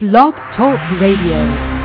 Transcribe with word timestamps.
Blog 0.00 0.32
Talk 0.56 0.78
Radio. 1.00 1.78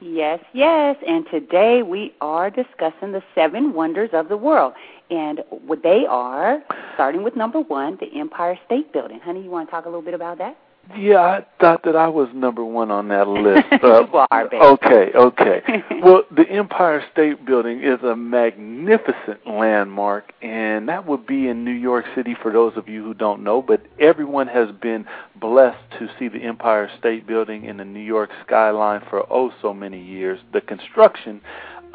Yes, 0.00 0.42
yes. 0.54 0.96
And 1.06 1.26
today 1.30 1.82
we 1.82 2.14
are 2.22 2.48
discussing 2.50 3.12
the 3.12 3.22
seven 3.34 3.74
wonders 3.74 4.08
of 4.14 4.30
the 4.30 4.38
world. 4.38 4.72
And 5.10 5.40
what 5.48 5.82
they 5.82 6.04
are, 6.08 6.62
starting 6.94 7.22
with 7.22 7.34
number 7.34 7.60
one, 7.60 7.96
the 8.00 8.18
Empire 8.18 8.58
State 8.66 8.92
Building. 8.92 9.20
Honey, 9.20 9.42
you 9.42 9.50
want 9.50 9.68
to 9.68 9.70
talk 9.70 9.86
a 9.86 9.88
little 9.88 10.02
bit 10.02 10.14
about 10.14 10.38
that? 10.38 10.56
Yeah, 10.96 11.18
I 11.18 11.46
thought 11.60 11.82
that 11.84 11.96
I 11.96 12.08
was 12.08 12.28
number 12.34 12.64
one 12.64 12.90
on 12.90 13.08
that 13.08 13.28
list. 13.28 13.66
Uh, 13.88 14.00
you 14.00 14.26
are, 14.30 14.48
baby. 14.48 14.56
Okay, 14.56 15.12
okay. 15.14 15.62
well, 16.02 16.24
the 16.34 16.48
Empire 16.50 17.02
State 17.12 17.46
Building 17.46 17.82
is 17.82 18.02
a 18.02 18.16
magnificent 18.16 19.46
landmark, 19.46 20.32
and 20.42 20.88
that 20.88 21.06
would 21.06 21.26
be 21.26 21.48
in 21.48 21.64
New 21.64 21.70
York 21.72 22.04
City 22.14 22.36
for 22.42 22.52
those 22.52 22.76
of 22.76 22.88
you 22.88 23.04
who 23.04 23.14
don't 23.14 23.44
know. 23.44 23.62
But 23.62 23.82
everyone 24.00 24.48
has 24.48 24.70
been 24.82 25.06
blessed 25.40 25.78
to 25.98 26.08
see 26.18 26.28
the 26.28 26.42
Empire 26.42 26.90
State 26.98 27.26
Building 27.26 27.64
in 27.64 27.76
the 27.76 27.84
New 27.84 28.00
York 28.00 28.30
skyline 28.44 29.02
for 29.08 29.24
oh 29.32 29.52
so 29.62 29.72
many 29.72 30.02
years. 30.02 30.40
The 30.52 30.60
construction 30.60 31.40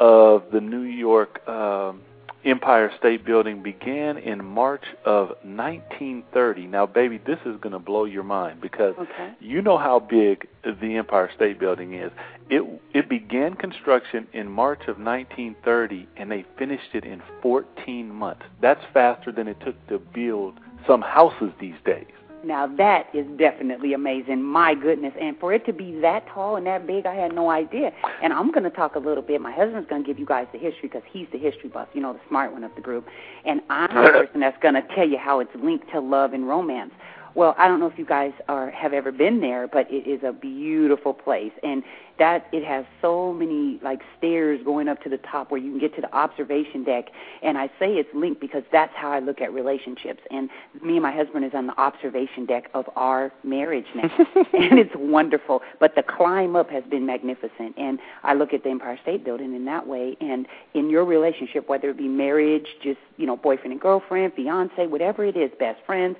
of 0.00 0.44
the 0.52 0.60
New 0.60 0.82
York. 0.82 1.46
Um, 1.46 2.00
Empire 2.44 2.90
State 2.98 3.24
Building 3.24 3.62
began 3.62 4.18
in 4.18 4.44
March 4.44 4.84
of 5.04 5.28
1930. 5.42 6.66
Now, 6.66 6.84
baby, 6.86 7.18
this 7.18 7.38
is 7.46 7.56
going 7.60 7.72
to 7.72 7.78
blow 7.78 8.04
your 8.04 8.22
mind 8.22 8.60
because 8.60 8.94
okay. 8.98 9.32
you 9.40 9.62
know 9.62 9.78
how 9.78 9.98
big 9.98 10.46
the 10.62 10.96
Empire 10.96 11.30
State 11.34 11.58
Building 11.58 11.94
is. 11.94 12.12
It 12.50 12.80
it 12.92 13.08
began 13.08 13.54
construction 13.54 14.26
in 14.34 14.50
March 14.50 14.80
of 14.82 14.98
1930 14.98 16.06
and 16.16 16.30
they 16.30 16.44
finished 16.58 16.94
it 16.94 17.04
in 17.04 17.22
14 17.40 18.10
months. 18.10 18.42
That's 18.60 18.82
faster 18.92 19.32
than 19.32 19.48
it 19.48 19.56
took 19.64 19.74
to 19.88 19.98
build 19.98 20.60
some 20.86 21.00
houses 21.00 21.50
these 21.58 21.74
days. 21.86 22.06
Now 22.44 22.66
that 22.76 23.06
is 23.14 23.26
definitely 23.38 23.94
amazing. 23.94 24.42
My 24.42 24.74
goodness. 24.74 25.14
And 25.20 25.38
for 25.38 25.52
it 25.52 25.64
to 25.66 25.72
be 25.72 25.98
that 26.00 26.26
tall 26.28 26.56
and 26.56 26.66
that 26.66 26.86
big, 26.86 27.06
I 27.06 27.14
had 27.14 27.34
no 27.34 27.50
idea. 27.50 27.92
And 28.22 28.32
I'm 28.32 28.50
going 28.50 28.64
to 28.64 28.70
talk 28.70 28.94
a 28.96 28.98
little 28.98 29.22
bit. 29.22 29.40
My 29.40 29.52
husband's 29.52 29.88
going 29.88 30.02
to 30.02 30.06
give 30.06 30.18
you 30.18 30.26
guys 30.26 30.46
the 30.52 30.58
history 30.58 30.88
because 30.88 31.02
he's 31.10 31.26
the 31.32 31.38
history 31.38 31.68
buff, 31.68 31.88
you 31.94 32.00
know, 32.00 32.12
the 32.12 32.20
smart 32.28 32.52
one 32.52 32.64
of 32.64 32.74
the 32.74 32.80
group. 32.80 33.06
And 33.44 33.60
I'm 33.70 33.94
the 33.94 34.10
person 34.26 34.40
that's 34.40 34.60
going 34.62 34.74
to 34.74 34.82
tell 34.94 35.08
you 35.08 35.18
how 35.18 35.40
it's 35.40 35.54
linked 35.56 35.90
to 35.92 36.00
love 36.00 36.32
and 36.32 36.46
romance. 36.46 36.92
Well, 37.34 37.56
I 37.58 37.66
don't 37.66 37.80
know 37.80 37.88
if 37.88 37.98
you 37.98 38.06
guys 38.06 38.32
are 38.48 38.70
have 38.70 38.92
ever 38.92 39.10
been 39.10 39.40
there, 39.40 39.66
but 39.66 39.90
it 39.90 40.08
is 40.08 40.20
a 40.22 40.32
beautiful 40.32 41.12
place, 41.12 41.50
and 41.64 41.82
that 42.18 42.46
it 42.52 42.64
has 42.64 42.84
so 43.02 43.32
many 43.32 43.80
like 43.82 44.00
stairs 44.18 44.60
going 44.64 44.88
up 44.88 45.02
to 45.02 45.08
the 45.08 45.18
top 45.18 45.50
where 45.50 45.60
you 45.60 45.70
can 45.70 45.80
get 45.80 45.94
to 45.96 46.00
the 46.00 46.14
observation 46.14 46.84
deck. 46.84 47.06
And 47.42 47.58
I 47.58 47.66
say 47.78 47.94
it's 47.94 48.08
linked 48.14 48.40
because 48.40 48.62
that's 48.70 48.92
how 48.94 49.10
I 49.10 49.18
look 49.18 49.40
at 49.40 49.52
relationships. 49.52 50.20
And 50.30 50.48
me 50.82 50.94
and 50.94 51.02
my 51.02 51.12
husband 51.12 51.44
is 51.44 51.52
on 51.54 51.66
the 51.66 51.78
observation 51.78 52.46
deck 52.46 52.70
of 52.72 52.88
our 52.94 53.32
marriage 53.42 53.86
now, 53.94 54.02
and 54.52 54.78
it's 54.78 54.94
wonderful. 54.94 55.62
But 55.80 55.96
the 55.96 56.02
climb 56.02 56.54
up 56.54 56.70
has 56.70 56.84
been 56.84 57.04
magnificent, 57.04 57.76
and 57.76 57.98
I 58.22 58.34
look 58.34 58.52
at 58.52 58.62
the 58.62 58.70
Empire 58.70 58.98
State 59.02 59.24
Building 59.24 59.54
in 59.54 59.64
that 59.64 59.86
way. 59.86 60.16
And 60.20 60.46
in 60.74 60.90
your 60.90 61.04
relationship, 61.04 61.68
whether 61.68 61.90
it 61.90 61.98
be 61.98 62.08
marriage, 62.08 62.66
just 62.82 63.00
you 63.16 63.26
know, 63.26 63.36
boyfriend 63.36 63.72
and 63.72 63.80
girlfriend, 63.80 64.34
fiance, 64.34 64.86
whatever 64.86 65.24
it 65.24 65.36
is, 65.36 65.50
best 65.58 65.80
friends 65.84 66.16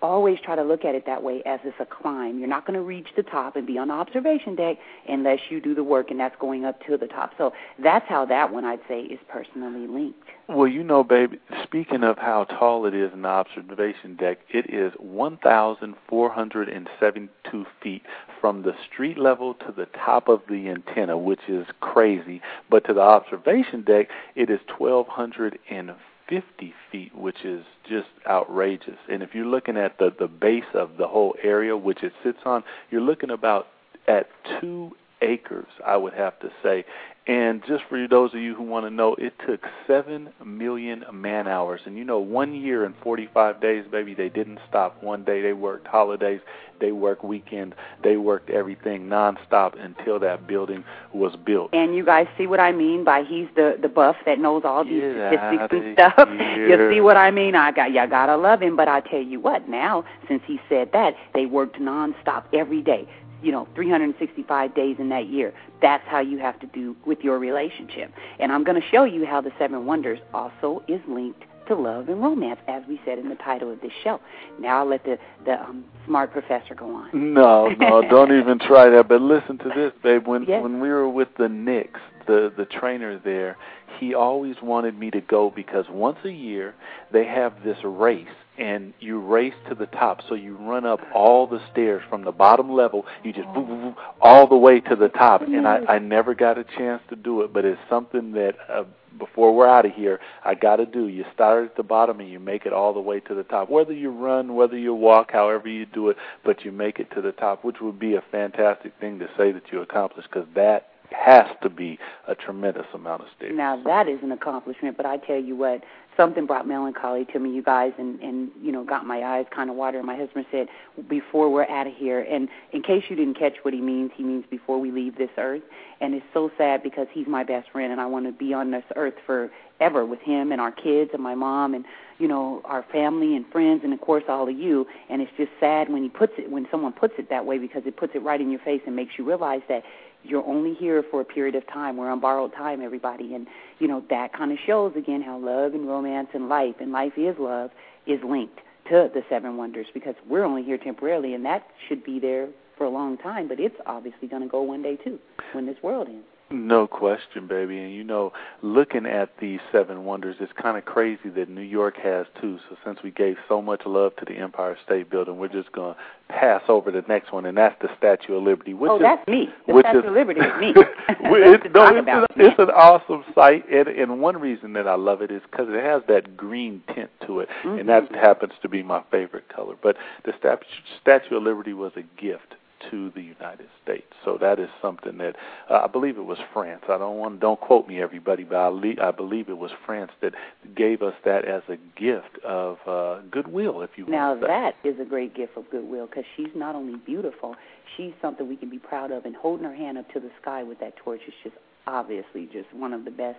always 0.00 0.38
try 0.40 0.56
to 0.56 0.62
look 0.62 0.84
at 0.84 0.94
it 0.94 1.06
that 1.06 1.22
way 1.22 1.42
as 1.44 1.60
it's 1.64 1.76
a 1.80 1.86
climb. 1.86 2.38
You're 2.38 2.48
not 2.48 2.66
going 2.66 2.78
to 2.78 2.84
reach 2.84 3.08
the 3.16 3.22
top 3.22 3.56
and 3.56 3.66
be 3.66 3.78
on 3.78 3.88
the 3.88 3.94
observation 3.94 4.54
deck 4.54 4.78
unless 5.08 5.40
you 5.50 5.60
do 5.60 5.74
the 5.74 5.84
work, 5.84 6.10
and 6.10 6.20
that's 6.20 6.36
going 6.40 6.64
up 6.64 6.80
to 6.86 6.96
the 6.96 7.06
top. 7.06 7.32
So 7.36 7.52
that's 7.82 8.08
how 8.08 8.24
that 8.26 8.52
one 8.52 8.64
I'd 8.64 8.80
say 8.88 9.00
is 9.00 9.18
personally 9.28 9.86
linked. 9.86 10.18
Well, 10.48 10.68
you 10.68 10.82
know, 10.82 11.04
baby, 11.04 11.38
speaking 11.62 12.02
of 12.04 12.16
how 12.16 12.44
tall 12.44 12.86
it 12.86 12.94
is 12.94 13.12
in 13.12 13.20
the 13.22 13.28
observation 13.28 14.16
deck, 14.16 14.38
it 14.48 14.72
is 14.72 14.94
1,472 14.98 17.66
feet 17.82 18.02
from 18.40 18.62
the 18.62 18.72
street 18.90 19.18
level 19.18 19.52
to 19.54 19.72
the 19.76 19.86
top 19.86 20.28
of 20.28 20.40
the 20.48 20.70
antenna, 20.70 21.18
which 21.18 21.40
is 21.48 21.66
crazy. 21.80 22.40
But 22.70 22.86
to 22.86 22.94
the 22.94 23.00
observation 23.00 23.82
deck, 23.82 24.08
it 24.34 24.48
is 24.48 24.60
1,250 24.78 25.98
50 26.28 26.74
feet, 26.92 27.14
which 27.14 27.44
is 27.44 27.64
just 27.88 28.08
outrageous. 28.26 28.98
And 29.10 29.22
if 29.22 29.34
you're 29.34 29.46
looking 29.46 29.76
at 29.76 29.98
the 29.98 30.14
the 30.16 30.28
base 30.28 30.70
of 30.74 30.96
the 30.98 31.08
whole 31.08 31.34
area 31.42 31.76
which 31.76 32.02
it 32.02 32.12
sits 32.22 32.38
on, 32.44 32.64
you're 32.90 33.00
looking 33.00 33.30
about 33.30 33.68
at 34.06 34.28
two 34.60 34.92
acres, 35.22 35.68
I 35.84 35.96
would 35.96 36.14
have 36.14 36.38
to 36.40 36.50
say. 36.62 36.84
And 37.28 37.62
just 37.68 37.84
for 37.90 38.08
those 38.08 38.32
of 38.32 38.40
you 38.40 38.54
who 38.54 38.62
want 38.62 38.86
to 38.86 38.90
know, 38.90 39.14
it 39.16 39.34
took 39.46 39.60
7 39.86 40.30
million 40.46 41.04
man 41.12 41.46
hours. 41.46 41.82
And 41.84 41.98
you 41.98 42.04
know, 42.04 42.18
one 42.18 42.54
year 42.54 42.86
and 42.86 42.94
45 43.02 43.60
days, 43.60 43.84
baby, 43.90 44.14
they 44.14 44.30
didn't 44.30 44.60
stop. 44.66 45.02
One 45.02 45.24
day 45.24 45.42
they 45.42 45.52
worked 45.52 45.86
holidays, 45.86 46.40
they 46.80 46.90
worked 46.90 47.22
weekends, 47.22 47.76
they 48.02 48.16
worked 48.16 48.48
everything 48.48 49.08
nonstop 49.08 49.74
until 49.78 50.18
that 50.20 50.46
building 50.46 50.84
was 51.12 51.36
built. 51.44 51.74
And 51.74 51.94
you 51.94 52.02
guys 52.02 52.28
see 52.38 52.46
what 52.46 52.60
I 52.60 52.72
mean 52.72 53.04
by 53.04 53.24
he's 53.28 53.48
the 53.54 53.76
the 53.80 53.90
buff 53.90 54.16
that 54.24 54.38
knows 54.38 54.62
all 54.64 54.84
these 54.84 55.02
Get 55.02 55.32
statistics 55.32 55.84
and 55.84 55.94
stuff. 55.94 56.28
You 56.58 56.90
see 56.90 57.00
what 57.00 57.18
I 57.18 57.30
mean? 57.30 57.54
I 57.54 57.72
got 57.72 57.92
you 57.92 58.06
gotta 58.08 58.38
love 58.38 58.62
him, 58.62 58.74
but 58.74 58.88
I 58.88 59.00
tell 59.00 59.20
you 59.20 59.38
what, 59.38 59.68
now 59.68 60.02
since 60.28 60.42
he 60.46 60.58
said 60.68 60.92
that, 60.92 61.14
they 61.34 61.44
worked 61.44 61.78
nonstop 61.78 62.44
every 62.54 62.80
day 62.80 63.06
you 63.42 63.52
know 63.52 63.66
365 63.74 64.74
days 64.74 64.96
in 64.98 65.08
that 65.10 65.28
year 65.28 65.52
that's 65.80 66.04
how 66.06 66.20
you 66.20 66.38
have 66.38 66.58
to 66.60 66.66
do 66.68 66.96
with 67.06 67.20
your 67.20 67.38
relationship 67.38 68.12
and 68.38 68.50
i'm 68.52 68.64
going 68.64 68.80
to 68.80 68.86
show 68.88 69.04
you 69.04 69.24
how 69.26 69.40
the 69.40 69.52
seven 69.58 69.86
wonders 69.86 70.18
also 70.34 70.82
is 70.88 71.00
linked 71.08 71.42
to 71.66 71.74
love 71.74 72.08
and 72.08 72.22
romance 72.22 72.58
as 72.66 72.82
we 72.88 72.98
said 73.04 73.18
in 73.18 73.28
the 73.28 73.34
title 73.36 73.70
of 73.70 73.80
this 73.80 73.92
show 74.02 74.18
now 74.58 74.78
i'll 74.80 74.88
let 74.88 75.04
the 75.04 75.18
the 75.44 75.60
um, 75.60 75.84
smart 76.06 76.32
professor 76.32 76.74
go 76.74 76.86
on 76.94 77.34
No, 77.34 77.68
no, 77.68 78.00
don't 78.10 78.32
even 78.36 78.58
try 78.58 78.88
that. 78.88 79.08
But 79.08 79.20
listen 79.20 79.58
to 79.58 79.68
this, 79.76 79.92
babe. 80.02 80.26
When 80.26 80.44
Yes. 80.48 80.62
when 80.62 80.80
we 80.80 80.88
were 80.88 81.08
with 81.08 81.28
the 81.38 81.48
Knicks, 81.48 82.00
the 82.26 82.50
the 82.56 82.64
trainer 82.64 83.18
there, 83.22 83.56
he 84.00 84.14
always 84.14 84.56
wanted 84.62 84.98
me 84.98 85.10
to 85.10 85.20
go 85.20 85.50
because 85.54 85.84
once 85.90 86.18
a 86.24 86.30
year 86.30 86.74
they 87.12 87.26
have 87.26 87.62
this 87.62 87.76
race 87.84 88.26
and 88.58 88.92
you 89.00 89.20
race 89.20 89.54
to 89.68 89.74
the 89.74 89.86
top. 89.86 90.20
So 90.28 90.34
you 90.34 90.56
run 90.56 90.84
up 90.84 91.00
all 91.14 91.46
the 91.46 91.60
stairs 91.70 92.02
from 92.08 92.24
the 92.24 92.32
bottom 92.32 92.72
level. 92.72 93.06
You 93.22 93.32
just 93.32 93.48
boop, 93.48 93.68
boop, 93.68 93.96
all 94.20 94.46
the 94.46 94.56
way 94.56 94.80
to 94.80 94.96
the 94.96 95.08
top. 95.08 95.42
And 95.42 95.66
I, 95.66 95.84
I 95.88 95.98
never 95.98 96.34
got 96.34 96.58
a 96.58 96.64
chance 96.64 97.02
to 97.10 97.16
do 97.16 97.42
it, 97.42 97.52
but 97.52 97.64
it's 97.64 97.80
something 97.88 98.32
that 98.32 98.56
uh, 98.68 98.84
before 99.18 99.54
we're 99.54 99.68
out 99.68 99.86
of 99.86 99.92
here, 99.92 100.20
I 100.44 100.54
got 100.54 100.76
to 100.76 100.86
do. 100.86 101.08
You 101.08 101.24
start 101.34 101.64
at 101.64 101.76
the 101.76 101.82
bottom 101.82 102.20
and 102.20 102.28
you 102.28 102.38
make 102.38 102.66
it 102.66 102.72
all 102.72 102.92
the 102.92 103.00
way 103.00 103.20
to 103.20 103.34
the 103.34 103.44
top. 103.44 103.70
Whether 103.70 103.92
you 103.92 104.10
run, 104.10 104.54
whether 104.54 104.78
you 104.78 104.94
walk, 104.94 105.32
however 105.32 105.68
you 105.68 105.86
do 105.86 106.08
it, 106.08 106.16
but 106.44 106.64
you 106.64 106.72
make 106.72 106.98
it 106.98 107.10
to 107.14 107.20
the 107.20 107.32
top, 107.32 107.64
which 107.64 107.80
would 107.80 107.98
be 107.98 108.14
a 108.14 108.22
fantastic 108.30 108.92
thing 109.00 109.18
to 109.18 109.28
say 109.36 109.52
that 109.52 109.72
you 109.72 109.80
accomplished 109.80 110.28
because 110.32 110.48
that 110.54 110.88
has 111.10 111.46
to 111.62 111.70
be 111.70 111.98
a 112.26 112.34
tremendous 112.34 112.86
amount 112.94 113.22
of 113.22 113.28
stairs. 113.36 113.54
Now 113.56 113.82
that 113.84 114.08
is 114.08 114.18
an 114.22 114.32
accomplishment, 114.32 114.96
but 114.96 115.06
I 115.06 115.16
tell 115.16 115.40
you 115.40 115.56
what, 115.56 115.82
something 116.18 116.46
brought 116.46 116.66
melancholy 116.66 117.24
to 117.32 117.38
me, 117.38 117.54
you 117.54 117.62
guys, 117.62 117.92
and 117.96 118.20
and 118.20 118.50
you 118.60 118.72
know 118.72 118.84
got 118.84 119.06
my 119.06 119.22
eyes 119.22 119.46
kind 119.54 119.70
of 119.70 119.76
watering. 119.76 120.04
My 120.04 120.16
husband 120.16 120.44
said, 120.50 120.68
"Before 121.08 121.48
we're 121.50 121.68
out 121.68 121.86
of 121.86 121.94
here," 121.94 122.20
and 122.20 122.48
in 122.72 122.82
case 122.82 123.04
you 123.08 123.16
didn't 123.16 123.38
catch 123.38 123.54
what 123.62 123.72
he 123.72 123.80
means, 123.80 124.10
he 124.16 124.24
means 124.24 124.44
before 124.50 124.78
we 124.78 124.90
leave 124.90 125.16
this 125.16 125.30
earth. 125.38 125.62
And 126.00 126.14
it's 126.14 126.26
so 126.34 126.50
sad 126.58 126.82
because 126.82 127.06
he's 127.12 127.26
my 127.26 127.44
best 127.44 127.70
friend, 127.70 127.90
and 127.92 128.00
I 128.00 128.06
want 128.06 128.26
to 128.26 128.32
be 128.32 128.52
on 128.52 128.70
this 128.70 128.84
earth 128.96 129.14
forever 129.24 130.04
with 130.04 130.20
him 130.20 130.52
and 130.52 130.60
our 130.60 130.72
kids 130.72 131.10
and 131.14 131.22
my 131.22 131.34
mom 131.34 131.72
and 131.72 131.84
you 132.18 132.26
know 132.26 132.60
our 132.64 132.84
family 132.92 133.36
and 133.36 133.46
friends 133.52 133.82
and 133.84 133.92
of 133.92 134.00
course 134.00 134.24
all 134.28 134.48
of 134.48 134.58
you. 134.58 134.86
And 135.08 135.22
it's 135.22 135.32
just 135.36 135.52
sad 135.60 135.88
when 135.88 136.02
he 136.02 136.08
puts 136.08 136.32
it 136.36 136.50
when 136.50 136.66
someone 136.70 136.92
puts 136.92 137.14
it 137.18 137.30
that 137.30 137.46
way 137.46 137.58
because 137.58 137.82
it 137.86 137.96
puts 137.96 138.14
it 138.14 138.22
right 138.22 138.40
in 138.40 138.50
your 138.50 138.60
face 138.60 138.82
and 138.86 138.96
makes 138.96 139.12
you 139.18 139.24
realize 139.24 139.62
that 139.68 139.84
you're 140.24 140.46
only 140.46 140.74
here 140.74 141.02
for 141.10 141.20
a 141.20 141.24
period 141.24 141.54
of 141.54 141.66
time. 141.66 141.96
We're 141.96 142.10
on 142.10 142.20
borrowed 142.20 142.52
time, 142.52 142.82
everybody. 142.82 143.34
And, 143.34 143.46
you 143.78 143.88
know, 143.88 144.04
that 144.10 144.32
kind 144.32 144.52
of 144.52 144.58
shows, 144.66 144.92
again, 144.96 145.22
how 145.22 145.38
love 145.38 145.74
and 145.74 145.88
romance 145.88 146.28
and 146.34 146.48
life, 146.48 146.76
and 146.80 146.92
life 146.92 147.12
is 147.16 147.36
love, 147.38 147.70
is 148.06 148.20
linked 148.24 148.58
to 148.88 149.10
the 149.12 149.22
seven 149.28 149.56
wonders 149.56 149.86
because 149.92 150.14
we're 150.28 150.44
only 150.44 150.62
here 150.62 150.78
temporarily, 150.78 151.34
and 151.34 151.44
that 151.44 151.66
should 151.88 152.02
be 152.04 152.18
there 152.18 152.48
for 152.76 152.84
a 152.84 152.90
long 152.90 153.18
time, 153.18 153.48
but 153.48 153.60
it's 153.60 153.76
obviously 153.86 154.28
going 154.28 154.42
to 154.42 154.48
go 154.48 154.62
one 154.62 154.82
day, 154.82 154.96
too, 154.96 155.18
when 155.52 155.66
this 155.66 155.76
world 155.82 156.08
ends. 156.08 156.24
No 156.50 156.86
question, 156.86 157.46
baby. 157.46 157.78
And 157.78 157.92
you 157.92 158.02
know, 158.02 158.32
looking 158.62 159.04
at 159.04 159.36
these 159.38 159.60
seven 159.70 160.04
wonders, 160.06 160.36
it's 160.40 160.52
kind 160.52 160.78
of 160.78 160.86
crazy 160.86 161.28
that 161.36 161.50
New 161.50 161.60
York 161.60 161.96
has 161.98 162.26
two. 162.40 162.58
So 162.68 162.76
since 162.84 163.00
we 163.02 163.10
gave 163.10 163.36
so 163.48 163.60
much 163.60 163.82
love 163.84 164.16
to 164.16 164.24
the 164.24 164.36
Empire 164.38 164.76
State 164.82 165.10
Building, 165.10 165.36
we're 165.36 165.48
just 165.48 165.70
going 165.72 165.94
to 165.94 166.00
pass 166.32 166.62
over 166.68 166.90
the 166.90 167.04
next 167.06 167.32
one, 167.32 167.44
and 167.44 167.58
that's 167.58 167.80
the 167.82 167.88
Statue 167.98 168.36
of 168.36 168.44
Liberty. 168.44 168.72
Which 168.72 168.90
oh, 168.90 168.96
is, 168.96 169.02
that's 169.02 169.28
me. 169.28 169.48
The 169.66 169.74
which 169.74 169.84
Statue 169.84 169.98
is, 169.98 170.04
of 170.06 170.12
Liberty 170.12 170.40
is 170.40 170.60
me. 170.60 170.68
it's, 171.08 171.74
no, 171.74 171.86
it's. 171.88 172.08
An, 172.08 172.26
it's 172.36 172.58
an 172.58 172.70
awesome 172.70 173.24
site, 173.34 173.68
and, 173.70 173.88
and 173.88 174.20
one 174.20 174.38
reason 174.38 174.72
that 174.72 174.88
I 174.88 174.94
love 174.94 175.20
it 175.20 175.30
is 175.30 175.42
because 175.50 175.66
it 175.68 175.84
has 175.84 176.02
that 176.08 176.34
green 176.34 176.82
tint 176.94 177.10
to 177.26 177.40
it, 177.40 177.50
mm-hmm. 177.62 177.80
and 177.80 177.88
that 177.90 178.10
happens 178.14 178.54
to 178.62 178.70
be 178.70 178.82
my 178.82 179.02
favorite 179.10 179.50
color. 179.50 179.74
But 179.82 179.96
the 180.24 180.32
Statue, 180.38 180.64
Statue 181.02 181.36
of 181.36 181.42
Liberty 181.42 181.74
was 181.74 181.92
a 181.96 182.02
gift 182.18 182.54
to 182.90 183.10
the 183.14 183.22
United 183.22 183.68
States. 183.82 184.06
So 184.24 184.38
that 184.40 184.58
is 184.58 184.68
something 184.80 185.18
that 185.18 185.36
uh, 185.70 185.80
I 185.84 185.86
believe 185.86 186.16
it 186.18 186.24
was 186.24 186.38
France. 186.52 186.82
I 186.88 186.98
don't 186.98 187.16
want 187.16 187.40
don't 187.40 187.60
quote 187.60 187.88
me 187.88 188.00
everybody, 188.00 188.44
but 188.44 188.56
I, 188.56 188.68
le- 188.68 189.02
I 189.02 189.10
believe 189.10 189.48
it 189.48 189.58
was 189.58 189.70
France 189.86 190.12
that 190.20 190.34
gave 190.76 191.02
us 191.02 191.14
that 191.24 191.44
as 191.44 191.62
a 191.68 191.76
gift 191.98 192.38
of 192.44 192.78
uh, 192.86 193.20
goodwill, 193.30 193.82
if 193.82 193.90
you 193.96 194.06
now. 194.06 194.34
Now 194.34 194.46
that 194.46 194.76
is 194.84 194.98
a 195.00 195.04
great 195.04 195.34
gift 195.34 195.56
of 195.56 195.70
goodwill 195.70 196.06
because 196.06 196.24
she's 196.36 196.54
not 196.54 196.74
only 196.74 196.98
beautiful, 196.98 197.56
she's 197.96 198.12
something 198.20 198.48
we 198.48 198.56
can 198.56 198.70
be 198.70 198.78
proud 198.78 199.10
of, 199.10 199.24
and 199.24 199.36
holding 199.36 199.64
her 199.64 199.74
hand 199.74 199.98
up 199.98 200.10
to 200.12 200.20
the 200.20 200.30
sky 200.40 200.62
with 200.62 200.80
that 200.80 200.96
torch 200.96 201.20
is 201.26 201.34
just 201.42 201.56
obviously 201.86 202.48
just 202.52 202.72
one 202.74 202.92
of 202.92 203.04
the 203.04 203.10
best 203.10 203.38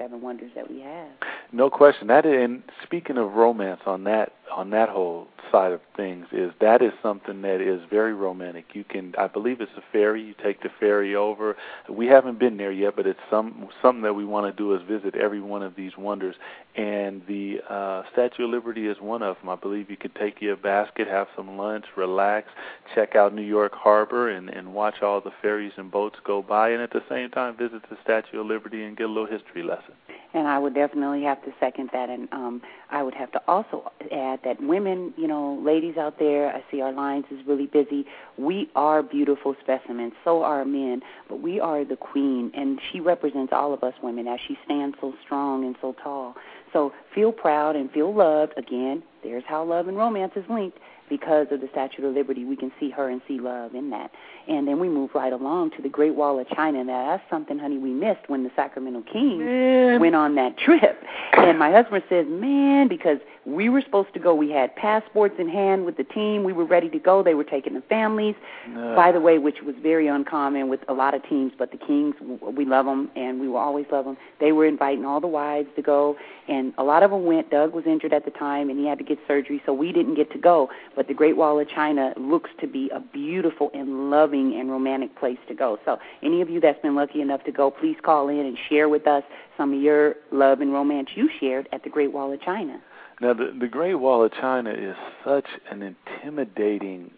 seven 0.00 0.20
wonders 0.20 0.50
that 0.54 0.70
we 0.70 0.80
have. 0.80 1.08
No 1.52 1.68
question. 1.68 2.08
That 2.08 2.24
is, 2.24 2.32
and 2.34 2.62
speaking 2.82 3.18
of 3.18 3.32
romance 3.32 3.80
on 3.86 4.04
that 4.04 4.32
on 4.52 4.70
that 4.70 4.88
whole 4.88 5.28
side 5.52 5.72
of 5.72 5.80
things 5.96 6.26
is 6.32 6.52
that 6.60 6.82
is 6.82 6.92
something 7.02 7.42
that 7.42 7.60
is 7.60 7.80
very 7.90 8.14
romantic. 8.14 8.66
You 8.72 8.84
can 8.84 9.14
I 9.18 9.26
believe 9.26 9.60
it's 9.60 9.72
a 9.76 9.82
ferry. 9.92 10.22
You 10.22 10.34
take 10.42 10.62
the 10.62 10.70
ferry 10.78 11.14
over. 11.14 11.56
We 11.88 12.06
haven't 12.06 12.38
been 12.38 12.56
there 12.56 12.72
yet, 12.72 12.94
but 12.96 13.06
it's 13.06 13.20
some 13.28 13.68
something 13.82 14.02
that 14.02 14.14
we 14.14 14.24
want 14.24 14.54
to 14.54 14.56
do 14.56 14.74
is 14.74 14.80
visit 14.88 15.16
every 15.16 15.40
one 15.40 15.62
of 15.62 15.76
these 15.76 15.92
wonders. 15.98 16.36
And 16.80 17.20
the 17.28 17.58
uh, 17.68 18.04
Statue 18.10 18.44
of 18.44 18.50
Liberty 18.50 18.86
is 18.86 18.96
one 19.02 19.22
of 19.22 19.36
them. 19.36 19.50
I 19.50 19.56
believe 19.56 19.90
you 19.90 19.98
could 19.98 20.14
take 20.14 20.40
your 20.40 20.56
basket, 20.56 21.06
have 21.08 21.26
some 21.36 21.58
lunch, 21.58 21.84
relax, 21.94 22.48
check 22.94 23.14
out 23.14 23.34
New 23.34 23.42
York 23.42 23.74
Harbor, 23.74 24.30
and 24.30 24.48
and 24.48 24.72
watch 24.72 25.02
all 25.02 25.20
the 25.20 25.32
ferries 25.42 25.72
and 25.76 25.90
boats 25.90 26.16
go 26.24 26.40
by, 26.40 26.70
and 26.70 26.80
at 26.80 26.90
the 26.90 27.02
same 27.06 27.28
time 27.28 27.54
visit 27.54 27.82
the 27.90 27.98
Statue 28.02 28.40
of 28.40 28.46
Liberty 28.46 28.82
and 28.82 28.96
get 28.96 29.04
a 29.04 29.08
little 29.08 29.26
history 29.26 29.62
lesson. 29.62 29.92
And 30.32 30.46
I 30.46 30.58
would 30.58 30.74
definitely 30.74 31.22
have 31.24 31.44
to 31.44 31.52
second 31.58 31.90
that, 31.92 32.08
and 32.08 32.28
um, 32.32 32.62
I 32.88 33.02
would 33.02 33.14
have 33.14 33.32
to 33.32 33.42
also 33.48 33.90
add 34.12 34.40
that 34.44 34.62
women, 34.62 35.12
you 35.16 35.26
know, 35.26 35.60
ladies 35.62 35.96
out 35.96 36.18
there, 36.18 36.54
I 36.54 36.62
see 36.70 36.80
our 36.80 36.92
lines 36.92 37.24
is 37.30 37.44
really 37.46 37.66
busy. 37.66 38.06
We 38.38 38.70
are 38.76 39.02
beautiful 39.02 39.56
specimens. 39.60 40.12
So 40.24 40.44
are 40.44 40.64
men, 40.64 41.02
but 41.28 41.40
we 41.40 41.58
are 41.58 41.84
the 41.84 41.96
queen, 41.96 42.52
and 42.54 42.80
she 42.90 43.00
represents 43.00 43.52
all 43.52 43.74
of 43.74 43.82
us 43.82 43.94
women 44.02 44.28
as 44.28 44.38
she 44.46 44.56
stands 44.64 44.96
so 45.00 45.12
strong 45.24 45.64
and 45.64 45.74
so 45.80 45.94
tall. 46.02 46.36
So 46.72 46.92
feel 47.14 47.32
proud 47.32 47.76
and 47.76 47.90
feel 47.90 48.14
loved. 48.14 48.52
Again, 48.56 49.02
there's 49.22 49.44
how 49.46 49.64
love 49.64 49.88
and 49.88 49.96
romance 49.96 50.32
is 50.36 50.44
linked 50.48 50.78
because 51.10 51.48
of 51.50 51.60
the 51.60 51.68
Statue 51.72 52.06
of 52.06 52.14
Liberty, 52.14 52.44
we 52.44 52.56
can 52.56 52.72
see 52.80 52.88
her 52.88 53.10
and 53.10 53.20
see 53.28 53.38
love 53.38 53.74
in 53.74 53.90
that. 53.90 54.12
And 54.48 54.66
then 54.66 54.78
we 54.78 54.88
move 54.88 55.10
right 55.12 55.32
along 55.32 55.72
to 55.72 55.82
the 55.82 55.88
Great 55.88 56.14
Wall 56.14 56.38
of 56.38 56.48
China. 56.48 56.82
Now, 56.84 57.08
that's 57.08 57.28
something, 57.28 57.58
honey, 57.58 57.76
we 57.76 57.90
missed 57.90 58.28
when 58.28 58.44
the 58.44 58.50
Sacramento 58.56 59.02
Kings 59.12 59.40
man. 59.40 60.00
went 60.00 60.14
on 60.14 60.36
that 60.36 60.56
trip. 60.56 61.02
And 61.32 61.58
my 61.58 61.70
husband 61.72 62.04
says, 62.08 62.26
man, 62.28 62.88
because 62.88 63.18
we 63.44 63.68
were 63.68 63.80
supposed 63.80 64.12
to 64.14 64.20
go. 64.20 64.34
We 64.34 64.50
had 64.50 64.74
passports 64.76 65.34
in 65.38 65.48
hand 65.48 65.84
with 65.84 65.96
the 65.96 66.04
team. 66.04 66.44
We 66.44 66.52
were 66.52 66.64
ready 66.64 66.88
to 66.90 66.98
go. 66.98 67.22
They 67.22 67.34
were 67.34 67.44
taking 67.44 67.74
the 67.74 67.80
families, 67.82 68.34
no. 68.68 68.94
by 68.94 69.12
the 69.12 69.20
way, 69.20 69.38
which 69.38 69.62
was 69.64 69.74
very 69.82 70.08
uncommon 70.08 70.68
with 70.68 70.80
a 70.88 70.92
lot 70.92 71.14
of 71.14 71.26
teams. 71.28 71.52
But 71.58 71.72
the 71.72 71.78
Kings, 71.78 72.14
we 72.20 72.64
love 72.64 72.84
them, 72.84 73.10
and 73.16 73.40
we 73.40 73.48
will 73.48 73.56
always 73.56 73.86
love 73.90 74.04
them. 74.04 74.16
They 74.40 74.52
were 74.52 74.66
inviting 74.66 75.04
all 75.04 75.20
the 75.20 75.26
wives 75.26 75.68
to 75.76 75.82
go, 75.82 76.16
and 76.48 76.74
a 76.76 76.84
lot 76.84 77.02
of 77.02 77.10
them 77.10 77.24
went. 77.24 77.50
Doug 77.50 77.74
was 77.74 77.84
injured 77.86 78.12
at 78.12 78.24
the 78.24 78.30
time, 78.30 78.68
and 78.68 78.78
he 78.78 78.86
had 78.86 78.98
to 78.98 79.04
get 79.10 79.18
surgery, 79.26 79.62
so 79.66 79.72
we 79.72 79.92
didn't 79.92 80.14
get 80.14 80.30
to 80.32 80.38
go. 80.38 80.70
But 80.96 81.08
the 81.08 81.14
Great 81.14 81.36
Wall 81.36 81.58
of 81.58 81.68
China 81.68 82.14
looks 82.16 82.50
to 82.60 82.66
be 82.66 82.90
a 82.94 83.00
beautiful 83.00 83.70
and 83.74 84.10
loving 84.10 84.58
and 84.58 84.70
romantic 84.70 85.18
place 85.18 85.38
to 85.48 85.54
go. 85.54 85.78
So, 85.84 85.98
any 86.22 86.40
of 86.40 86.48
you 86.48 86.60
that's 86.60 86.80
been 86.80 86.94
lucky 86.94 87.20
enough 87.20 87.44
to 87.44 87.52
go, 87.52 87.70
please 87.70 87.96
call 88.02 88.28
in 88.28 88.38
and 88.38 88.56
share 88.68 88.88
with 88.88 89.06
us 89.06 89.24
some 89.56 89.74
of 89.74 89.80
your 89.80 90.14
love 90.32 90.60
and 90.60 90.72
romance 90.72 91.10
you 91.14 91.28
shared 91.40 91.68
at 91.72 91.82
the 91.82 91.90
Great 91.90 92.12
Wall 92.12 92.32
of 92.32 92.40
China. 92.40 92.80
Now, 93.20 93.34
the, 93.34 93.54
the 93.58 93.68
Great 93.68 93.96
Wall 93.96 94.24
of 94.24 94.32
China 94.32 94.70
is 94.70 94.96
such 95.24 95.46
an 95.70 95.82
intimidating 95.82 97.10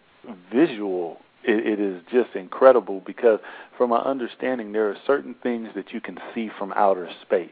visual. 0.51 1.19
It, 1.43 1.65
it 1.65 1.79
is 1.79 2.01
just 2.11 2.35
incredible 2.35 3.01
because, 3.05 3.39
from 3.77 3.91
my 3.91 3.99
understanding, 3.99 4.71
there 4.73 4.89
are 4.89 4.97
certain 5.07 5.35
things 5.41 5.69
that 5.75 5.93
you 5.93 6.01
can 6.01 6.17
see 6.33 6.49
from 6.57 6.73
outer 6.73 7.09
space. 7.21 7.51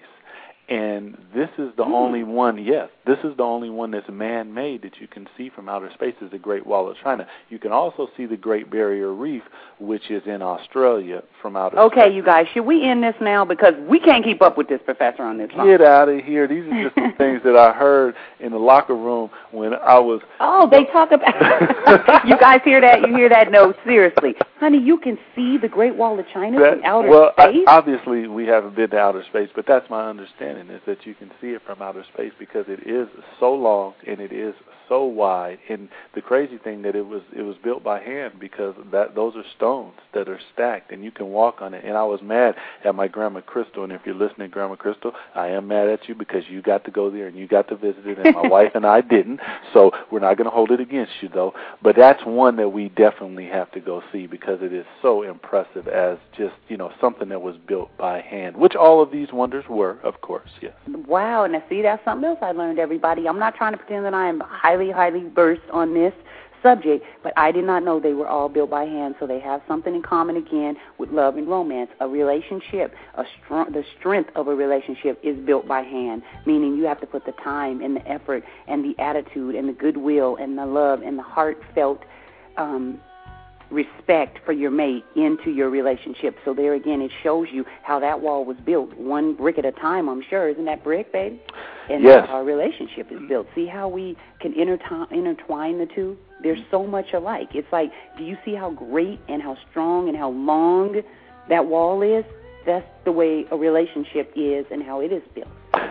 And 0.72 1.18
this 1.36 1.50
is 1.58 1.76
the 1.76 1.84
Hmm. 1.84 1.94
only 1.94 2.24
one, 2.24 2.58
yes, 2.58 2.88
this 3.06 3.18
is 3.26 3.36
the 3.36 3.44
only 3.44 3.70
one 3.70 3.92
that's 3.92 4.08
man 4.08 4.54
made 4.54 4.84
that 4.84 5.02
you 5.02 5.08
can 5.08 5.28
see 5.36 5.50
from 5.50 5.68
outer 5.68 5.90
space 5.94 6.16
is 6.22 6.32
the 6.32 6.38
Great 6.38 6.66
Wall 6.66 6.88
of 6.88 6.96
China. 7.04 7.28
You 7.50 7.60
can 7.60 7.74
also 7.74 8.10
see 8.16 8.26
the 8.26 8.38
Great 8.38 8.70
Barrier 8.72 9.12
Reef, 9.12 9.44
which 9.80 10.10
is 10.10 10.26
in 10.26 10.42
Australia 10.42 11.24
from 11.42 11.58
outer 11.58 11.78
Okay, 11.78 12.04
space. 12.04 12.14
you 12.16 12.24
guys, 12.24 12.48
should 12.54 12.66
we 12.66 12.84
end 12.86 13.04
this 13.04 13.16
now? 13.20 13.44
Because 13.44 13.74
we 13.86 14.00
can't 14.00 14.24
keep 14.24 14.42
up 14.42 14.58
with 14.58 14.70
this 14.70 14.80
professor 14.86 15.24
on 15.24 15.38
this. 15.38 15.52
Get 15.52 15.82
out 15.82 16.08
of 16.08 16.24
here. 16.24 16.48
These 16.48 16.72
are 16.72 16.84
just 16.84 16.96
the 16.96 17.12
things 17.18 17.42
that 17.44 17.58
I 17.58 17.74
heard 17.74 18.16
in 18.40 18.54
the 18.54 18.60
locker 18.60 18.96
room 18.96 19.30
when 19.52 19.74
I 19.74 20.00
was 20.00 20.22
Oh, 20.40 20.70
they 20.70 20.86
talk 20.86 21.12
about. 21.12 22.26
you 22.26 22.38
guys 22.38 22.62
hear 22.64 22.80
that? 22.80 23.02
You 23.02 23.14
hear 23.14 23.28
that? 23.28 23.52
No, 23.52 23.74
seriously, 23.84 24.36
honey, 24.62 24.78
you 24.80 24.98
can 24.98 25.18
see 25.36 25.58
the 25.58 25.68
Great 25.68 25.96
Wall 25.96 26.18
of 26.18 26.26
China 26.34 26.60
That, 26.62 26.76
from 26.76 26.86
outer 26.86 27.10
well, 27.10 27.34
space. 27.34 27.66
I, 27.68 27.76
obviously 27.78 28.28
we 28.28 28.46
haven't 28.46 28.76
been 28.76 28.90
to 28.92 28.98
outer 28.98 29.24
space, 29.26 29.50
but 29.54 29.66
that's 29.68 29.90
my 29.90 30.08
understanding 30.10 30.61
is 30.70 30.82
that 30.86 31.06
you 31.06 31.16
can 31.16 31.32
see 31.42 31.48
it 31.50 31.62
from 31.66 31.82
outer 31.82 32.04
space 32.14 32.34
because 32.38 32.66
it 32.68 32.88
is 32.88 33.08
so 33.40 33.54
long 33.54 33.94
and 34.08 34.20
it 34.20 34.32
is 34.32 34.54
so 34.92 35.06
wide. 35.06 35.60
And 35.70 35.88
the 36.14 36.22
crazy 36.22 36.58
thing 36.58 36.82
that 36.82 36.98
it 36.98 37.08
was 37.08 37.22
it 37.34 37.44
was 37.44 37.56
built 37.64 37.82
by 37.82 38.02
hand 38.02 38.34
because 38.40 38.76
that 38.92 39.16
those 39.16 39.38
are 39.38 39.44
stones 39.56 39.94
that 40.14 40.28
are 40.28 40.40
stacked 40.54 40.92
and 40.92 41.02
you 41.02 41.12
can 41.12 41.28
walk 41.28 41.62
on 41.62 41.74
it. 41.74 41.86
And 41.86 41.96
I 41.96 42.04
was 42.04 42.20
mad 42.22 42.56
at 42.84 42.94
my 42.94 43.08
grandma 43.08 43.40
Crystal. 43.40 43.86
And 43.86 43.94
if 43.94 44.02
you're 44.06 44.16
listening, 44.16 44.50
Grandma 44.50 44.76
Crystal, 44.76 45.14
I 45.34 45.48
am 45.48 45.70
mad 45.70 45.88
at 45.88 46.10
you 46.10 46.16
because 46.16 46.44
you 46.50 46.62
got 46.62 46.84
to 46.84 46.92
go 46.92 47.10
there 47.10 47.28
and 47.28 47.38
you 47.38 47.48
got 47.48 47.70
to 47.70 47.76
visit 47.78 48.06
it, 48.06 48.18
and 48.20 48.36
my 48.36 48.48
wife 48.50 48.72
and 48.76 48.86
I 48.86 49.00
didn't. 49.00 49.40
So 49.72 49.92
we're 50.12 50.20
not 50.20 50.36
going 50.36 50.50
to 50.50 50.52
hold 50.52 50.72
it 50.72 50.82
against 50.82 51.14
you 51.22 51.30
though. 51.30 51.54
But 51.82 51.96
that's 51.96 52.22
one 52.26 52.58
that 52.58 52.70
we 52.70 52.90
definitely 52.90 53.48
have 53.48 53.72
to 53.72 53.80
go 53.80 54.04
see 54.12 54.28
because 54.28 54.60
it 54.62 54.74
is 54.74 54.86
so 55.02 55.24
impressive 55.24 55.88
as 55.88 56.18
just 56.38 56.56
you 56.68 56.76
know 56.76 56.92
something 57.00 57.30
that 57.30 57.42
was 57.42 57.56
built 57.66 57.96
by 57.98 58.20
hand, 58.20 58.58
which 58.58 58.76
all 58.76 59.02
of 59.02 59.10
these 59.12 59.30
wonders 59.32 59.64
were, 59.70 60.00
of 60.04 60.20
course. 60.20 60.50
Yes. 60.62 60.74
Wow, 61.08 61.48
now 61.48 61.64
see, 61.70 61.82
that's 61.82 62.04
something 62.04 62.28
else 62.28 62.40
I 62.42 62.52
learned, 62.52 62.78
everybody. 62.78 63.28
I'm 63.28 63.40
not 63.40 63.56
trying 63.56 63.72
to 63.72 63.78
pretend 63.78 64.04
that 64.06 64.14
I 64.14 64.28
am 64.28 64.42
highly, 64.42 64.81
highly 64.90 65.28
versed 65.36 65.70
on 65.72 65.94
this. 65.94 66.14
subject, 66.62 67.04
but 67.24 67.34
I 67.38 67.52
did 67.52 67.66
not 67.66 67.84
know 67.84 68.00
they 68.00 68.14
were 68.14 68.28
all 68.28 68.50
built 68.50 68.70
by 68.70 68.86
hand. 68.86 69.16
So 69.20 69.28
they 69.28 69.40
have 69.40 69.62
something 69.68 69.96
in 69.96 70.02
common 70.02 70.38
again 70.38 70.78
with 70.98 71.10
love 71.10 71.36
and 71.38 71.48
romance. 71.48 71.90
A 72.00 72.08
relationship, 72.08 72.94
a 73.16 73.24
strong, 73.44 73.72
the 73.72 73.84
strength 73.98 74.30
of 74.36 74.48
a 74.48 74.56
relationship 74.56 75.20
is 75.24 75.38
built 75.46 75.68
by 75.68 75.82
hand, 75.82 76.22
meaning 76.46 76.76
you 76.76 76.86
have 76.86 77.00
to 77.02 77.08
put 77.08 77.26
the 77.26 77.32
time 77.44 77.82
and 77.82 77.96
the 77.96 78.08
effort 78.08 78.44
and 78.68 78.86
the 78.86 78.96
attitude 79.02 79.56
and 79.56 79.68
the 79.68 79.74
goodwill 79.74 80.38
and 80.40 80.58
the 80.58 80.66
love 80.66 81.02
and 81.02 81.18
the 81.18 81.24
heartfelt 81.24 82.04
um, 82.58 83.00
respect 83.72 84.40
for 84.46 84.52
your 84.52 84.72
mate 84.72 85.06
into 85.16 85.52
your 85.52 85.70
relationship. 85.70 86.38
So 86.44 86.54
there 86.54 86.74
again, 86.74 87.02
it 87.02 87.12
shows 87.24 87.48
you 87.52 87.66
how 87.84 88.00
that 88.00 88.22
wall 88.22 88.46
was 88.46 88.58
built, 88.66 88.96
one 88.98 89.34
brick 89.34 89.58
at 89.58 89.66
a 89.66 89.72
time. 89.72 90.10
I'm 90.10 90.24
sure, 90.30 90.50
isn't 90.50 90.66
that 90.66 90.84
brick, 90.84 91.12
baby? 91.12 91.42
And 91.90 92.04
yes. 92.04 92.28
our 92.30 92.44
relationship 92.44 93.12
is 93.12 93.20
built. 93.28 93.48
See 93.56 93.68
how 93.68 93.88
we 93.88 94.18
can 94.40 94.54
intertwine, 94.54 95.08
intertwine 95.12 95.78
the 95.78 95.88
two. 95.88 96.18
They're 96.44 96.58
so 96.70 96.86
much 96.86 97.14
alike. 97.14 97.50
It's 97.54 97.72
like, 97.72 97.92
do 98.18 98.24
you 98.24 98.38
see 98.44 98.56
how 98.56 98.72
great 98.72 99.20
and 99.28 99.42
how 99.42 99.58
strong 99.70 100.10
and 100.10 100.18
how 100.18 100.32
long 100.32 101.02
that 101.50 101.66
wall 101.66 102.02
is? 102.02 102.26
That's 102.66 102.88
the 103.06 103.12
way 103.12 103.46
a 103.52 103.58
relationship 103.58 104.32
is 104.36 104.66
and 104.72 104.84
how 104.84 105.02
it 105.02 105.12
is 105.12 105.24
built. 105.34 105.48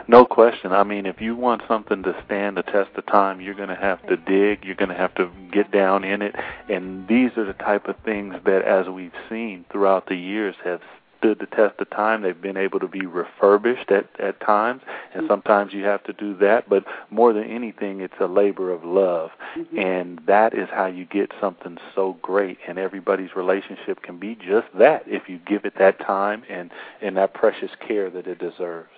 No 0.08 0.24
question. 0.24 0.72
I 0.72 0.82
mean, 0.82 1.06
if 1.06 1.20
you 1.20 1.36
want 1.36 1.62
something 1.68 2.02
to 2.02 2.20
stand 2.26 2.56
the 2.56 2.62
test 2.62 2.90
of 2.96 3.06
time, 3.06 3.40
you're 3.40 3.54
going 3.54 3.68
to 3.68 3.76
have 3.76 4.04
to 4.08 4.16
dig. 4.16 4.64
You're 4.64 4.74
going 4.74 4.88
to 4.88 4.96
have 4.96 5.14
to 5.14 5.30
get 5.52 5.70
down 5.70 6.04
in 6.04 6.20
it. 6.20 6.34
And 6.68 7.06
these 7.06 7.30
are 7.36 7.44
the 7.44 7.52
type 7.52 7.86
of 7.86 7.96
things 8.04 8.34
that, 8.44 8.62
as 8.62 8.88
we've 8.88 9.12
seen 9.28 9.64
throughout 9.70 10.06
the 10.08 10.16
years, 10.16 10.56
have 10.64 10.80
stood 11.18 11.38
the 11.38 11.46
test 11.46 11.78
of 11.78 11.90
time. 11.90 12.22
They've 12.22 12.40
been 12.40 12.56
able 12.56 12.80
to 12.80 12.88
be 12.88 13.04
refurbished 13.06 13.90
at, 13.90 14.08
at 14.18 14.40
times, 14.40 14.82
and 15.14 15.22
Mm-hmm. 15.22 15.32
sometimes 15.32 15.72
you 15.72 15.84
have 15.84 16.02
to 16.04 16.12
do 16.12 16.36
that. 16.38 16.68
But 16.68 16.84
more 17.10 17.32
than 17.32 17.44
anything, 17.44 18.00
it's 18.00 18.14
a 18.20 18.26
labor 18.26 18.72
of 18.72 18.84
love. 18.84 19.30
Mm-hmm. 19.56 19.78
And 19.78 20.20
that 20.26 20.54
is 20.54 20.68
how 20.72 20.86
you 20.86 21.04
get 21.04 21.30
something 21.40 21.78
so 21.94 22.16
great. 22.22 22.58
And 22.66 22.78
everybody's 22.78 23.36
relationship 23.36 24.02
can 24.02 24.18
be 24.18 24.34
just 24.34 24.66
that 24.78 25.04
if 25.06 25.28
you 25.28 25.38
give 25.46 25.64
it 25.64 25.74
that 25.78 25.98
time 25.98 26.42
and, 26.48 26.70
and 27.02 27.16
that 27.16 27.34
precious 27.34 27.70
care 27.86 28.08
that 28.10 28.26
it 28.26 28.38
deserves. 28.38 28.90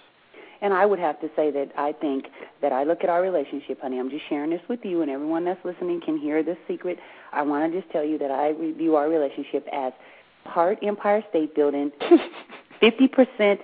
And 0.62 0.72
I 0.72 0.86
would 0.86 1.00
have 1.00 1.20
to 1.20 1.28
say 1.34 1.50
that 1.50 1.72
I 1.76 1.92
think 1.92 2.26
that 2.62 2.72
I 2.72 2.84
look 2.84 3.02
at 3.02 3.10
our 3.10 3.20
relationship, 3.20 3.80
honey. 3.82 3.98
I'm 3.98 4.08
just 4.08 4.22
sharing 4.28 4.50
this 4.50 4.60
with 4.68 4.80
you, 4.84 5.02
and 5.02 5.10
everyone 5.10 5.44
that's 5.44 5.62
listening 5.64 6.00
can 6.00 6.16
hear 6.16 6.42
this 6.44 6.56
secret. 6.68 6.98
I 7.32 7.42
want 7.42 7.70
to 7.70 7.80
just 7.80 7.92
tell 7.92 8.04
you 8.04 8.16
that 8.18 8.30
I 8.30 8.52
view 8.52 8.94
our 8.94 9.08
relationship 9.08 9.66
as 9.72 9.92
part 10.44 10.78
Empire 10.82 11.24
State 11.30 11.56
Building, 11.56 11.90
50% 12.82 13.58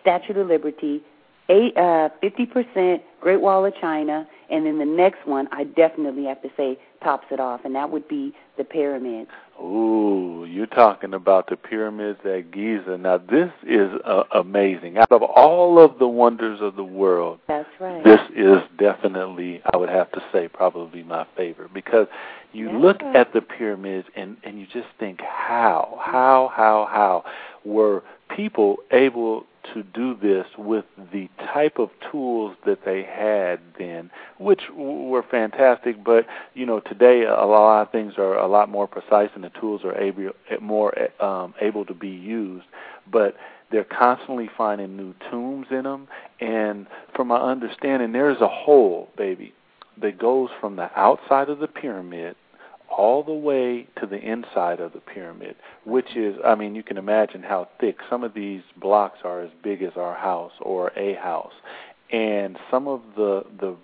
Statue 0.00 0.40
of 0.40 0.46
Liberty, 0.46 1.02
eight, 1.50 1.76
uh, 1.76 2.08
50% 2.22 3.02
Great 3.20 3.40
Wall 3.40 3.66
of 3.66 3.74
China, 3.78 4.26
and 4.50 4.64
then 4.64 4.78
the 4.78 4.86
next 4.86 5.26
one 5.26 5.48
I 5.52 5.64
definitely 5.64 6.24
have 6.24 6.40
to 6.40 6.48
say 6.56 6.78
tops 7.02 7.26
it 7.30 7.40
off, 7.40 7.64
and 7.64 7.74
that 7.74 7.90
would 7.90 8.08
be 8.08 8.32
the 8.56 8.64
pyramids. 8.64 9.30
Ooh, 9.60 10.46
you're 10.48 10.66
talking 10.66 11.14
about 11.14 11.48
the 11.48 11.56
pyramids 11.56 12.20
at 12.24 12.50
Giza. 12.52 12.96
Now, 12.98 13.18
this 13.18 13.50
is 13.66 13.90
uh, 14.04 14.24
amazing. 14.34 14.98
Out 14.98 15.10
of 15.10 15.22
all 15.22 15.78
of 15.78 15.98
the 15.98 16.06
wonders 16.08 16.60
of 16.60 16.76
the 16.76 16.84
world, 16.84 17.40
That's 17.48 17.68
right. 17.80 18.04
this 18.04 18.20
is 18.36 18.58
definitely, 18.78 19.60
I 19.72 19.76
would 19.76 19.88
have 19.88 20.10
to 20.12 20.22
say, 20.32 20.48
probably 20.48 21.02
my 21.02 21.26
favorite 21.36 21.74
because 21.74 22.06
you 22.52 22.70
look 22.70 23.02
at 23.02 23.32
the 23.32 23.40
pyramids 23.40 24.08
and 24.16 24.36
and 24.44 24.58
you 24.58 24.66
just 24.66 24.88
think, 24.98 25.20
how, 25.20 25.98
how, 26.00 26.50
how, 26.54 26.88
how 26.90 27.24
were 27.64 28.02
people 28.34 28.76
able 28.90 29.44
to 29.74 29.82
do 29.82 30.14
this 30.14 30.46
with 30.56 30.84
the 31.12 31.28
type 31.38 31.78
of 31.78 31.90
tools 32.10 32.56
that 32.66 32.84
they 32.84 33.02
had 33.02 33.60
then, 33.78 34.10
which 34.38 34.62
were 34.74 35.22
fantastic. 35.22 36.02
But 36.02 36.26
you 36.54 36.66
know, 36.66 36.80
today 36.80 37.24
a 37.24 37.46
lot 37.46 37.82
of 37.82 37.92
things 37.92 38.14
are 38.18 38.36
a 38.36 38.46
lot 38.46 38.68
more 38.68 38.86
precise, 38.86 39.30
and 39.34 39.44
the 39.44 39.50
tools 39.50 39.82
are 39.84 39.96
able 39.96 40.30
more 40.60 40.94
um, 41.22 41.54
able 41.60 41.84
to 41.86 41.94
be 41.94 42.08
used. 42.08 42.66
But 43.10 43.36
they're 43.70 43.84
constantly 43.84 44.48
finding 44.56 44.96
new 44.96 45.14
tombs 45.30 45.66
in 45.70 45.84
them, 45.84 46.08
and 46.40 46.86
from 47.14 47.28
my 47.28 47.38
understanding, 47.38 48.12
there's 48.12 48.40
a 48.40 48.48
hole, 48.48 49.10
baby, 49.16 49.52
that 50.00 50.18
goes 50.18 50.48
from 50.60 50.76
the 50.76 50.90
outside 50.98 51.48
of 51.48 51.58
the 51.58 51.66
pyramid 51.66 52.36
all 52.90 53.22
the 53.22 53.32
way 53.32 53.86
to 54.00 54.06
the 54.06 54.18
inside 54.18 54.80
of 54.80 54.92
the 54.92 55.00
pyramid, 55.00 55.56
which 55.84 56.16
is, 56.16 56.36
I 56.44 56.54
mean, 56.54 56.74
you 56.74 56.82
can 56.82 56.96
imagine 56.96 57.42
how 57.42 57.68
thick 57.80 57.98
some 58.08 58.24
of 58.24 58.34
these 58.34 58.62
blocks 58.76 59.18
are 59.24 59.40
as 59.40 59.50
big 59.62 59.82
as 59.82 59.92
our 59.96 60.14
house 60.14 60.52
or 60.60 60.92
a 60.96 61.14
house. 61.14 61.52
And 62.10 62.58
some 62.70 62.88
of 62.88 63.02
the 63.16 63.44
the 63.60 63.76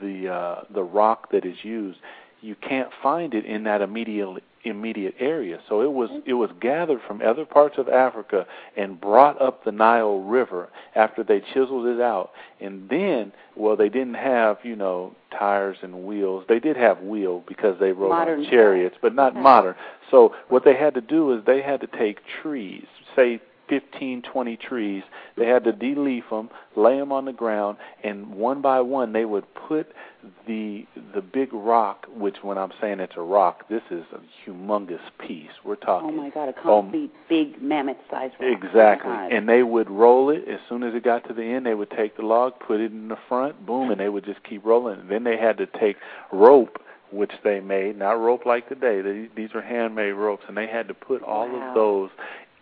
the 0.00 0.28
uh 0.32 0.64
the 0.72 0.82
rock 0.82 1.30
that 1.30 1.44
is 1.46 1.56
used, 1.62 1.98
you 2.42 2.54
can't 2.54 2.90
find 3.02 3.34
it 3.34 3.44
in 3.46 3.64
that 3.64 3.80
immediate 3.80 4.42
immediate 4.66 5.14
area. 5.18 5.60
So 5.68 5.80
it 5.80 5.92
was 5.92 6.10
mm-hmm. 6.10 6.28
it 6.30 6.34
was 6.34 6.50
gathered 6.60 7.00
from 7.06 7.22
other 7.22 7.44
parts 7.44 7.76
of 7.78 7.88
Africa 7.88 8.46
and 8.76 9.00
brought 9.00 9.40
up 9.40 9.64
the 9.64 9.72
Nile 9.72 10.20
River 10.20 10.68
after 10.94 11.22
they 11.22 11.40
chiseled 11.52 11.86
it 11.86 12.00
out. 12.00 12.30
And 12.60 12.88
then, 12.88 13.32
well, 13.56 13.76
they 13.76 13.88
didn't 13.88 14.14
have 14.14 14.58
you 14.62 14.76
know 14.76 15.14
tires 15.36 15.78
and 15.82 16.04
wheels. 16.04 16.44
They 16.48 16.58
did 16.58 16.76
have 16.76 17.00
wheel 17.00 17.44
because 17.46 17.78
they 17.80 17.92
rode 17.92 18.10
Modern 18.10 18.44
on 18.44 18.50
chariots, 18.50 18.96
but 19.00 19.14
not 19.14 19.34
modern. 19.34 19.74
So 20.10 20.34
what 20.48 20.64
they 20.64 20.74
had 20.74 20.94
to 20.94 21.00
do 21.00 21.36
is 21.36 21.44
they 21.44 21.62
had 21.62 21.80
to 21.80 21.86
take 21.86 22.18
trees, 22.42 22.86
say 23.14 23.40
15, 23.68 24.22
20 24.22 24.56
trees. 24.56 25.02
They 25.36 25.46
had 25.46 25.64
to 25.64 25.72
de-leaf 25.72 26.24
them, 26.30 26.50
lay 26.76 26.98
them 26.98 27.12
on 27.12 27.24
the 27.24 27.32
ground, 27.32 27.78
and 28.02 28.34
one 28.34 28.62
by 28.62 28.80
one 28.80 29.12
they 29.12 29.24
would 29.24 29.44
put 29.68 29.88
the 30.46 30.86
the 31.14 31.20
big 31.20 31.52
rock. 31.52 32.06
Which, 32.16 32.36
when 32.42 32.58
I'm 32.58 32.72
saying 32.80 33.00
it's 33.00 33.16
a 33.16 33.20
rock, 33.22 33.68
this 33.68 33.82
is 33.90 34.04
a 34.12 34.20
humongous 34.50 35.00
piece. 35.18 35.50
We're 35.64 35.76
talking. 35.76 36.10
Oh 36.10 36.12
my 36.12 36.30
God, 36.30 36.48
a 36.48 36.68
um, 36.68 36.84
complete 36.90 37.12
big 37.28 37.60
mammoth-sized 37.62 38.34
rock. 38.40 38.62
Exactly. 38.62 39.12
Oh. 39.12 39.28
And 39.30 39.48
they 39.48 39.62
would 39.62 39.90
roll 39.90 40.30
it 40.30 40.48
as 40.48 40.60
soon 40.68 40.82
as 40.82 40.94
it 40.94 41.04
got 41.04 41.26
to 41.28 41.34
the 41.34 41.44
end. 41.44 41.66
They 41.66 41.74
would 41.74 41.90
take 41.90 42.16
the 42.16 42.22
log, 42.22 42.54
put 42.60 42.80
it 42.80 42.92
in 42.92 43.08
the 43.08 43.18
front, 43.28 43.64
boom, 43.66 43.90
and 43.90 44.00
they 44.00 44.08
would 44.08 44.24
just 44.24 44.42
keep 44.44 44.64
rolling. 44.64 45.00
And 45.00 45.10
then 45.10 45.24
they 45.24 45.36
had 45.36 45.58
to 45.58 45.66
take 45.66 45.96
rope, 46.32 46.78
which 47.12 47.32
they 47.44 47.60
made, 47.60 47.96
not 47.98 48.12
rope 48.20 48.46
like 48.46 48.68
today. 48.68 49.00
They, 49.00 49.28
these 49.36 49.50
are 49.54 49.62
handmade 49.62 50.14
ropes, 50.14 50.44
and 50.48 50.56
they 50.56 50.66
had 50.66 50.88
to 50.88 50.94
put 50.94 51.22
all 51.22 51.48
Wow. 51.48 51.68
of 51.68 51.74
those 51.74 52.10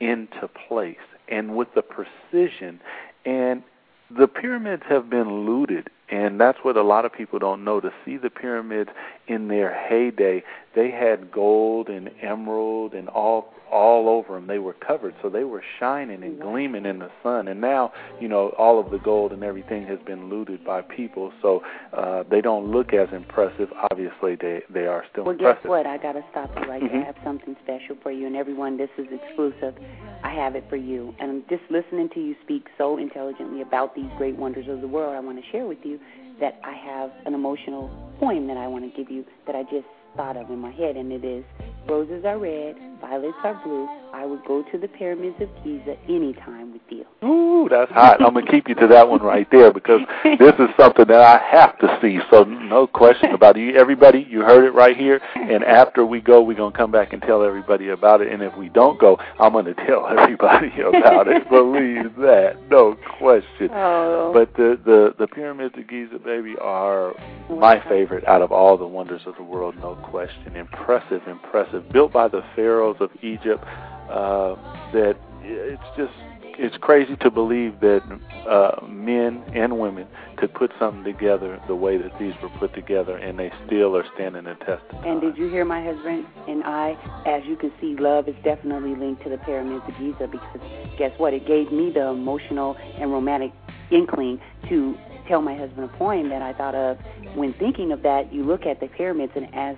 into 0.00 0.48
place 0.68 0.96
and 1.28 1.56
with 1.56 1.68
the 1.74 1.82
precision. 1.82 2.80
And 3.24 3.62
the 4.10 4.28
pyramids 4.28 4.82
have 4.88 5.08
been 5.08 5.46
looted, 5.46 5.88
and 6.10 6.40
that's 6.40 6.58
what 6.62 6.76
a 6.76 6.82
lot 6.82 7.04
of 7.04 7.12
people 7.12 7.38
don't 7.38 7.64
know. 7.64 7.80
To 7.80 7.92
see 8.04 8.16
the 8.16 8.30
pyramids 8.30 8.90
in 9.26 9.48
their 9.48 9.72
heyday, 9.72 10.44
they 10.74 10.90
had 10.90 11.30
gold 11.30 11.88
and 11.88 12.10
emerald 12.22 12.94
and 12.94 13.08
all 13.08 13.52
all 13.72 14.08
over 14.08 14.34
them. 14.34 14.46
They 14.46 14.58
were 14.58 14.74
covered, 14.74 15.14
so 15.20 15.28
they 15.28 15.42
were 15.42 15.62
shining 15.80 16.22
and 16.22 16.40
gleaming 16.40 16.86
in 16.86 17.00
the 17.00 17.10
sun. 17.24 17.48
And 17.48 17.60
now, 17.60 17.92
you 18.20 18.28
know, 18.28 18.50
all 18.56 18.78
of 18.78 18.90
the 18.92 18.98
gold 18.98 19.32
and 19.32 19.42
everything 19.42 19.84
has 19.86 19.98
been 20.06 20.28
looted 20.30 20.64
by 20.64 20.82
people, 20.82 21.32
so 21.42 21.62
uh, 21.92 22.22
they 22.30 22.40
don't 22.40 22.70
look 22.70 22.92
as 22.94 23.08
impressive. 23.12 23.68
Obviously, 23.90 24.36
they 24.36 24.62
they 24.70 24.86
are 24.86 25.04
still 25.10 25.24
Well, 25.24 25.32
impressive. 25.32 25.62
guess 25.62 25.68
what? 25.68 25.86
I 25.86 25.96
got 25.98 26.12
to 26.12 26.24
stop 26.30 26.50
you 26.56 26.70
right 26.70 26.82
Mhm. 26.82 26.90
there. 26.92 27.00
I 27.02 27.04
have 27.04 27.16
something 27.24 27.56
special 27.64 27.96
for 28.02 28.12
you, 28.12 28.26
and 28.26 28.36
everyone, 28.36 28.76
this 28.76 28.90
is 28.96 29.06
exclusive. 29.10 29.74
I 30.22 30.30
have 30.30 30.54
it 30.54 30.64
for 30.68 30.76
you. 30.76 31.14
And 31.18 31.46
just 31.48 31.62
listening 31.70 32.08
to 32.10 32.20
you 32.20 32.36
speak 32.42 32.68
so 32.78 32.96
intelligently 32.98 33.60
about 33.60 33.94
these 33.94 34.10
great 34.18 34.36
wonders 34.36 34.68
of 34.68 34.82
the 34.82 34.88
world, 34.88 35.14
I 35.16 35.20
want 35.20 35.42
to 35.42 35.50
share 35.50 35.66
with 35.66 35.84
you 35.84 35.98
that 36.40 36.60
I 36.64 36.72
have 36.72 37.10
an 37.26 37.34
emotional 37.34 37.90
poem 38.20 38.46
that 38.46 38.56
I 38.56 38.66
want 38.68 38.84
to 38.84 38.96
give 38.96 39.10
you 39.10 39.24
that 39.46 39.54
I 39.56 39.62
just 39.64 39.86
thought 40.16 40.36
of 40.36 40.50
in 40.50 40.60
my 40.60 40.72
head, 40.72 40.96
and 40.96 41.12
it 41.12 41.24
is 41.24 41.44
Roses 41.88 42.24
are 42.24 42.38
red, 42.38 42.76
violets 43.00 43.36
are 43.44 43.60
blue. 43.62 43.88
I 44.14 44.24
would 44.24 44.44
go 44.44 44.62
to 44.70 44.78
the 44.78 44.86
pyramids 44.86 45.36
of 45.40 45.48
Giza 45.64 45.96
anytime 46.08 46.72
with 46.72 46.82
you. 46.88 47.04
Ooh, 47.26 47.68
that's 47.68 47.90
hot. 47.90 48.22
I'm 48.22 48.34
gonna 48.34 48.46
keep 48.46 48.68
you 48.68 48.74
to 48.76 48.86
that 48.86 49.08
one 49.08 49.20
right 49.20 49.46
there 49.50 49.72
because 49.72 50.02
this 50.24 50.54
is 50.58 50.68
something 50.78 51.06
that 51.08 51.20
I 51.20 51.38
have 51.50 51.76
to 51.80 51.98
see. 52.00 52.20
So 52.30 52.44
no 52.44 52.86
question 52.86 53.32
about 53.32 53.56
it. 53.56 53.74
Everybody, 53.74 54.24
you 54.30 54.42
heard 54.42 54.64
it 54.64 54.70
right 54.70 54.96
here. 54.96 55.20
And 55.34 55.64
after 55.64 56.06
we 56.06 56.20
go, 56.20 56.42
we're 56.42 56.56
gonna 56.56 56.76
come 56.76 56.92
back 56.92 57.12
and 57.12 57.20
tell 57.22 57.42
everybody 57.42 57.88
about 57.88 58.20
it. 58.20 58.30
And 58.30 58.40
if 58.40 58.56
we 58.56 58.68
don't 58.68 59.00
go, 59.00 59.18
I'm 59.40 59.52
gonna 59.52 59.74
tell 59.74 60.06
everybody 60.18 60.70
about 60.80 61.26
it. 61.26 61.48
Believe 61.50 62.14
that, 62.16 62.56
no 62.70 62.96
question. 63.18 63.68
Oh. 63.72 64.30
But 64.32 64.54
the 64.54 64.78
the 64.84 65.14
the 65.18 65.26
pyramids 65.26 65.74
of 65.76 65.88
Giza, 65.88 66.20
baby, 66.20 66.54
are 66.60 67.14
my 67.50 67.82
favorite 67.88 68.24
out 68.28 68.42
of 68.42 68.52
all 68.52 68.78
the 68.78 68.86
wonders 68.86 69.22
of 69.26 69.34
the 69.36 69.42
world, 69.42 69.74
no 69.80 69.96
question. 69.96 70.54
Impressive, 70.54 71.22
impressive. 71.26 71.73
Built 71.80 72.12
by 72.12 72.28
the 72.28 72.42
pharaohs 72.54 72.96
of 73.00 73.10
Egypt. 73.22 73.64
Uh, 74.10 74.54
that 74.92 75.16
it's 75.42 75.82
just 75.96 76.12
it's 76.58 76.76
crazy 76.78 77.16
to 77.16 77.30
believe 77.30 77.80
that 77.80 78.02
uh, 78.48 78.86
men 78.86 79.42
and 79.54 79.78
women 79.78 80.06
could 80.36 80.52
put 80.54 80.72
something 80.78 81.04
together 81.04 81.60
the 81.66 81.74
way 81.74 81.96
that 81.96 82.16
these 82.18 82.34
were 82.42 82.48
put 82.60 82.72
together, 82.74 83.16
and 83.16 83.38
they 83.38 83.50
still 83.66 83.96
are 83.96 84.04
standing 84.14 84.44
the 84.44 84.54
test. 84.64 84.82
And 85.04 85.20
did 85.20 85.36
you 85.36 85.48
hear 85.48 85.64
my 85.64 85.82
husband 85.82 86.26
and 86.46 86.62
I? 86.64 86.96
As 87.26 87.44
you 87.44 87.56
can 87.56 87.72
see, 87.80 87.96
love 87.96 88.28
is 88.28 88.36
definitely 88.44 88.94
linked 88.94 89.22
to 89.24 89.30
the 89.30 89.38
pyramids 89.38 89.84
of 89.88 89.98
Giza 89.98 90.28
because 90.28 90.60
guess 90.98 91.12
what? 91.18 91.34
It 91.34 91.46
gave 91.46 91.72
me 91.72 91.90
the 91.90 92.08
emotional 92.08 92.76
and 92.98 93.10
romantic 93.10 93.52
inkling 93.90 94.40
to 94.68 94.96
tell 95.26 95.40
my 95.40 95.56
husband 95.56 95.90
a 95.92 95.96
poem 95.96 96.28
that 96.28 96.42
I 96.42 96.52
thought 96.52 96.74
of 96.74 96.98
when 97.34 97.52
thinking 97.54 97.92
of 97.92 98.02
that. 98.02 98.32
You 98.32 98.44
look 98.44 98.66
at 98.66 98.80
the 98.80 98.88
pyramids, 98.88 99.32
and 99.34 99.52
as 99.54 99.76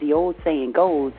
the 0.00 0.12
old 0.12 0.36
saying 0.44 0.72
goes, 0.72 1.12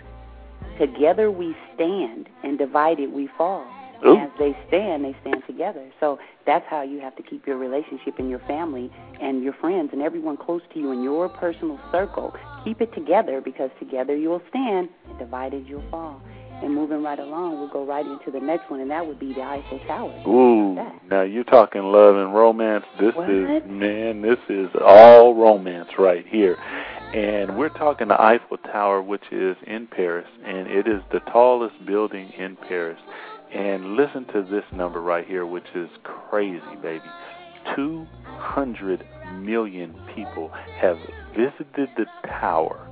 together 0.80 1.32
we 1.32 1.56
stand 1.74 2.28
and 2.44 2.58
divided 2.58 3.12
we 3.12 3.30
fall. 3.38 3.66
Ooh. 4.06 4.18
As 4.18 4.30
they 4.38 4.56
stand, 4.68 5.06
they 5.06 5.16
stand 5.22 5.42
together. 5.48 5.90
So 6.00 6.20
that's 6.46 6.66
how 6.70 6.84
you 6.84 7.00
have 7.00 7.16
to 7.16 7.24
keep 7.24 7.48
your 7.48 7.58
relationship 7.58 8.20
and 8.20 8.30
your 8.30 8.40
family 8.40 8.92
and 9.22 9.42
your 9.42 9.54
friends 9.54 9.92
and 9.94 10.02
everyone 10.02 10.38
close 10.38 10.62
to 10.74 10.80
you 10.80 10.92
in 10.92 11.02
your 11.02 11.30
personal 11.30 11.80
circle. 11.92 12.34
Keep 12.66 12.82
it 12.82 12.94
together 12.94 13.42
because 13.42 13.70
together 13.80 14.16
you'll 14.16 14.42
stand 14.50 14.90
and 15.08 15.18
divided 15.18 15.66
you'll 15.68 15.90
fall. 15.90 16.22
And 16.62 16.74
moving 16.74 17.04
right 17.04 17.20
along, 17.20 17.60
we'll 17.60 17.70
go 17.70 17.86
right 17.86 18.06
into 18.06 18.32
the 18.32 18.40
next 18.40 18.72
one, 18.72 18.80
and 18.80 18.90
that 18.90 19.06
would 19.06 19.20
be 19.20 19.34
the 19.34 19.42
Eiffel 19.42 19.80
Tower. 19.88 20.24
Ooh, 20.26 20.76
now 21.10 21.22
you're 21.22 21.44
talking 21.44 21.82
love 21.84 22.16
and 22.16 22.34
romance. 22.34 22.86
This 22.98 23.14
What? 23.14 23.30
is 23.30 23.64
man, 23.68 24.22
this 24.22 24.40
is 24.48 24.70
all 24.82 25.36
romance 25.36 25.90
right 26.00 26.26
here. 26.28 26.58
And 27.16 27.58
we're 27.58 27.70
talking 27.70 28.10
the 28.10 28.22
Eiffel 28.22 28.58
Tower, 28.58 29.02
which 29.02 29.24
is 29.32 29.56
in 29.66 29.88
Paris, 29.88 30.28
and 30.46 30.68
it 30.68 30.86
is 30.86 31.02
the 31.14 31.22
tallest 31.32 31.86
building 31.86 32.30
in 32.38 32.58
Paris. 32.58 33.00
And 33.54 33.96
listen 33.96 34.26
to 34.34 34.42
this 34.44 34.66
number 34.74 35.00
right 35.00 35.26
here, 35.26 35.46
which 35.46 35.64
is 35.74 35.88
crazy, 36.04 36.60
baby. 36.82 37.06
200 37.74 39.08
million 39.36 39.96
people 40.14 40.52
have 40.82 40.98
visited 41.30 41.88
the 41.96 42.06
tower 42.28 42.86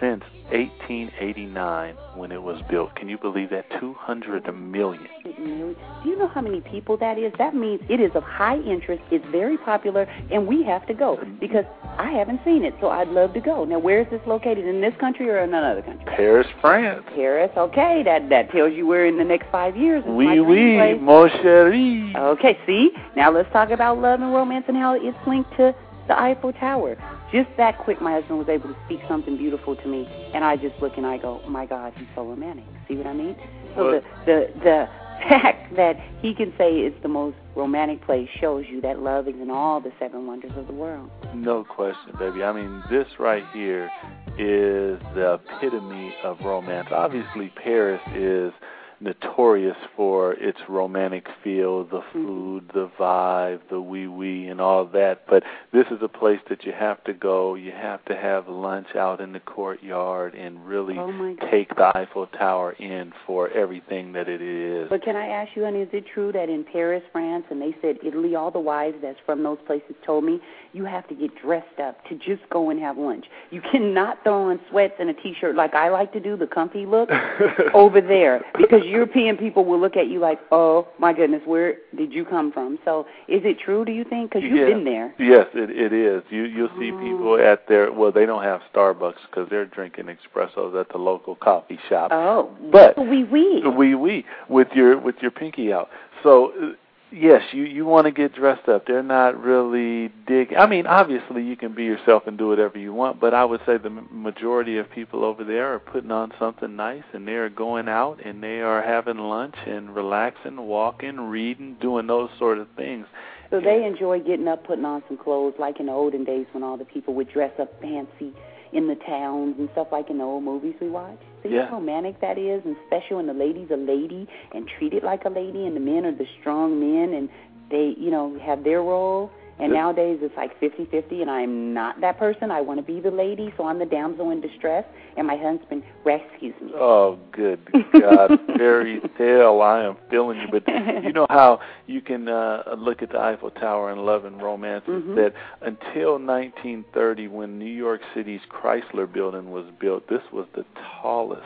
since 0.00 0.22
1889 0.50 1.94
when 2.14 2.32
it 2.32 2.42
was 2.42 2.60
built. 2.70 2.94
Can 2.94 3.08
you 3.08 3.18
believe 3.18 3.50
that? 3.50 3.66
200 3.80 4.50
million. 4.54 5.06
Do 5.24 5.74
you 6.04 6.18
know 6.18 6.28
how 6.28 6.40
many 6.40 6.60
people 6.62 6.96
that 6.98 7.18
is? 7.18 7.32
That 7.38 7.54
means 7.54 7.80
it 7.88 8.00
is 8.00 8.10
of 8.14 8.22
high 8.22 8.58
interest. 8.58 9.02
It's 9.10 9.24
very 9.30 9.58
popular, 9.58 10.02
and 10.30 10.46
we 10.46 10.62
have 10.64 10.86
to 10.86 10.94
go 10.94 11.16
mm-hmm. 11.16 11.36
because 11.38 11.64
I 11.98 12.10
haven't 12.10 12.40
seen 12.44 12.64
it, 12.64 12.74
so 12.80 12.88
I'd 12.88 13.08
love 13.08 13.34
to 13.34 13.40
go. 13.40 13.64
Now, 13.64 13.78
where 13.78 14.00
is 14.00 14.06
this 14.10 14.22
located? 14.26 14.66
In 14.66 14.80
this 14.80 14.94
country 14.98 15.28
or 15.28 15.38
in 15.40 15.52
another 15.52 15.82
country? 15.82 16.04
Paris, 16.06 16.46
France. 16.60 17.04
Paris. 17.14 17.50
Okay, 17.56 18.02
that 18.04 18.28
that 18.30 18.50
tells 18.50 18.72
you 18.72 18.86
we're 18.86 19.06
in 19.06 19.18
the 19.18 19.24
next 19.24 19.50
five 19.52 19.76
years. 19.76 20.02
Oui, 20.06 20.40
oui, 20.40 20.94
mon 20.98 21.28
chéri. 21.28 22.14
Okay, 22.16 22.58
see? 22.66 22.90
Now 23.16 23.30
let's 23.30 23.50
talk 23.52 23.70
about 23.70 23.98
love 23.98 24.20
and 24.20 24.32
romance 24.32 24.64
and 24.68 24.76
how 24.76 24.94
it's 24.94 25.16
linked 25.26 25.50
to 25.56 25.74
the 26.08 26.18
Eiffel 26.18 26.52
Tower. 26.54 26.96
Just 27.32 27.48
that 27.58 27.78
quick, 27.78 28.00
my 28.00 28.12
husband 28.12 28.38
was 28.38 28.48
able 28.48 28.68
to 28.68 28.76
speak 28.86 29.00
something 29.08 29.36
beautiful 29.36 29.76
to 29.76 29.86
me, 29.86 30.06
and 30.34 30.44
I 30.44 30.56
just 30.56 30.74
look 30.80 30.96
and 30.96 31.06
I 31.06 31.18
go, 31.18 31.42
oh 31.44 31.50
my 31.50 31.66
God, 31.66 31.92
he's 31.96 32.06
so 32.14 32.26
romantic. 32.26 32.64
See 32.88 32.94
what 32.96 33.06
I 33.06 33.12
mean? 33.12 33.36
So 33.76 33.92
What? 33.92 34.04
the, 34.24 34.50
the, 34.54 34.60
the 34.64 34.88
fact 35.28 35.76
that 35.76 35.96
he 36.22 36.32
can 36.34 36.52
say 36.56 36.70
it's 36.80 36.96
the 37.02 37.08
most 37.08 37.36
romantic 37.54 38.04
place 38.06 38.28
shows 38.40 38.64
you 38.68 38.80
that 38.80 39.00
love 39.00 39.28
is 39.28 39.34
in 39.34 39.50
all 39.50 39.80
the 39.80 39.92
seven 39.98 40.26
wonders 40.26 40.52
of 40.56 40.66
the 40.66 40.72
world. 40.72 41.10
No 41.34 41.64
question, 41.64 42.12
baby. 42.18 42.42
I 42.42 42.52
mean, 42.52 42.82
this 42.90 43.06
right 43.18 43.44
here 43.52 43.90
is 44.38 44.98
the 45.14 45.34
epitome 45.34 46.14
of 46.22 46.38
romance. 46.40 46.88
Obviously, 46.92 47.52
Paris 47.62 48.00
is 48.14 48.52
notorious 49.00 49.76
for 49.96 50.32
its 50.34 50.58
romantic 50.68 51.26
feel, 51.42 51.84
the 51.84 52.00
mm-hmm. 52.00 52.26
food, 52.26 52.70
the 52.74 52.90
vibe, 52.98 53.60
the 53.70 53.80
wee 53.80 54.06
wee, 54.06 54.48
and 54.48 54.60
all 54.60 54.84
that. 54.86 55.22
But 55.28 55.42
this 55.72 55.86
is 55.90 55.98
a 56.02 56.08
place 56.08 56.40
that 56.48 56.64
you 56.64 56.72
have 56.72 57.02
to 57.04 57.12
go. 57.12 57.54
You 57.54 57.72
have 57.72 58.04
to 58.06 58.16
have 58.16 58.48
lunch 58.48 58.88
out 58.96 59.20
in 59.20 59.32
the 59.32 59.40
courtyard 59.40 60.34
and 60.34 60.66
really 60.66 60.96
Oh, 60.98 61.36
take 61.50 61.74
the 61.76 61.96
Eiffel 61.96 62.26
Tower 62.26 62.72
in 62.72 63.12
for 63.26 63.48
everything 63.50 64.12
that 64.12 64.28
it 64.28 64.42
is. 64.42 64.88
But 64.88 65.02
can 65.02 65.16
I 65.16 65.26
ask 65.28 65.54
you, 65.54 65.64
honey, 65.64 65.80
is 65.80 65.88
it 65.92 66.04
true 66.12 66.32
that 66.32 66.48
in 66.48 66.64
Paris, 66.64 67.02
France, 67.12 67.44
and 67.50 67.60
they 67.60 67.74
said 67.80 67.98
Italy, 68.04 68.34
all 68.34 68.50
the 68.50 68.58
wives 68.58 68.96
that's 69.02 69.18
from 69.24 69.42
those 69.42 69.58
places 69.66 69.94
told 70.04 70.24
me 70.24 70.40
you 70.72 70.84
have 70.84 71.06
to 71.08 71.14
get 71.14 71.30
dressed 71.40 71.78
up 71.80 72.04
to 72.08 72.14
just 72.16 72.48
go 72.50 72.70
and 72.70 72.80
have 72.80 72.98
lunch. 72.98 73.26
You 73.50 73.60
cannot 73.60 74.22
throw 74.22 74.50
on 74.50 74.60
sweats 74.70 74.94
and 74.98 75.10
a 75.10 75.14
t-shirt 75.14 75.54
like 75.56 75.74
I 75.74 75.88
like 75.88 76.12
to 76.12 76.20
do, 76.20 76.36
the 76.36 76.46
comfy 76.46 76.86
look, 76.86 77.08
over 77.74 78.00
there 78.00 78.44
because 78.56 78.84
European 78.84 79.36
people 79.36 79.64
will 79.64 79.80
look 79.80 79.96
at 79.96 80.08
you 80.08 80.20
like, 80.20 80.38
oh 80.52 80.88
my 80.98 81.12
goodness, 81.12 81.42
where 81.44 81.76
did 81.96 82.12
you 82.12 82.24
come 82.24 82.52
from? 82.52 82.78
So 82.84 83.06
is 83.28 83.42
it 83.44 83.58
true? 83.64 83.84
Do 83.84 83.92
you 83.92 84.04
think? 84.04 84.30
Because 84.30 84.42
you've 84.42 84.56
Yeah. 84.56 84.66
been 84.66 84.84
there. 84.84 85.14
Yes, 85.18 85.46
it 85.54 85.70
it 85.70 85.92
is. 85.92 86.22
You 86.30 86.44
you'll 86.44 86.68
see 86.78 86.90
oh. 86.92 86.98
people 87.00 87.38
at 87.38 87.66
their 87.68 87.92
well, 87.92 88.12
they 88.12 88.26
don't 88.26 88.42
have 88.42 88.60
Starbucks 88.74 89.22
because 89.30 89.48
they're 89.50 89.66
drinking 89.66 90.06
espressos 90.06 90.78
at 90.78 90.88
the 90.90 90.98
local 90.98 91.34
coffee 91.34 91.78
shop. 91.88 92.10
Oh, 92.12 92.50
But- 92.70 92.96
oui, 92.98 93.24
oui. 93.24 93.62
Wee 93.66 93.94
wee 93.94 94.24
with 94.48 94.68
your 94.74 94.98
with 94.98 95.16
your 95.20 95.30
pinky 95.30 95.72
out. 95.72 95.88
So 96.22 96.74
yes, 97.12 97.42
you 97.52 97.64
you 97.64 97.84
want 97.84 98.06
to 98.06 98.10
get 98.10 98.34
dressed 98.34 98.68
up. 98.68 98.86
They're 98.86 99.02
not 99.02 99.40
really 99.42 100.12
dig. 100.26 100.54
I 100.54 100.66
mean, 100.66 100.86
obviously 100.86 101.42
you 101.42 101.56
can 101.56 101.74
be 101.74 101.84
yourself 101.84 102.26
and 102.26 102.38
do 102.38 102.48
whatever 102.48 102.78
you 102.78 102.92
want, 102.92 103.20
but 103.20 103.34
I 103.34 103.44
would 103.44 103.60
say 103.66 103.78
the 103.78 103.90
majority 103.90 104.78
of 104.78 104.90
people 104.90 105.24
over 105.24 105.44
there 105.44 105.74
are 105.74 105.78
putting 105.78 106.10
on 106.10 106.32
something 106.38 106.76
nice 106.76 107.04
and 107.12 107.26
they 107.26 107.34
are 107.34 107.48
going 107.48 107.88
out 107.88 108.24
and 108.24 108.42
they 108.42 108.60
are 108.60 108.82
having 108.82 109.18
lunch 109.18 109.56
and 109.66 109.94
relaxing, 109.94 110.56
walking, 110.66 111.20
reading, 111.20 111.76
doing 111.80 112.06
those 112.06 112.30
sort 112.38 112.58
of 112.58 112.68
things. 112.76 113.06
So 113.50 113.60
they 113.60 113.84
enjoy 113.84 114.20
getting 114.20 114.46
up, 114.46 114.66
putting 114.66 114.84
on 114.84 115.02
some 115.08 115.16
clothes, 115.16 115.54
like 115.58 115.80
in 115.80 115.86
the 115.86 115.92
olden 115.92 116.24
days 116.24 116.46
when 116.52 116.62
all 116.62 116.76
the 116.76 116.84
people 116.84 117.14
would 117.14 117.30
dress 117.30 117.52
up 117.58 117.80
fancy 117.80 118.34
in 118.72 118.86
the 118.86 118.96
towns 118.96 119.56
and 119.58 119.68
stuff 119.72 119.88
like 119.90 120.10
in 120.10 120.18
the 120.18 120.24
old 120.24 120.44
movies 120.44 120.74
we 120.80 120.88
watch. 120.88 121.18
See 121.42 121.50
Yeah. 121.50 121.66
how 121.66 121.76
romantic 121.76 122.20
that 122.20 122.38
is 122.38 122.62
and 122.64 122.76
special 122.86 123.18
and 123.18 123.28
the 123.28 123.34
lady's 123.34 123.70
a 123.70 123.76
lady 123.76 124.28
and 124.52 124.68
treated 124.78 125.02
like 125.02 125.24
a 125.24 125.30
lady 125.30 125.66
and 125.66 125.74
the 125.74 125.80
men 125.80 126.04
are 126.04 126.12
the 126.12 126.26
strong 126.40 126.78
men 126.80 127.14
and 127.14 127.28
they, 127.70 127.94
you 127.98 128.10
know, 128.10 128.38
have 128.38 128.64
their 128.64 128.82
role. 128.82 129.30
And 129.60 129.72
nowadays 129.72 130.18
it's 130.22 130.36
like 130.36 130.58
fifty-fifty, 130.60 131.20
and 131.20 131.30
I'm 131.30 131.74
not 131.74 132.00
that 132.00 132.18
person. 132.18 132.50
I 132.50 132.60
want 132.60 132.78
to 132.78 132.86
be 132.86 133.00
the 133.00 133.10
lady, 133.10 133.52
so 133.56 133.64
I'm 133.64 133.78
the 133.78 133.86
damsel 133.86 134.30
in 134.30 134.40
distress 134.40 134.84
and 135.18 135.26
my 135.26 135.36
husband 135.36 135.82
rescues 136.04 136.54
me. 136.62 136.70
Oh, 136.74 137.18
good 137.32 137.60
God, 137.92 138.38
fairy 138.56 139.00
tale! 139.18 139.60
I 139.60 139.82
am 139.84 139.96
feeling 140.08 140.38
you. 140.38 140.46
But 140.50 140.62
you 141.04 141.12
know 141.12 141.26
how 141.28 141.60
you 141.86 142.00
can 142.00 142.28
uh, 142.28 142.76
look 142.78 143.02
at 143.02 143.10
the 143.10 143.18
Eiffel 143.18 143.50
Tower 143.50 143.90
and 143.90 144.06
love 144.06 144.24
and 144.24 144.40
romance 144.40 144.84
Mhm. 144.86 145.16
that 145.16 145.34
until 145.60 146.18
1930, 146.18 147.28
when 147.28 147.58
New 147.58 147.64
York 147.64 148.00
City's 148.14 148.40
Chrysler 148.48 149.12
Building 149.12 149.50
was 149.50 149.66
built, 149.80 150.08
this 150.08 150.22
was 150.32 150.46
the 150.54 150.64
tallest 151.02 151.42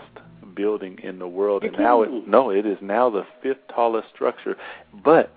building 0.54 0.98
in 1.02 1.18
the 1.18 1.28
world, 1.28 1.64
and 1.64 1.76
now 1.78 2.02
it 2.02 2.10
no, 2.28 2.50
it 2.50 2.66
is 2.66 2.76
now 2.82 3.08
the 3.08 3.24
fifth 3.42 3.66
tallest 3.74 4.08
structure, 4.14 4.56
but 5.02 5.32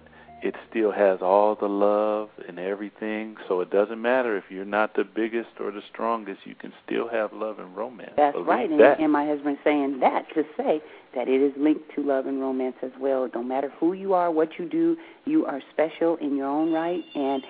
it 0.46 0.56
still 0.70 0.92
has 0.92 1.20
all 1.24 1.56
the 1.56 1.68
love 1.68 2.30
and 2.48 2.60
everything. 2.60 3.36
So 3.48 3.62
it 3.62 3.72
doesn't 3.72 4.00
matter 4.00 4.38
if 4.38 4.44
you're 4.50 4.64
not 4.64 4.96
the 4.96 5.04
biggest 5.04 5.50
or 5.60 5.72
the 5.72 5.82
strongest, 5.92 6.42
you 6.46 6.54
can 6.54 6.72
still 6.86 7.10
have 7.10 7.34
love 7.34 7.58
and 7.58 7.76
romance. 7.76 8.12
That's 8.16 8.34
Believe 8.34 8.48
right, 8.48 8.70
and, 8.70 8.80
that. 8.80 9.00
and 9.00 9.12
my 9.12 9.26
husband 9.26 9.58
saying 9.64 10.00
that 10.02 10.28
to 10.36 10.44
say 10.56 10.84
that 11.16 11.28
it 11.28 11.42
is 11.42 11.52
linked 11.58 11.96
to 11.96 12.04
love 12.04 12.28
and 12.28 12.40
romance 12.40 12.76
as 12.84 12.92
well. 13.00 13.24
It 13.26 13.34
don't 13.34 13.48
matter 13.48 13.72
who 13.80 13.94
you 13.94 14.14
are, 14.14 14.30
what 14.30 14.60
you 14.60 14.70
do, 14.70 14.98
you 15.26 15.48
are 15.48 15.62
special 15.72 16.18
in 16.18 16.38
your 16.38 16.48
own 16.48 16.72
right. 16.72 17.04
And 17.16 17.42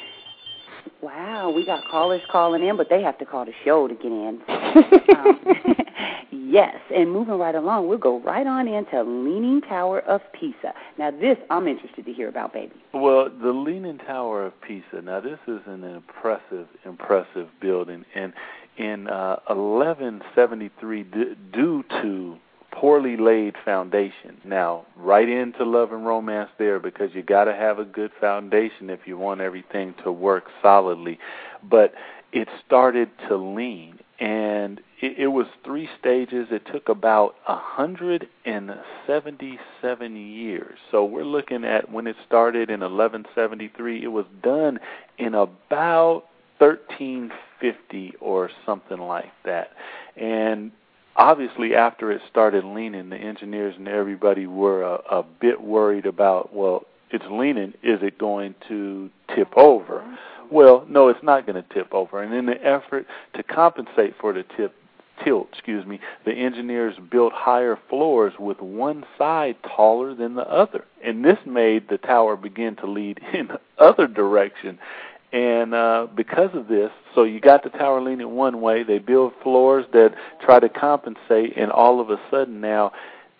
wow, 1.01 1.49
we 1.49 1.65
got 1.65 1.87
callers 1.89 2.21
calling 2.31 2.65
in, 2.65 2.77
but 2.77 2.89
they 2.89 3.01
have 3.01 3.17
to 3.19 3.25
call 3.25 3.45
the 3.45 3.53
show 3.63 3.87
to 3.87 3.93
get 3.93 4.05
in. 4.05 4.41
um, 5.17 5.75
yes, 6.31 6.75
and 6.93 7.11
moving 7.11 7.37
right 7.37 7.55
along, 7.55 7.87
we'll 7.87 7.97
go 7.97 8.19
right 8.21 8.47
on 8.47 8.67
into 8.67 9.03
Leaning 9.03 9.61
Tower 9.61 9.99
of 10.01 10.21
Pisa. 10.33 10.73
Now, 10.97 11.11
this 11.11 11.37
I'm 11.49 11.67
interested 11.67 12.05
to 12.05 12.13
hear 12.13 12.29
about, 12.29 12.53
baby. 12.53 12.73
Well, 12.93 13.29
the 13.29 13.51
Leaning 13.51 13.99
Tower 13.99 14.45
of 14.45 14.61
Pisa. 14.61 15.01
Now, 15.03 15.21
this 15.21 15.39
is 15.47 15.61
an 15.65 15.83
impressive, 15.83 16.67
impressive 16.85 17.49
building, 17.61 18.05
and 18.15 18.33
in 18.77 19.07
uh, 19.07 19.39
1173, 19.47 21.03
d- 21.03 21.09
due 21.53 21.83
to 22.01 22.37
poorly 22.75 23.17
laid 23.17 23.55
foundation. 23.63 24.39
Now, 24.43 24.85
right 24.95 25.27
into 25.27 25.63
love 25.63 25.91
and 25.91 26.05
romance 26.05 26.49
there 26.57 26.79
because 26.79 27.13
you 27.13 27.23
got 27.23 27.45
to 27.45 27.53
have 27.53 27.79
a 27.79 27.85
good 27.85 28.11
foundation 28.19 28.89
if 28.89 29.01
you 29.05 29.17
want 29.17 29.41
everything 29.41 29.95
to 30.03 30.11
work 30.11 30.45
solidly. 30.61 31.17
But 31.63 31.93
it 32.33 32.49
started 32.65 33.09
to 33.29 33.37
lean, 33.37 33.99
and 34.19 34.81
it, 35.01 35.19
it 35.19 35.27
was 35.27 35.47
three 35.63 35.89
stages. 35.99 36.47
It 36.51 36.67
took 36.71 36.89
about 36.89 37.35
a 37.47 37.55
hundred 37.55 38.27
and 38.43 38.75
seventy-seven 39.07 40.17
years. 40.17 40.77
So 40.91 41.05
we're 41.05 41.23
looking 41.23 41.63
at 41.63 41.89
when 41.91 42.07
it 42.07 42.17
started 42.27 42.69
in 42.69 42.81
1173. 42.81 44.03
It 44.03 44.07
was 44.07 44.25
done 44.43 44.79
in 45.17 45.33
about 45.33 46.25
1350 46.57 48.15
or 48.19 48.49
something 48.65 48.99
like 48.99 49.31
that, 49.45 49.71
and 50.17 50.71
obviously 51.15 51.75
after 51.75 52.11
it 52.11 52.21
started 52.29 52.63
leaning 52.63 53.09
the 53.09 53.17
engineers 53.17 53.75
and 53.77 53.87
everybody 53.87 54.45
were 54.47 54.83
a, 54.83 55.19
a 55.19 55.23
bit 55.23 55.61
worried 55.61 56.05
about 56.05 56.53
well 56.53 56.83
it's 57.11 57.25
leaning 57.31 57.73
is 57.83 57.99
it 58.01 58.17
going 58.17 58.55
to 58.67 59.09
tip 59.35 59.55
over? 59.55 60.03
Well 60.51 60.85
no 60.89 61.09
it's 61.09 61.23
not 61.23 61.45
going 61.45 61.61
to 61.61 61.73
tip 61.73 61.93
over. 61.93 62.21
And 62.21 62.33
in 62.33 62.45
the 62.45 62.63
effort 62.63 63.05
to 63.35 63.43
compensate 63.43 64.15
for 64.19 64.33
the 64.33 64.43
tip 64.57 64.73
tilt 65.23 65.47
excuse 65.53 65.85
me 65.85 65.99
the 66.25 66.33
engineers 66.33 66.95
built 67.09 67.31
higher 67.33 67.79
floors 67.89 68.33
with 68.37 68.59
one 68.59 69.05
side 69.17 69.55
taller 69.63 70.13
than 70.13 70.35
the 70.35 70.49
other. 70.49 70.83
And 71.03 71.23
this 71.23 71.37
made 71.45 71.87
the 71.89 71.97
tower 71.97 72.35
begin 72.35 72.75
to 72.77 72.87
lead 72.87 73.19
in 73.33 73.47
the 73.47 73.59
other 73.77 74.07
direction 74.07 74.79
And 75.31 75.73
uh, 75.73 76.07
because 76.15 76.51
of 76.53 76.67
this, 76.67 76.91
so 77.13 77.23
you 77.23 77.41
got 77.41 77.63
the 77.63 77.69
tower 77.69 78.01
leaning 78.01 78.31
one 78.31 78.61
way. 78.61 78.83
They 78.83 78.99
build 78.99 79.33
floors 79.43 79.85
that 79.91 80.15
try 80.41 80.59
to 80.59 80.69
compensate, 80.69 81.57
and 81.57 81.71
all 81.71 81.99
of 81.99 82.09
a 82.09 82.17
sudden 82.31 82.61
now, 82.61 82.91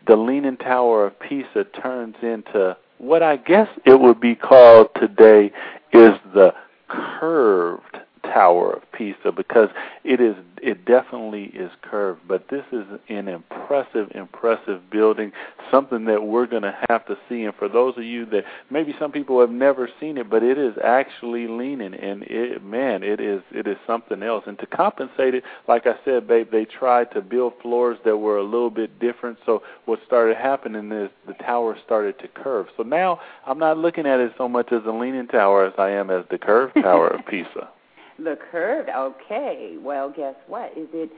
the 0.08 0.16
Leaning 0.16 0.58
Tower 0.58 1.08
of 1.08 1.20
Pisa 1.20 1.64
turns 1.82 2.16
into 2.22 2.78
what 2.98 3.24
I 3.24 3.38
guess 3.38 3.68
it 3.86 4.00
would 4.00 4.20
be 4.20 4.36
called 4.36 4.90
today 5.00 5.52
is 5.94 6.14
the 6.34 6.54
curved 6.88 7.98
Tower 8.36 8.74
of 8.74 8.92
Pisa 8.92 9.32
because 9.32 9.70
it 10.04 10.20
is 10.20 10.36
it 10.62 10.84
definitely 10.84 11.46
is 11.54 11.72
curved, 11.84 12.22
but 12.28 12.50
this 12.50 12.66
is 12.72 12.84
an 13.08 13.28
impressive, 13.28 14.12
impressive 14.16 14.90
building, 14.90 15.32
something 15.72 16.06
that 16.06 16.24
we're 16.24 16.48
going 16.48 16.64
to 16.64 16.76
have 16.90 17.06
to 17.06 17.16
see. 17.30 17.44
And 17.44 17.54
for 17.56 17.70
those 17.70 17.96
of 17.98 18.04
you 18.04 18.26
that 18.28 18.44
maybe 18.70 18.94
some 19.00 19.12
people 19.12 19.40
have 19.40 19.52
never 19.52 19.88
seen 20.00 20.18
it, 20.18 20.30
but 20.30 20.44
it 20.44 20.58
is 20.58 20.74
actually 20.84 21.48
leaning, 21.48 21.94
and 21.94 22.24
it, 22.24 22.62
man, 22.62 23.04
it 23.04 23.22
is 23.22 23.42
it 23.52 23.68
is 23.68 23.78
something 23.88 24.22
else. 24.22 24.44
And 24.48 24.60
to 24.60 24.66
compensate 24.66 25.36
it, 25.36 25.44
like 25.70 25.86
I 25.86 25.96
said, 26.04 26.28
babe, 26.28 26.52
they 26.52 26.66
tried 26.66 27.12
to 27.12 27.22
build 27.22 27.54
floors 27.62 28.00
that 28.04 28.18
were 28.18 28.38
a 28.38 28.44
little 28.44 28.70
bit 28.70 29.00
different. 29.00 29.38
So 29.46 29.64
what 29.86 30.00
started 30.06 30.36
happening 30.36 30.92
is 30.92 31.10
the 31.26 31.36
tower 31.36 31.78
started 31.86 32.20
to 32.20 32.28
curve. 32.28 32.68
So 32.76 32.84
now 32.84 33.22
I'm 33.46 33.60
not 33.60 33.78
looking 33.78 34.06
at 34.06 34.20
it 34.20 34.34
so 34.38 34.50
much 34.50 34.74
as 34.74 34.82
a 34.86 34.92
leaning 34.92 35.28
tower 35.28 35.66
as 35.66 35.74
I 35.78 35.92
am 35.92 36.10
as 36.10 36.26
the 36.30 36.38
curved 36.38 36.74
tower 36.82 37.08
of 37.08 37.26
Pisa. 37.28 37.70
The 38.18 38.38
curved. 38.52 38.90
Okay. 38.90 39.76
Well, 39.80 40.10
guess 40.10 40.36
what? 40.48 40.72
Is 40.78 40.88
it 40.94 41.12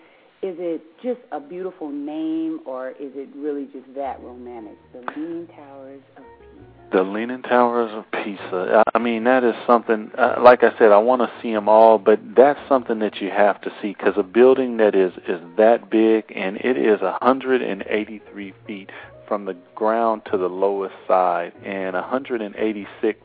is 0.44 0.56
it 0.60 0.82
just 1.02 1.20
a 1.32 1.40
beautiful 1.40 1.90
name, 1.90 2.60
or 2.66 2.90
is 2.92 3.12
it 3.16 3.30
really 3.36 3.66
just 3.74 3.92
that 3.96 4.22
romantic? 4.22 4.78
The 4.94 5.00
Leaning 5.16 5.48
Towers 5.48 6.02
of 6.16 6.24
Pisa. 6.40 6.90
The 6.92 7.04
Leaning 7.04 7.42
Towers 7.42 7.92
of 7.92 8.12
Pisa. 8.12 8.84
I 8.94 9.00
mean, 9.00 9.24
that 9.24 9.44
is 9.44 9.56
something. 9.66 10.12
Uh, 10.16 10.36
like 10.40 10.64
I 10.64 10.78
said, 10.78 10.92
I 10.92 11.00
want 11.00 11.24
to 11.24 11.42
see 11.42 11.52
them 11.52 11.68
all, 11.68 11.98
but 11.98 12.20
that's 12.36 12.60
something 12.70 13.00
that 13.00 13.20
you 13.20 13.32
have 13.32 13.60
to 13.62 13.72
see 13.82 13.96
because 13.98 14.14
a 14.16 14.24
building 14.24 14.78
that 14.78 14.94
is 14.94 15.12
is 15.28 15.42
that 15.58 15.90
big 15.90 16.32
and 16.36 16.58
it 16.58 16.78
is 16.78 17.02
183 17.02 18.54
feet 18.68 18.92
from 19.28 19.46
the 19.46 19.56
ground 19.76 20.22
to 20.32 20.38
the 20.38 20.48
lowest 20.48 20.96
side 21.08 21.52
and 21.66 21.96
186 21.96 23.20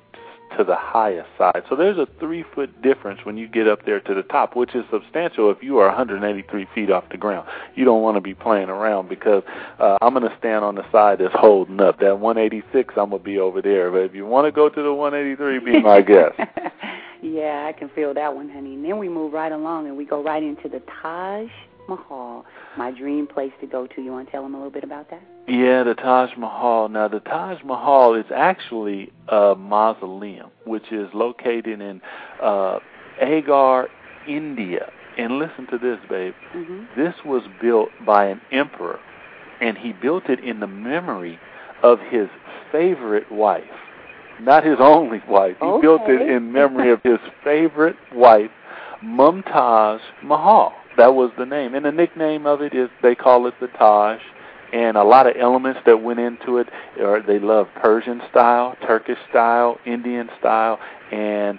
to 0.56 0.64
the 0.64 0.76
highest 0.76 1.28
side. 1.38 1.62
So 1.68 1.76
there's 1.76 1.98
a 1.98 2.06
three 2.18 2.44
foot 2.54 2.82
difference 2.82 3.20
when 3.24 3.36
you 3.36 3.48
get 3.48 3.68
up 3.68 3.84
there 3.84 4.00
to 4.00 4.14
the 4.14 4.22
top, 4.22 4.56
which 4.56 4.74
is 4.74 4.84
substantial 4.90 5.50
if 5.50 5.62
you 5.62 5.78
are 5.78 5.88
183 5.88 6.66
feet 6.74 6.90
off 6.90 7.04
the 7.10 7.16
ground. 7.16 7.48
You 7.74 7.84
don't 7.84 8.02
want 8.02 8.16
to 8.16 8.20
be 8.20 8.34
playing 8.34 8.68
around 8.68 9.08
because 9.08 9.42
uh, 9.78 9.98
I'm 10.00 10.14
going 10.14 10.28
to 10.28 10.36
stand 10.38 10.64
on 10.64 10.74
the 10.74 10.90
side 10.92 11.18
that's 11.18 11.34
holding 11.34 11.80
up. 11.80 12.00
That 12.00 12.18
186, 12.18 12.94
I'm 12.96 13.10
going 13.10 13.20
to 13.20 13.24
be 13.24 13.38
over 13.38 13.62
there. 13.62 13.90
But 13.90 14.02
if 14.02 14.14
you 14.14 14.26
want 14.26 14.46
to 14.46 14.52
go 14.52 14.68
to 14.68 14.82
the 14.82 14.92
183, 14.92 15.58
be 15.58 15.80
my 15.80 16.00
guest. 16.02 16.34
yeah, 17.22 17.66
I 17.68 17.72
can 17.72 17.88
feel 17.90 18.14
that 18.14 18.34
one, 18.34 18.48
honey. 18.48 18.74
And 18.74 18.84
then 18.84 18.98
we 18.98 19.08
move 19.08 19.32
right 19.32 19.52
along 19.52 19.86
and 19.86 19.96
we 19.96 20.04
go 20.04 20.22
right 20.22 20.42
into 20.42 20.68
the 20.68 20.82
Taj 21.02 21.48
Mahal, 21.88 22.44
my 22.76 22.90
dream 22.90 23.26
place 23.26 23.52
to 23.60 23.66
go 23.66 23.86
to. 23.86 24.02
You 24.02 24.12
want 24.12 24.28
to 24.28 24.32
tell 24.32 24.42
them 24.42 24.54
a 24.54 24.58
little 24.58 24.72
bit 24.72 24.84
about 24.84 25.10
that? 25.10 25.22
Yeah, 25.48 25.82
the 25.82 25.94
Taj 25.94 26.30
Mahal. 26.36 26.88
Now, 26.88 27.08
the 27.08 27.20
Taj 27.20 27.62
Mahal 27.64 28.14
is 28.14 28.26
actually 28.34 29.12
a 29.28 29.54
mausoleum, 29.56 30.50
which 30.64 30.92
is 30.92 31.08
located 31.12 31.80
in 31.80 32.00
uh, 32.40 32.78
Agra, 33.20 33.88
India. 34.28 34.90
And 35.18 35.38
listen 35.38 35.66
to 35.70 35.78
this, 35.78 35.98
babe. 36.08 36.34
Mm-hmm. 36.54 37.00
This 37.00 37.14
was 37.24 37.42
built 37.60 37.88
by 38.06 38.26
an 38.26 38.40
emperor, 38.50 39.00
and 39.60 39.76
he 39.76 39.92
built 39.92 40.30
it 40.30 40.40
in 40.40 40.60
the 40.60 40.66
memory 40.66 41.38
of 41.82 41.98
his 42.10 42.28
favorite 42.70 43.30
wife. 43.30 43.64
Not 44.40 44.64
his 44.64 44.78
only 44.80 45.20
wife. 45.28 45.56
He 45.60 45.66
okay. 45.66 45.82
built 45.82 46.02
it 46.08 46.22
in 46.22 46.52
memory 46.52 46.92
of 46.92 47.02
his 47.02 47.18
favorite 47.44 47.96
wife, 48.14 48.50
Mumtaz 49.04 50.00
Mahal. 50.22 50.72
That 50.96 51.14
was 51.14 51.30
the 51.38 51.46
name. 51.46 51.74
And 51.74 51.84
the 51.84 51.92
nickname 51.92 52.46
of 52.46 52.60
it 52.62 52.74
is 52.74 52.88
they 53.02 53.14
call 53.14 53.46
it 53.46 53.54
the 53.60 53.68
Taj. 53.68 54.20
And 54.72 54.96
a 54.96 55.04
lot 55.04 55.26
of 55.26 55.36
elements 55.38 55.80
that 55.84 56.02
went 56.02 56.18
into 56.18 56.58
it 56.58 56.68
are 57.00 57.22
they 57.22 57.38
love 57.38 57.68
Persian 57.80 58.22
style, 58.30 58.76
Turkish 58.86 59.18
style, 59.28 59.78
Indian 59.84 60.30
style, 60.38 60.78
and 61.10 61.58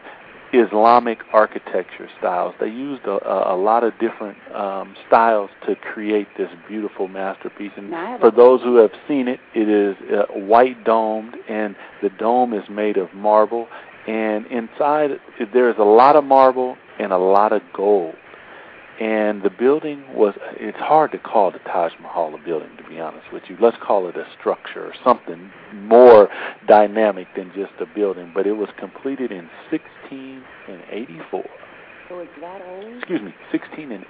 Islamic 0.52 1.20
architecture 1.32 2.10
styles. 2.20 2.54
They 2.60 2.68
used 2.68 3.06
a, 3.06 3.54
a 3.54 3.56
lot 3.56 3.84
of 3.84 3.94
different 4.00 4.38
um, 4.54 4.96
styles 5.08 5.50
to 5.68 5.76
create 5.76 6.28
this 6.38 6.50
beautiful 6.68 7.08
masterpiece. 7.08 7.72
And 7.76 7.90
for 8.20 8.32
those 8.32 8.62
who 8.62 8.78
have 8.78 8.92
seen 9.08 9.28
it, 9.28 9.40
it 9.56 9.68
is 9.68 9.96
uh, 10.12 10.26
white 10.34 10.84
domed, 10.84 11.36
and 11.50 11.76
the 12.02 12.10
dome 12.10 12.54
is 12.54 12.64
made 12.70 12.98
of 12.98 13.14
marble. 13.14 13.68
And 14.08 14.46
inside, 14.48 15.12
there 15.54 15.70
is 15.70 15.76
a 15.80 15.84
lot 15.84 16.16
of 16.16 16.24
marble 16.24 16.78
and 17.00 17.12
a 17.12 17.18
lot 17.18 17.52
of 17.52 17.62
gold 17.74 18.16
and 19.00 19.42
the 19.42 19.50
building 19.50 20.04
was 20.14 20.36
it's 20.54 20.78
hard 20.78 21.12
to 21.12 21.18
call 21.18 21.52
the 21.52 21.60
Taj 21.60 21.94
Mahal 22.02 22.36
a 22.36 22.38
building 22.38 22.70
to 22.78 22.84
be 22.88 23.00
honest 23.00 23.32
with 23.34 23.44
you. 23.50 23.58
Let's 23.60 23.78
call 23.82 24.08
it 24.08 24.16
a 24.16 24.26
structure 24.40 24.86
or 24.86 24.94
something 25.04 25.52
more 25.74 26.30
dynamic 26.68 27.28
than 27.36 27.52
just 27.56 27.74
a 27.80 27.86
building 27.86 28.32
but 28.34 28.46
it 28.46 28.54
was 28.54 28.70
completed 28.78 29.32
in 29.32 29.50
1684 29.72 31.46
so 32.10 32.20
it's 32.20 32.32
that 32.42 32.62
old? 32.62 32.98
Excuse 32.98 33.22
me 33.22 33.34
16 33.52 33.92
and 33.92 34.06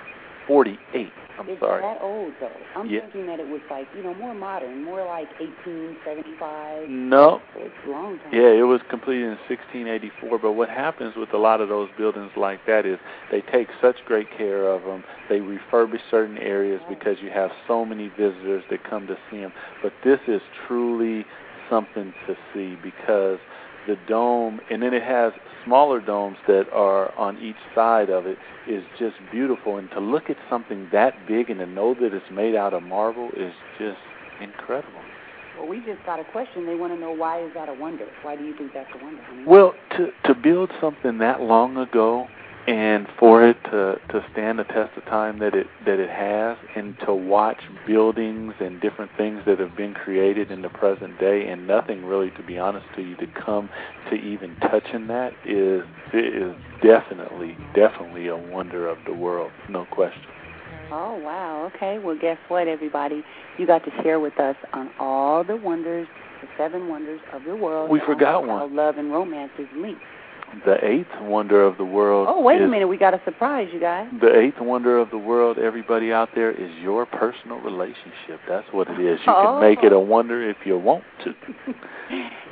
48. 0.47 1.11
I'm 1.39 1.49
it's 1.49 1.59
sorry. 1.59 1.81
that 1.81 2.01
old 2.01 2.33
though. 2.39 2.51
I'm 2.75 2.87
yeah. 2.87 3.01
thinking 3.01 3.25
that 3.27 3.39
it 3.39 3.47
was 3.47 3.61
like 3.69 3.87
you 3.95 4.03
know 4.03 4.13
more 4.15 4.33
modern, 4.33 4.83
more 4.83 5.05
like 5.05 5.27
1875. 5.39 6.89
No. 6.89 7.41
It's 7.55 7.73
a 7.85 7.89
long 7.89 8.19
time. 8.19 8.33
Yeah, 8.33 8.49
it 8.49 8.67
was 8.67 8.81
completed 8.89 9.23
in 9.23 9.37
1684. 9.49 10.39
But 10.39 10.53
what 10.53 10.69
happens 10.69 11.15
with 11.15 11.33
a 11.33 11.37
lot 11.37 11.61
of 11.61 11.69
those 11.69 11.89
buildings 11.97 12.31
like 12.37 12.65
that 12.67 12.85
is 12.85 12.99
they 13.31 13.41
take 13.41 13.67
such 13.81 13.97
great 14.05 14.27
care 14.37 14.67
of 14.67 14.83
them. 14.83 15.03
They 15.27 15.39
refurbish 15.39 16.01
certain 16.11 16.37
areas 16.37 16.81
right. 16.87 16.99
because 16.99 17.17
you 17.21 17.31
have 17.31 17.51
so 17.67 17.83
many 17.83 18.09
visitors 18.09 18.63
that 18.69 18.83
come 18.83 19.07
to 19.07 19.17
see 19.31 19.37
them. 19.37 19.53
But 19.81 19.93
this 20.03 20.19
is 20.27 20.41
truly 20.67 21.25
something 21.69 22.13
to 22.27 22.35
see 22.53 22.77
because 22.83 23.39
the 23.87 23.97
dome, 24.07 24.59
and 24.69 24.81
then 24.81 24.93
it 24.93 25.03
has 25.03 25.33
smaller 25.65 25.99
domes 25.99 26.37
that 26.47 26.65
are 26.73 27.13
on 27.17 27.37
each 27.37 27.57
side 27.75 28.09
of 28.09 28.25
it, 28.25 28.37
is 28.67 28.83
just 28.99 29.15
beautiful. 29.31 29.77
And 29.77 29.89
to 29.91 29.99
look 29.99 30.29
at 30.29 30.37
something 30.49 30.89
that 30.91 31.13
big 31.27 31.49
and 31.49 31.59
to 31.59 31.65
know 31.65 31.93
that 31.93 32.13
it's 32.13 32.31
made 32.31 32.55
out 32.55 32.73
of 32.73 32.83
marble 32.83 33.29
is 33.35 33.53
just 33.77 33.99
incredible. 34.41 35.01
Well, 35.57 35.67
we 35.67 35.79
just 35.79 36.03
got 36.05 36.19
a 36.19 36.23
question. 36.25 36.65
They 36.65 36.75
want 36.75 36.93
to 36.93 36.99
know 36.99 37.11
why 37.11 37.43
is 37.43 37.51
that 37.53 37.69
a 37.69 37.73
wonder? 37.73 38.07
Why 38.23 38.35
do 38.35 38.43
you 38.43 38.57
think 38.57 38.73
that's 38.73 38.89
a 38.99 39.03
wonder? 39.03 39.21
Well, 39.45 39.73
to 39.97 40.09
to 40.25 40.33
build 40.33 40.71
something 40.81 41.19
that 41.19 41.41
long 41.41 41.77
ago 41.77 42.27
and 42.67 43.07
for 43.19 43.45
it 43.45 43.57
to 43.65 43.99
to 44.09 44.25
stand 44.31 44.57
the 44.57 44.63
test 44.63 44.95
of 44.97 45.03
time 45.05 45.39
that 45.39 45.53
it 45.53 45.67
that 45.85 45.99
it 45.99 46.09
has 46.09 46.57
and 46.75 46.97
to 47.05 47.13
watch 47.13 47.61
buildings 47.85 48.53
and 48.59 48.79
different 48.79 49.11
things 49.17 49.41
that 49.45 49.59
have 49.59 49.75
been 49.75 49.93
created 49.93 50.49
in 50.49 50.61
the 50.61 50.69
present 50.69 51.19
day 51.19 51.47
and 51.47 51.67
nothing 51.67 52.05
really 52.05 52.31
to 52.31 52.43
be 52.43 52.57
honest 52.57 52.85
to 52.95 53.01
you 53.01 53.15
to 53.17 53.27
come 53.27 53.69
to 54.09 54.15
even 54.15 54.55
touching 54.61 55.07
that 55.07 55.33
is 55.45 55.83
is 56.13 56.55
definitely 56.81 57.57
definitely 57.75 58.27
a 58.27 58.37
wonder 58.37 58.87
of 58.87 58.97
the 59.05 59.13
world 59.13 59.51
no 59.69 59.85
question. 59.85 60.23
Oh 60.91 61.15
wow. 61.15 61.71
Okay. 61.75 61.97
Well 61.97 62.17
guess 62.19 62.37
what 62.47 62.67
everybody? 62.67 63.23
You 63.57 63.67
got 63.67 63.83
to 63.83 63.91
share 64.03 64.19
with 64.19 64.39
us 64.39 64.55
on 64.71 64.89
all 64.99 65.43
the 65.43 65.57
wonders 65.57 66.07
the 66.41 66.47
seven 66.57 66.87
wonders 66.87 67.21
of 67.33 67.43
the 67.43 67.55
world. 67.55 67.89
We 67.89 67.99
forgot 68.05 68.45
one. 68.45 68.75
love 68.75 68.97
and 68.97 69.11
romance 69.11 69.51
is 69.57 69.67
linked 69.75 70.01
the 70.65 70.75
eighth 70.85 71.21
wonder 71.21 71.63
of 71.63 71.77
the 71.77 71.85
world. 71.85 72.27
Oh, 72.29 72.41
wait 72.41 72.61
is, 72.61 72.67
a 72.67 72.67
minute. 72.67 72.87
We 72.87 72.97
got 72.97 73.13
a 73.13 73.21
surprise, 73.25 73.69
you 73.73 73.79
guys. 73.79 74.07
The 74.21 74.37
eighth 74.37 74.59
wonder 74.59 74.97
of 74.97 75.09
the 75.09 75.17
world, 75.17 75.57
everybody 75.57 76.11
out 76.11 76.29
there, 76.35 76.51
is 76.51 76.71
your 76.81 77.05
personal 77.05 77.59
relationship. 77.59 78.39
That's 78.47 78.67
what 78.71 78.87
it 78.89 78.99
is. 78.99 79.19
You 79.25 79.33
oh. 79.33 79.59
can 79.59 79.61
make 79.61 79.83
it 79.83 79.91
a 79.91 79.95
oh. 79.95 79.99
wonder 79.99 80.47
if 80.47 80.57
you 80.65 80.77
want 80.77 81.03
to. 81.23 81.33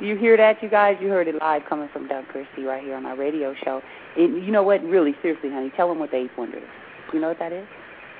you 0.00 0.16
hear 0.16 0.36
that, 0.36 0.62
you 0.62 0.68
guys? 0.68 0.96
You 1.00 1.08
heard 1.08 1.28
it 1.28 1.36
live 1.36 1.62
coming 1.68 1.88
from 1.92 2.08
Doug 2.08 2.26
Christie 2.28 2.64
right 2.64 2.82
here 2.82 2.96
on 2.96 3.06
our 3.06 3.16
radio 3.16 3.54
show. 3.64 3.80
And 4.16 4.44
you 4.44 4.52
know 4.52 4.62
what? 4.62 4.82
Really, 4.82 5.14
seriously, 5.22 5.50
honey, 5.50 5.72
tell 5.76 5.88
them 5.88 5.98
what 5.98 6.10
the 6.10 6.18
eighth 6.18 6.36
wonder 6.36 6.58
is. 6.58 6.64
You 7.12 7.20
know 7.20 7.28
what 7.28 7.38
that 7.38 7.52
is? 7.52 7.66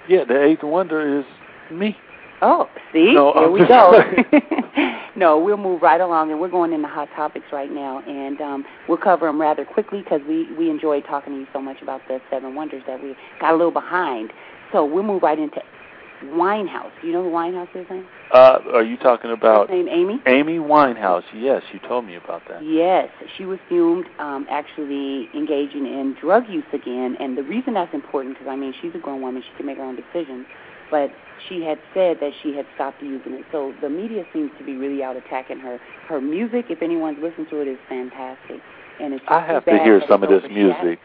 Yeah, 0.08 0.24
the 0.24 0.42
eighth 0.42 0.62
wonder 0.62 1.20
is 1.20 1.24
me. 1.70 1.96
Oh, 2.42 2.68
see? 2.92 3.14
No, 3.14 3.32
Here 3.32 3.44
I'm 3.44 3.52
we 3.52 3.66
go. 3.66 5.00
no, 5.16 5.38
we'll 5.38 5.56
move 5.56 5.80
right 5.80 6.00
along, 6.00 6.32
and 6.32 6.40
we're 6.40 6.50
going 6.50 6.72
into 6.72 6.88
hot 6.88 7.08
topics 7.14 7.46
right 7.52 7.70
now, 7.70 8.00
and 8.00 8.40
um, 8.40 8.64
we'll 8.88 8.98
cover 8.98 9.26
them 9.26 9.40
rather 9.40 9.64
quickly 9.64 10.02
because 10.02 10.20
we, 10.28 10.52
we 10.54 10.68
enjoyed 10.68 11.04
talking 11.04 11.34
to 11.34 11.38
you 11.38 11.46
so 11.52 11.60
much 11.62 11.80
about 11.80 12.00
the 12.08 12.20
seven 12.30 12.56
wonders 12.56 12.82
that 12.88 13.00
we 13.00 13.14
got 13.40 13.54
a 13.54 13.56
little 13.56 13.70
behind. 13.70 14.32
So 14.72 14.84
we'll 14.84 15.04
move 15.04 15.22
right 15.22 15.38
into 15.38 15.60
Winehouse. 16.24 16.90
Do 17.00 17.06
you 17.06 17.12
know 17.12 17.22
who 17.22 17.30
Winehouse 17.30 17.74
is, 17.76 17.86
honey? 17.86 18.04
Uh, 18.34 18.58
are 18.74 18.82
you 18.82 18.96
talking 18.96 19.30
about 19.30 19.68
Her 19.68 19.76
name 19.76 19.88
Amy? 19.88 20.22
Amy 20.26 20.58
Winehouse? 20.58 21.24
Yes, 21.32 21.62
you 21.72 21.78
told 21.86 22.06
me 22.06 22.16
about 22.16 22.42
that. 22.48 22.64
Yes, 22.64 23.08
she 23.36 23.44
was 23.44 23.60
filmed 23.68 24.06
um, 24.18 24.46
actually 24.50 25.28
engaging 25.32 25.86
in 25.86 26.16
drug 26.20 26.48
use 26.48 26.64
again, 26.72 27.16
and 27.20 27.38
the 27.38 27.42
reason 27.44 27.74
that's 27.74 27.94
important 27.94 28.34
because 28.34 28.48
I 28.50 28.56
mean 28.56 28.74
she's 28.80 28.92
a 28.96 28.98
grown 28.98 29.20
woman; 29.20 29.42
she 29.42 29.56
can 29.56 29.66
make 29.66 29.76
her 29.76 29.84
own 29.84 29.96
decisions 29.96 30.46
but 30.92 31.10
she 31.48 31.64
had 31.64 31.78
said 31.92 32.18
that 32.20 32.30
she 32.42 32.54
had 32.54 32.66
stopped 32.76 33.02
using 33.02 33.32
it. 33.32 33.44
So 33.50 33.74
the 33.80 33.88
media 33.88 34.24
seems 34.32 34.50
to 34.58 34.64
be 34.64 34.76
really 34.76 35.02
out 35.02 35.16
attacking 35.16 35.58
her. 35.58 35.80
Her 36.06 36.20
music, 36.20 36.66
if 36.68 36.82
anyone's 36.82 37.18
listened 37.20 37.48
to 37.50 37.60
it, 37.60 37.66
is 37.66 37.78
fantastic. 37.88 38.60
And 39.00 39.14
it's 39.14 39.24
I 39.26 39.40
have 39.40 39.64
to 39.64 39.78
hear 39.82 40.02
some 40.06 40.22
of 40.22 40.28
this 40.28 40.44
music. 40.48 41.00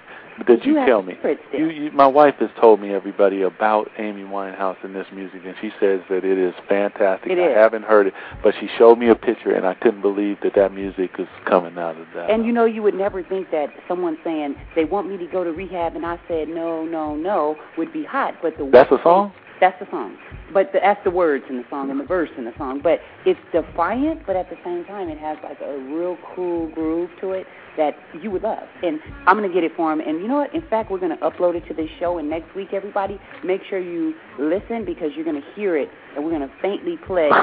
Did 0.45 0.63
you, 0.65 0.80
you 0.80 0.86
tell 0.86 1.02
me? 1.02 1.17
You, 1.52 1.69
you, 1.69 1.91
my 1.91 2.06
wife 2.06 2.36
has 2.39 2.52
told 2.62 2.80
me 2.80 2.93
everybody 2.93 3.41
about 3.41 3.89
Amy 3.97 4.21
Winehouse 4.21 4.78
and 4.84 4.93
this 4.93 5.08
music, 5.12 5.41
and 5.43 5.56
she 5.60 5.71
says 5.80 6.02
that 6.10 6.23
it 6.23 6.38
is 6.38 6.54
fantastic. 6.69 7.32
It 7.32 7.39
I 7.39 7.50
is. 7.50 7.56
haven't 7.56 7.84
heard 7.84 8.06
it, 8.06 8.13
but 8.43 8.54
she 8.60 8.69
showed 8.78 9.00
me 9.00 9.10
a 9.10 9.15
picture, 9.15 9.56
and 9.56 9.65
I 9.65 9.73
couldn't 9.73 10.04
believe 10.04 10.38
that 10.43 10.54
that 10.54 10.73
music 10.73 11.12
is 11.17 11.28
coming 11.45 11.80
out 11.80 11.97
of 11.97 12.06
that. 12.13 12.30
And 12.30 12.45
you 12.45 12.52
know, 12.52 12.65
you 12.65 12.84
would 12.84 12.93
never 12.93 13.23
think 13.23 13.50
that 13.50 13.69
someone 13.88 14.15
saying 14.23 14.56
they 14.76 14.86
want 14.86 15.10
me 15.10 15.17
to 15.17 15.26
go 15.26 15.43
to 15.43 15.52
rehab, 15.52 15.95
and 15.95 16.06
I 16.06 16.19
said 16.28 16.50
no, 16.50 16.86
no, 16.86 17.15
no, 17.15 17.56
would 17.76 17.91
be 17.91 18.04
hot. 18.04 18.36
But 18.39 18.60
the 18.60 18.69
that's 18.71 18.91
a 18.91 19.00
song. 19.02 19.34
That's 19.60 19.80
the 19.80 19.88
song. 19.89 20.17
But 20.54 20.72
the, 20.72 20.80
that's 20.80 21.04
the 21.04 21.12
words 21.12 21.46
in 21.50 21.58
the 21.58 21.65
song 21.70 21.89
and 21.89 22.00
the 22.00 22.06
verse 22.06 22.30
in 22.38 22.46
the 22.46 22.54
song. 22.58 22.80
But 22.82 23.00
it's 23.26 23.39
defiant, 23.52 24.26
but 24.26 24.36
at 24.36 24.50
the 24.50 24.58
same 24.63 24.86
time, 24.86 25.10
it 25.10 25.17
has 25.17 25.38
like 25.43 25.60
a 25.62 25.78
real 25.78 26.17
cool 26.36 26.70
groove 26.70 27.10
to 27.22 27.32
it 27.32 27.48
that 27.78 27.96
you 28.22 28.32
would 28.32 28.43
love. 28.43 28.67
And 28.84 29.00
I'm 29.26 29.38
going 29.38 29.48
to 29.48 29.54
get 29.54 29.63
it 29.63 29.72
for 29.76 29.91
him. 29.91 30.00
And 30.00 30.20
you 30.20 30.28
know 30.28 30.38
what? 30.38 30.54
In 30.54 30.63
fact, 30.67 30.91
we're 30.91 31.00
going 31.00 31.15
to 31.15 31.24
upload 31.24 31.56
it 31.56 31.67
to 31.67 31.74
this 31.74 31.89
show. 32.00 32.17
And 32.17 32.30
next 32.30 32.54
week, 32.56 32.74
everybody, 32.74 33.20
make 33.43 33.62
sure 33.70 33.80
you 33.80 34.15
listen 34.39 34.84
because 34.84 35.12
you're 35.15 35.26
going 35.26 35.41
to 35.41 35.48
hear 35.56 35.78
it. 35.78 35.89
And 36.15 36.26
we're 36.26 36.32
going 36.32 36.48
to 36.48 36.54
faintly 36.62 36.98
play. 37.06 37.30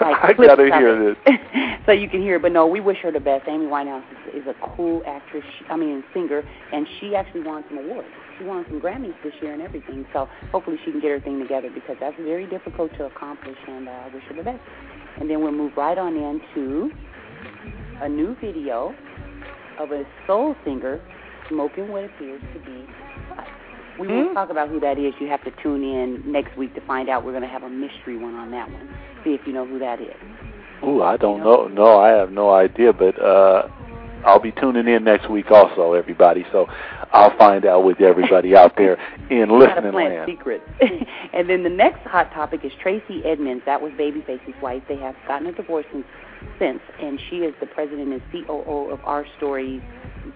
Like 0.00 0.16
I 0.22 0.32
gotta 0.32 0.64
hear 0.64 1.10
it. 1.10 1.18
so 1.86 1.92
you 1.92 2.08
can 2.08 2.20
hear 2.20 2.36
it. 2.36 2.42
But 2.42 2.52
no, 2.52 2.66
we 2.66 2.80
wish 2.80 2.98
her 3.02 3.10
the 3.10 3.20
best. 3.20 3.48
Amy 3.48 3.66
Winehouse 3.66 4.04
is, 4.28 4.42
is 4.42 4.46
a 4.46 4.54
cool 4.76 5.02
actress. 5.06 5.44
She, 5.58 5.64
I 5.66 5.76
mean, 5.76 6.04
singer. 6.12 6.42
And 6.72 6.86
she 6.98 7.14
actually 7.14 7.42
won 7.42 7.64
some 7.68 7.78
awards. 7.78 8.08
She 8.38 8.44
won 8.44 8.64
some 8.68 8.80
Grammys 8.80 9.14
this 9.22 9.32
year 9.42 9.52
and 9.52 9.62
everything. 9.62 10.06
So 10.12 10.28
hopefully 10.52 10.78
she 10.84 10.92
can 10.92 11.00
get 11.00 11.10
her 11.10 11.20
thing 11.20 11.40
together 11.40 11.70
because 11.72 11.96
that's 12.00 12.16
very 12.16 12.46
difficult 12.46 12.92
to 12.98 13.06
accomplish. 13.06 13.56
And 13.66 13.88
uh, 13.88 13.92
I 13.92 14.14
wish 14.14 14.22
her 14.28 14.36
the 14.36 14.42
best. 14.42 14.60
And 15.20 15.28
then 15.28 15.42
we'll 15.42 15.52
move 15.52 15.72
right 15.76 15.98
on 15.98 16.16
into 16.16 16.90
a 18.00 18.08
new 18.08 18.36
video 18.40 18.94
of 19.78 19.90
a 19.90 20.04
soul 20.26 20.54
singer 20.64 21.00
smoking 21.48 21.88
what 21.88 22.04
appears 22.04 22.42
to 22.54 22.60
be 22.60 22.86
pot. 23.34 23.46
We 23.98 24.06
won't 24.06 24.34
talk 24.34 24.50
about 24.50 24.68
who 24.68 24.78
that 24.80 24.96
is. 24.98 25.12
You 25.20 25.26
have 25.26 25.42
to 25.42 25.50
tune 25.60 25.82
in 25.82 26.22
next 26.30 26.56
week 26.56 26.74
to 26.76 26.80
find 26.82 27.08
out. 27.08 27.24
We're 27.24 27.32
going 27.32 27.42
to 27.42 27.48
have 27.48 27.64
a 27.64 27.70
mystery 27.70 28.16
one 28.16 28.34
on 28.34 28.52
that 28.52 28.70
one. 28.70 28.88
See 29.24 29.30
if 29.30 29.40
you 29.44 29.52
know 29.52 29.66
who 29.66 29.80
that 29.80 30.00
is. 30.00 30.14
Ooh, 30.84 31.02
I 31.02 31.16
don't 31.16 31.40
know. 31.40 31.66
No, 31.66 31.98
I 31.98 32.10
have 32.10 32.30
no 32.30 32.52
idea, 32.52 32.92
but 32.92 33.20
uh 33.20 33.66
I'll 34.24 34.40
be 34.40 34.52
tuning 34.52 34.86
in 34.88 35.04
next 35.04 35.30
week 35.30 35.50
also, 35.50 35.92
everybody. 35.92 36.44
So 36.52 36.66
I'll 37.12 37.36
find 37.36 37.64
out 37.64 37.84
with 37.84 38.00
everybody 38.00 38.54
out 38.56 38.76
there 38.76 38.98
in 39.30 39.58
listening 39.58 39.92
land. 39.92 40.30
secrets. 40.30 40.64
and 41.32 41.48
then 41.48 41.62
the 41.62 41.70
next 41.70 42.00
hot 42.06 42.32
topic 42.32 42.64
is 42.64 42.72
Tracey 42.82 43.22
Edmonds. 43.24 43.62
That 43.66 43.80
was 43.80 43.92
Babyface's 43.92 44.60
wife. 44.62 44.82
They 44.88 44.98
have 44.98 45.14
gotten 45.26 45.46
a 45.48 45.52
divorce 45.52 45.86
since, 45.92 46.04
since 46.58 46.80
and 47.00 47.20
she 47.30 47.36
is 47.38 47.54
the 47.60 47.66
president 47.66 48.12
and 48.12 48.22
COO 48.46 48.90
of 48.90 49.00
Our 49.04 49.24
Stories 49.36 49.82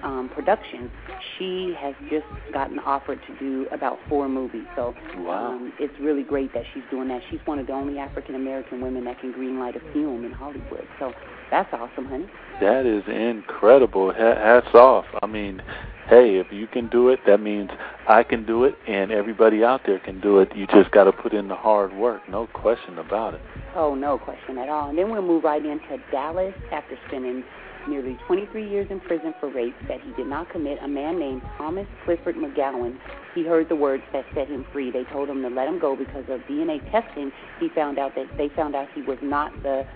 um, 0.02 0.30
Productions. 0.34 0.90
She 1.38 1.74
has 1.78 1.94
just 2.10 2.26
gotten 2.52 2.78
offered 2.78 3.20
to 3.26 3.38
do 3.38 3.66
about 3.72 3.98
four 4.08 4.28
movies. 4.28 4.64
So 4.76 4.94
Wow. 5.18 5.52
um, 5.52 5.72
it's 5.78 5.98
really 6.00 6.22
great 6.22 6.52
that 6.54 6.64
she's 6.72 6.82
doing 6.90 7.08
that. 7.08 7.22
She's 7.30 7.40
one 7.44 7.58
of 7.58 7.66
the 7.66 7.72
only 7.72 7.98
African 7.98 8.34
American 8.34 8.80
women 8.80 9.04
that 9.04 9.20
can 9.20 9.32
greenlight 9.32 9.76
a 9.76 9.92
film 9.92 10.24
in 10.24 10.32
Hollywood. 10.32 10.86
So 10.98 11.12
that's 11.52 11.68
awesome, 11.74 12.06
honey. 12.06 12.26
That 12.62 12.86
is 12.86 13.04
incredible. 13.06 14.10
Hats 14.10 14.74
off. 14.74 15.04
I 15.22 15.26
mean, 15.26 15.62
hey, 16.08 16.38
if 16.38 16.50
you 16.50 16.66
can 16.66 16.88
do 16.88 17.10
it, 17.10 17.20
that 17.26 17.40
means 17.40 17.68
I 18.08 18.22
can 18.22 18.46
do 18.46 18.64
it, 18.64 18.74
and 18.88 19.12
everybody 19.12 19.62
out 19.62 19.82
there 19.84 19.98
can 19.98 20.18
do 20.18 20.38
it. 20.38 20.48
You 20.56 20.66
just 20.68 20.90
got 20.92 21.04
to 21.04 21.12
put 21.12 21.34
in 21.34 21.48
the 21.48 21.54
hard 21.54 21.94
work. 21.94 22.26
No 22.26 22.46
question 22.54 22.98
about 22.98 23.34
it. 23.34 23.42
Oh, 23.76 23.94
no 23.94 24.16
question 24.16 24.56
at 24.56 24.70
all. 24.70 24.88
And 24.88 24.96
then 24.96 25.10
we'll 25.10 25.20
move 25.20 25.44
right 25.44 25.62
into 25.62 25.98
Dallas 26.10 26.54
after 26.72 26.96
spending 27.08 27.44
nearly 27.86 28.16
23 28.26 28.68
years 28.68 28.86
in 28.90 29.00
prison 29.00 29.34
for 29.38 29.50
rape 29.50 29.74
that 29.88 30.00
he 30.00 30.12
did 30.12 30.26
not 30.26 30.50
commit. 30.50 30.78
A 30.82 30.88
man 30.88 31.18
named 31.18 31.42
Thomas 31.58 31.86
Clifford 32.04 32.36
McGowan, 32.36 32.96
he 33.34 33.44
heard 33.44 33.68
the 33.68 33.76
words 33.76 34.02
that 34.12 34.24
set 34.34 34.48
him 34.48 34.64
free. 34.72 34.90
They 34.90 35.04
told 35.04 35.28
him 35.28 35.42
to 35.42 35.48
let 35.48 35.68
him 35.68 35.78
go 35.78 35.96
because 35.96 36.24
of 36.28 36.40
DNA 36.42 36.80
testing. 36.90 37.32
He 37.60 37.68
found 37.70 37.98
out 37.98 38.14
that 38.14 38.26
they 38.38 38.48
found 38.50 38.74
out 38.74 38.88
he 38.94 39.02
was 39.02 39.18
not 39.22 39.52
the 39.62 39.86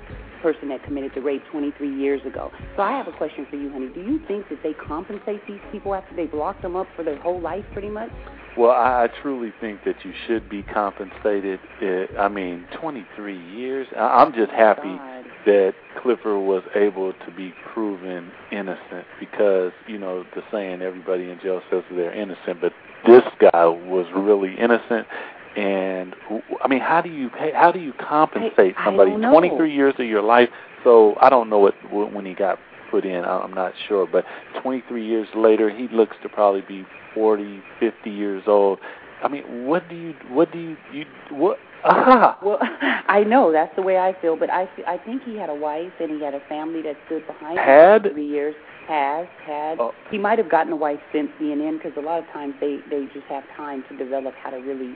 person 0.46 0.68
that 0.68 0.80
committed 0.84 1.10
the 1.12 1.20
rape 1.20 1.42
23 1.50 1.92
years 1.98 2.24
ago. 2.24 2.52
So 2.76 2.82
I 2.82 2.92
have 2.92 3.08
a 3.08 3.16
question 3.16 3.48
for 3.50 3.56
you, 3.56 3.68
honey. 3.72 3.88
Do 3.88 4.00
you 4.00 4.20
think 4.28 4.48
that 4.48 4.62
they 4.62 4.74
compensate 4.74 5.44
these 5.48 5.58
people 5.72 5.92
after 5.92 6.14
they've 6.14 6.32
locked 6.32 6.62
them 6.62 6.76
up 6.76 6.86
for 6.94 7.02
their 7.02 7.18
whole 7.18 7.40
life, 7.40 7.64
pretty 7.72 7.90
much? 7.90 8.10
Well, 8.56 8.70
I, 8.70 9.08
truly 9.22 9.52
think 9.60 9.82
that 9.84 9.96
you 10.04 10.12
should 10.28 10.48
be 10.48 10.62
compensated. 10.62 11.58
Uh, 11.82 12.16
I 12.16 12.28
mean, 12.28 12.64
23 12.80 13.56
years. 13.56 13.88
I, 13.96 14.22
I'm 14.22 14.32
just 14.32 14.52
happy 14.52 14.82
God. 14.82 15.24
that 15.46 15.74
Clifford 16.00 16.46
was 16.46 16.62
able 16.76 17.12
to 17.12 17.30
be 17.36 17.52
proven 17.74 18.30
innocent 18.52 19.04
because, 19.18 19.72
you 19.88 19.98
know, 19.98 20.24
the 20.36 20.42
saying 20.52 20.80
everybody 20.80 21.28
in 21.28 21.40
jail 21.40 21.60
says 21.72 21.82
they're 21.90 22.14
innocent, 22.14 22.60
but 22.60 22.72
this 23.04 23.24
guy 23.40 23.66
was 23.66 24.06
really 24.14 24.54
innocent. 24.56 25.08
And 25.56 26.14
I 26.62 26.68
mean, 26.68 26.80
how 26.80 27.00
do 27.00 27.08
you 27.08 27.30
pay, 27.30 27.50
how 27.52 27.72
do 27.72 27.78
you 27.78 27.92
compensate 27.94 28.74
I 28.76 28.84
somebody 28.84 29.12
don't 29.12 29.30
23 29.32 29.74
years 29.74 29.94
of 29.98 30.04
your 30.06 30.22
life? 30.22 30.50
So 30.84 31.14
I 31.20 31.30
don't 31.30 31.48
know 31.48 31.58
what 31.58 31.74
when 32.12 32.26
he 32.26 32.34
got 32.34 32.58
put 32.90 33.04
in. 33.04 33.24
I- 33.24 33.40
I'm 33.40 33.54
not 33.54 33.72
sure, 33.88 34.06
but 34.06 34.24
23 34.62 35.04
years 35.04 35.28
later, 35.34 35.70
he 35.70 35.88
looks 35.88 36.16
to 36.22 36.28
probably 36.28 36.60
be 36.60 36.84
40, 37.14 37.62
50 37.80 38.10
years 38.10 38.42
old. 38.46 38.78
I 39.22 39.28
mean, 39.28 39.64
what 39.66 39.88
do 39.88 39.96
you 39.96 40.14
what 40.28 40.52
do 40.52 40.58
you 40.58 40.76
you 40.92 41.04
what? 41.30 41.58
Aha! 41.84 42.38
Well, 42.42 42.58
I 43.08 43.24
know 43.24 43.50
that's 43.50 43.74
the 43.76 43.82
way 43.82 43.96
I 43.96 44.14
feel, 44.20 44.36
but 44.36 44.50
I 44.50 44.66
fe- 44.76 44.84
I 44.86 44.98
think 44.98 45.22
he 45.24 45.36
had 45.36 45.48
a 45.48 45.54
wife 45.54 45.92
and 46.00 46.10
he 46.10 46.22
had 46.22 46.34
a 46.34 46.40
family 46.48 46.82
that 46.82 46.96
stood 47.06 47.26
behind 47.26 47.58
him 47.58 47.64
Had? 47.64 48.02
for 48.02 48.10
three 48.10 48.28
years. 48.28 48.54
Has 48.88 49.26
had. 49.44 49.80
Oh. 49.80 49.92
He 50.10 50.18
might 50.18 50.38
have 50.38 50.50
gotten 50.50 50.72
a 50.72 50.76
wife 50.76 51.00
since 51.12 51.30
being 51.38 51.60
in 51.66 51.78
because 51.78 51.92
a 51.96 52.00
lot 52.00 52.18
of 52.18 52.26
times 52.32 52.54
they 52.60 52.78
they 52.90 53.06
just 53.14 53.26
have 53.28 53.42
time 53.56 53.82
to 53.88 53.96
develop 53.96 54.34
how 54.34 54.50
to 54.50 54.58
really 54.58 54.94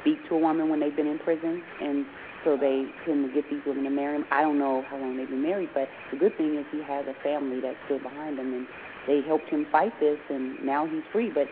speak 0.00 0.18
to 0.28 0.34
a 0.34 0.38
woman 0.38 0.68
when 0.68 0.80
they've 0.80 0.94
been 0.94 1.06
in 1.06 1.18
prison, 1.18 1.62
and 1.80 2.06
so 2.44 2.56
they 2.56 2.86
to 3.06 3.30
get 3.34 3.48
these 3.50 3.60
women 3.66 3.84
to 3.84 3.90
marry 3.90 4.16
him. 4.16 4.24
I 4.30 4.42
don't 4.42 4.58
know 4.58 4.84
how 4.88 4.96
long 4.96 5.16
they've 5.16 5.28
been 5.28 5.42
married, 5.42 5.70
but 5.74 5.88
the 6.10 6.16
good 6.16 6.36
thing 6.36 6.56
is 6.56 6.64
he 6.72 6.82
has 6.82 7.06
a 7.06 7.14
family 7.22 7.60
that 7.60 7.76
stood 7.86 8.02
behind 8.02 8.38
him 8.38 8.52
and 8.52 8.66
they 9.06 9.20
helped 9.26 9.48
him 9.48 9.66
fight 9.72 9.92
this, 10.00 10.18
and 10.28 10.62
now 10.62 10.86
he's 10.86 11.02
free. 11.12 11.30
But 11.30 11.48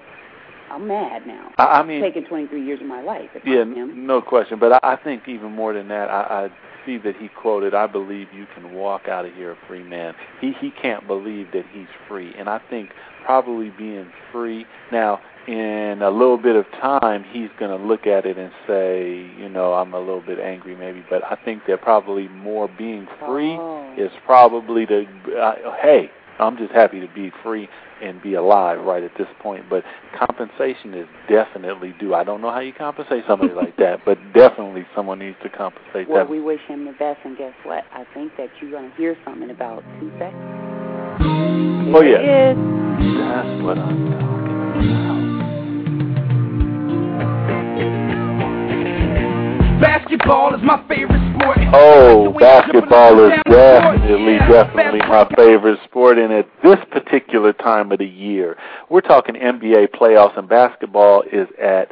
I'm 0.71 0.87
mad 0.87 1.27
now. 1.27 1.53
I, 1.59 1.81
I 1.81 1.83
mean, 1.83 2.01
Taking 2.01 2.25
23 2.25 2.65
years 2.65 2.81
of 2.81 2.87
my 2.87 3.03
life. 3.03 3.31
If 3.35 3.45
Yeah, 3.45 3.65
no 3.65 4.21
question. 4.21 4.59
But 4.59 4.73
I, 4.73 4.95
I 4.95 4.97
think 4.97 5.29
even 5.29 5.53
more 5.53 5.73
than 5.73 5.89
that, 5.89 6.11
I, 6.11 6.45
I 6.45 6.49
see 6.87 6.99
that 6.99 7.17
he 7.17 7.29
quoted, 7.29 7.75
"I 7.75 7.87
believe 7.87 8.29
you 8.33 8.47
can 8.55 8.73
walk 8.75 9.09
out 9.09 9.25
of 9.25 9.35
here 9.35 9.53
a 9.53 9.67
free 9.67 9.83
man." 9.83 10.15
He 10.41 10.53
he 10.61 10.71
can't 10.71 11.07
believe 11.07 11.53
that 11.53 11.65
he's 11.73 11.89
free, 12.07 12.35
and 12.39 12.49
I 12.49 12.61
think 12.71 12.91
probably 13.25 13.71
being 13.71 14.13
free 14.33 14.67
now 14.93 15.21
in 15.49 16.03
a 16.03 16.11
little 16.11 16.37
bit 16.37 16.57
of 16.57 16.67
time, 16.73 17.25
he's 17.33 17.49
going 17.59 17.77
to 17.77 17.83
look 17.85 18.07
at 18.07 18.27
it 18.27 18.37
and 18.37 18.53
say, 18.67 19.29
you 19.39 19.49
know, 19.49 19.73
I'm 19.73 19.95
a 19.95 19.99
little 19.99 20.21
bit 20.21 20.39
angry 20.39 20.77
maybe, 20.77 21.03
but 21.09 21.25
I 21.25 21.37
think 21.43 21.63
that 21.69 21.81
probably 21.81 22.29
more 22.29 22.69
being 22.69 23.07
free 23.27 23.57
Oh. 23.59 23.95
is 23.97 24.11
probably 24.27 24.85
the 24.85 25.07
uh, 25.41 25.75
hey. 25.83 26.11
I'm 26.41 26.57
just 26.57 26.71
happy 26.73 27.01
to 27.01 27.09
be 27.13 27.33
free 27.43 27.69
and 28.01 28.23
be 28.23 28.35
alive 28.35 28.79
right 28.85 29.03
at 29.03 29.11
this 29.19 29.27
point. 29.41 29.65
But 29.69 29.83
compensation 30.17 30.95
is 30.95 31.09
definitely 31.29 31.97
due. 31.99 32.15
I 32.15 32.23
don't 32.23 32.41
know 32.41 32.53
how 32.53 32.61
you 32.61 32.73
compensate 32.73 33.25
somebody 33.27 33.53
like 33.55 33.77
that, 33.79 34.05
but 34.05 34.19
definitely 34.35 34.87
someone 34.95 35.19
needs 35.19 35.37
to 35.43 35.49
compensate 35.49 36.09
Well, 36.09 36.19
that. 36.25 36.31
we 36.31 36.41
wish 36.41 36.61
him 36.69 36.85
the 36.85 36.93
best, 36.93 37.19
and 37.25 37.37
guess 37.37 37.55
what? 37.65 37.83
I 37.93 38.05
think 38.15 38.37
that 38.37 38.51
you're 38.61 38.71
going 38.71 38.89
to 38.89 38.97
hear 38.97 39.17
something 39.25 39.51
about 39.51 39.83
two 39.99 40.13
seconds. 40.17 40.37
Oh, 41.93 42.03
yeah. 42.03 42.55
That's 42.55 43.65
what 43.65 43.77
I'm 43.79 44.18
Basketball 49.99 50.55
is 50.55 50.63
my 50.63 50.79
favorite 50.87 51.35
sport. 51.35 51.59
Oh, 51.73 52.33
basketball 52.39 53.25
is 53.25 53.33
definitely, 53.49 54.39
definitely 54.39 55.01
my 55.01 55.29
favorite 55.37 55.81
sport. 55.85 56.19
And 56.19 56.33
at 56.33 56.47
this 56.63 56.79
particular 56.93 57.53
time 57.53 57.91
of 57.91 57.99
the 57.99 58.07
year, 58.07 58.57
we're 58.89 59.01
talking 59.01 59.35
NBA 59.35 59.89
playoffs, 59.91 60.39
and 60.39 60.49
basketball 60.49 61.25
is 61.33 61.49
at 61.61 61.91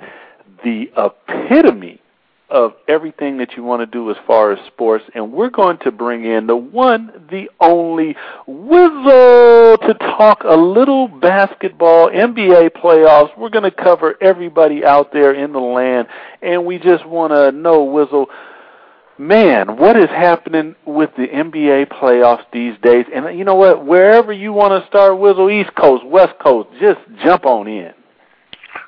the 0.63 0.89
epitome 0.97 2.01
of 2.49 2.75
everything 2.87 3.39
that 3.39 3.57
you 3.57 3.65
want 3.65 3.81
to 3.81 3.87
do 3.87 4.11
as 4.11 4.17
far 4.27 4.53
as 4.53 4.67
sports. 4.67 5.05
And 5.15 5.33
we're 5.33 5.51
going 5.51 5.79
to 5.79 5.91
bring 5.91 6.25
in 6.25 6.47
the 6.47 6.57
one, 6.57 7.27
the 7.31 7.51
only 7.61 8.15
Wizzle 8.47 9.79
to 9.79 9.95
talk 9.95 10.43
a 10.45 10.55
little 10.55 11.09
basketball, 11.09 12.09
NBA 12.09 12.71
playoffs. 12.73 13.37
We're 13.37 13.51
going 13.51 13.65
to 13.65 13.73
cover 13.73 14.15
everybody 14.21 14.85
out 14.85 15.13
there 15.13 15.33
in 15.33 15.53
the 15.53 15.59
land. 15.59 16.07
And 16.41 16.65
we 16.65 16.79
just 16.79 17.05
want 17.05 17.33
to 17.33 17.51
know, 17.51 17.85
Wizzle, 17.85 18.27
man, 19.19 19.77
what 19.77 19.97
is 19.97 20.09
happening 20.09 20.77
with 20.87 21.11
the 21.17 21.27
NBA 21.27 21.89
playoffs 21.89 22.45
these 22.53 22.77
days? 22.81 23.07
And 23.13 23.37
you 23.37 23.45
know 23.45 23.57
what? 23.57 23.85
Wherever 23.85 24.33
you 24.33 24.53
want 24.53 24.81
to 24.81 24.87
start, 24.89 25.15
Wizzle, 25.15 25.51
East 25.53 25.75
Coast, 25.75 26.07
West 26.07 26.35
Coast, 26.41 26.69
just 26.81 27.01
jump 27.25 27.45
on 27.45 27.67
in. 27.67 27.93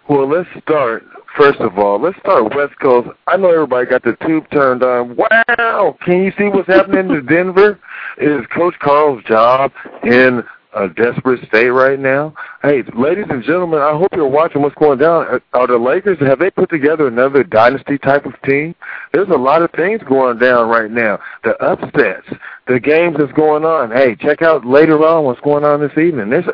Well, 0.09 0.27
let's 0.27 0.49
start. 0.63 1.05
First 1.37 1.61
of 1.61 1.79
all, 1.79 2.01
let's 2.01 2.19
start 2.21 2.55
West 2.55 2.79
Coast. 2.81 3.11
I 3.27 3.37
know 3.37 3.53
everybody 3.53 3.87
got 3.87 4.03
the 4.03 4.17
tube 4.27 4.51
turned 4.51 4.83
on. 4.83 5.17
Wow! 5.17 5.99
Can 6.03 6.25
you 6.25 6.33
see 6.39 6.49
what's 6.49 6.67
happening 6.67 7.09
to 7.09 7.21
Denver? 7.21 7.79
Is 8.19 8.45
Coach 8.55 8.75
Karl's 8.81 9.23
job 9.25 9.71
in 10.03 10.43
a 10.75 10.89
desperate 10.89 11.47
state 11.49 11.69
right 11.69 11.99
now. 11.99 12.35
Hey, 12.63 12.83
ladies 12.97 13.27
and 13.31 13.43
gentlemen, 13.43 13.81
I 13.81 13.97
hope 13.97 14.09
you're 14.15 14.29
watching 14.29 14.63
what's 14.63 14.75
going 14.75 14.99
down. 14.99 15.41
Are 15.53 15.67
the 15.67 15.79
Lakers 15.79 16.19
have 16.21 16.39
they 16.39 16.51
put 16.51 16.71
together 16.71 17.07
another 17.07 17.43
dynasty 17.43 17.99
type 17.99 18.27
of 18.27 18.41
team? 18.43 18.75
There's 19.13 19.29
a 19.29 19.37
lot 19.37 19.63
of 19.63 19.71
things 19.73 20.01
going 20.09 20.39
down 20.39 20.69
right 20.69 20.91
now. 20.91 21.19
The 21.45 21.57
upsets, 21.63 22.27
the 22.67 22.81
games 22.81 23.17
that's 23.19 23.33
going 23.33 23.65
on. 23.65 23.91
Hey, 23.91 24.15
check 24.17 24.43
out 24.43 24.65
later 24.67 25.05
on 25.05 25.25
what's 25.25 25.41
going 25.41 25.65
on 25.65 25.81
this 25.81 25.97
evening. 25.99 26.31
There's 26.31 26.47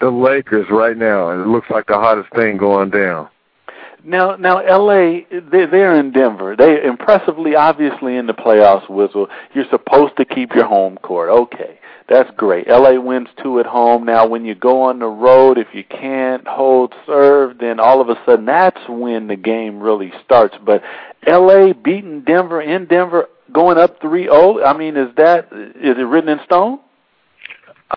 the 0.00 0.10
Lakers 0.10 0.66
right 0.70 0.96
now, 0.96 1.30
and 1.30 1.40
it 1.40 1.46
looks 1.46 1.68
like 1.70 1.86
the 1.86 1.94
hottest 1.94 2.32
thing 2.34 2.56
going 2.56 2.90
down. 2.90 3.28
Now, 4.02 4.36
now, 4.36 4.58
L.A. 4.58 5.26
They're, 5.30 5.66
they're 5.66 5.94
in 5.96 6.12
Denver. 6.12 6.56
They 6.56 6.82
impressively, 6.82 7.54
obviously, 7.54 8.16
in 8.16 8.26
the 8.26 8.32
playoffs. 8.32 8.86
Wizzle. 8.86 9.28
You're 9.54 9.68
supposed 9.70 10.16
to 10.16 10.24
keep 10.24 10.54
your 10.54 10.66
home 10.66 10.96
court. 10.98 11.28
Okay, 11.28 11.78
that's 12.08 12.30
great. 12.36 12.68
L.A. 12.68 12.98
wins 13.00 13.28
two 13.42 13.60
at 13.60 13.66
home. 13.66 14.06
Now, 14.06 14.26
when 14.26 14.44
you 14.44 14.54
go 14.54 14.82
on 14.82 15.00
the 15.00 15.06
road, 15.06 15.58
if 15.58 15.68
you 15.74 15.84
can't 15.84 16.46
hold 16.46 16.94
serve, 17.06 17.58
then 17.58 17.78
all 17.78 18.00
of 18.00 18.08
a 18.08 18.16
sudden 18.24 18.46
that's 18.46 18.80
when 18.88 19.26
the 19.26 19.36
game 19.36 19.80
really 19.80 20.12
starts. 20.24 20.56
But 20.64 20.82
L.A. 21.26 21.74
beating 21.74 22.22
Denver 22.22 22.62
in 22.62 22.86
Denver, 22.86 23.28
going 23.52 23.76
up 23.76 24.00
3-0. 24.00 24.64
I 24.64 24.76
mean, 24.76 24.96
is 24.96 25.14
that 25.16 25.48
is 25.52 25.98
it 25.98 26.06
written 26.06 26.30
in 26.30 26.40
stone? 26.44 26.80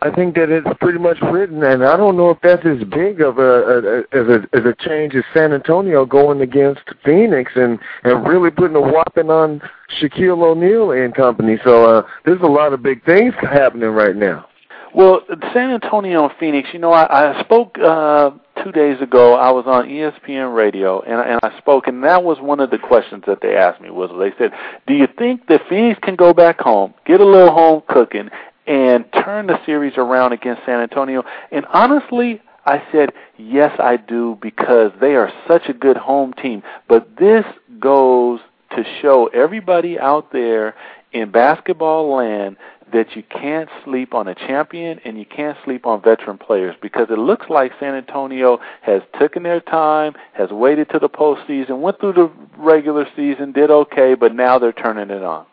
I 0.01 0.09
think 0.09 0.35
that 0.35 0.49
it's 0.49 0.67
pretty 0.81 0.97
much 0.97 1.17
written, 1.21 1.63
and 1.63 1.85
I 1.85 1.95
don't 1.95 2.17
know 2.17 2.31
if 2.31 2.39
that's 2.41 2.65
as 2.65 2.83
big 2.89 3.21
of 3.21 3.37
a, 3.37 3.43
a 3.43 3.99
as 4.11 4.27
a 4.27 4.47
as 4.53 4.65
a 4.65 4.75
change 4.79 5.13
as 5.13 5.23
San 5.33 5.53
Antonio 5.53 6.05
going 6.05 6.41
against 6.41 6.81
Phoenix 7.05 7.51
and 7.55 7.77
and 8.03 8.27
really 8.27 8.49
putting 8.49 8.75
a 8.75 8.81
whopping 8.81 9.29
on 9.29 9.61
Shaquille 10.01 10.41
O'Neal 10.41 10.91
and 10.91 11.13
company. 11.13 11.57
So 11.63 11.85
uh, 11.85 12.07
there's 12.25 12.41
a 12.41 12.47
lot 12.47 12.73
of 12.73 12.81
big 12.81 13.05
things 13.05 13.35
happening 13.39 13.89
right 13.89 14.15
now. 14.15 14.47
Well, 14.95 15.21
San 15.53 15.71
Antonio 15.71 16.25
and 16.25 16.33
Phoenix. 16.39 16.69
You 16.71 16.79
know, 16.79 16.91
I, 16.91 17.31
I 17.37 17.43
spoke 17.43 17.77
uh, 17.79 18.31
two 18.63 18.71
days 18.71 19.01
ago. 19.01 19.35
I 19.35 19.51
was 19.51 19.65
on 19.67 19.87
ESPN 19.87 20.55
Radio, 20.55 21.01
and, 21.01 21.19
and 21.19 21.39
I 21.43 21.57
spoke, 21.59 21.87
and 21.87 22.03
that 22.03 22.23
was 22.23 22.39
one 22.39 22.59
of 22.59 22.69
the 22.69 22.77
questions 22.77 23.23
that 23.27 23.39
they 23.41 23.55
asked 23.55 23.81
me. 23.81 23.89
Was 23.89 24.09
they 24.19 24.35
said, 24.37 24.51
"Do 24.87 24.93
you 24.93 25.07
think 25.17 25.47
that 25.47 25.61
Phoenix 25.69 25.99
can 26.01 26.15
go 26.15 26.33
back 26.33 26.59
home, 26.59 26.93
get 27.05 27.21
a 27.21 27.25
little 27.25 27.51
home 27.51 27.81
cooking, 27.87 28.29
and 28.65 29.05
turn 29.13 29.47
the 29.47 29.59
series 29.65 29.93
around 29.97 30.33
against 30.33 30.65
San 30.65 30.79
Antonio. 30.79 31.23
And 31.51 31.65
honestly, 31.65 32.41
I 32.65 32.81
said, 32.91 33.11
yes, 33.37 33.77
I 33.79 33.97
do, 33.97 34.37
because 34.41 34.91
they 35.01 35.15
are 35.15 35.31
such 35.47 35.67
a 35.67 35.73
good 35.73 35.97
home 35.97 36.33
team. 36.33 36.63
But 36.87 37.17
this 37.17 37.45
goes 37.79 38.39
to 38.75 38.83
show 39.01 39.27
everybody 39.27 39.99
out 39.99 40.31
there 40.31 40.75
in 41.11 41.31
basketball 41.31 42.15
land 42.15 42.57
that 42.91 43.15
you 43.15 43.23
can't 43.23 43.69
sleep 43.83 44.13
on 44.13 44.27
a 44.27 44.35
champion 44.35 44.99
and 45.03 45.17
you 45.17 45.25
can't 45.25 45.57
sleep 45.65 45.85
on 45.85 46.01
veteran 46.01 46.37
players 46.37 46.75
because 46.81 47.07
it 47.09 47.17
looks 47.17 47.47
like 47.49 47.71
San 47.79 47.95
Antonio 47.95 48.59
has 48.81 49.01
taken 49.19 49.43
their 49.43 49.59
time, 49.59 50.13
has 50.33 50.49
waited 50.51 50.89
to 50.91 50.99
the 50.99 51.09
postseason, 51.09 51.79
went 51.79 51.99
through 51.99 52.13
the 52.13 52.31
regular 52.57 53.05
season, 53.15 53.51
did 53.51 53.71
okay, 53.71 54.13
but 54.13 54.33
now 54.33 54.59
they're 54.59 54.71
turning 54.71 55.09
it 55.09 55.23
on. 55.23 55.45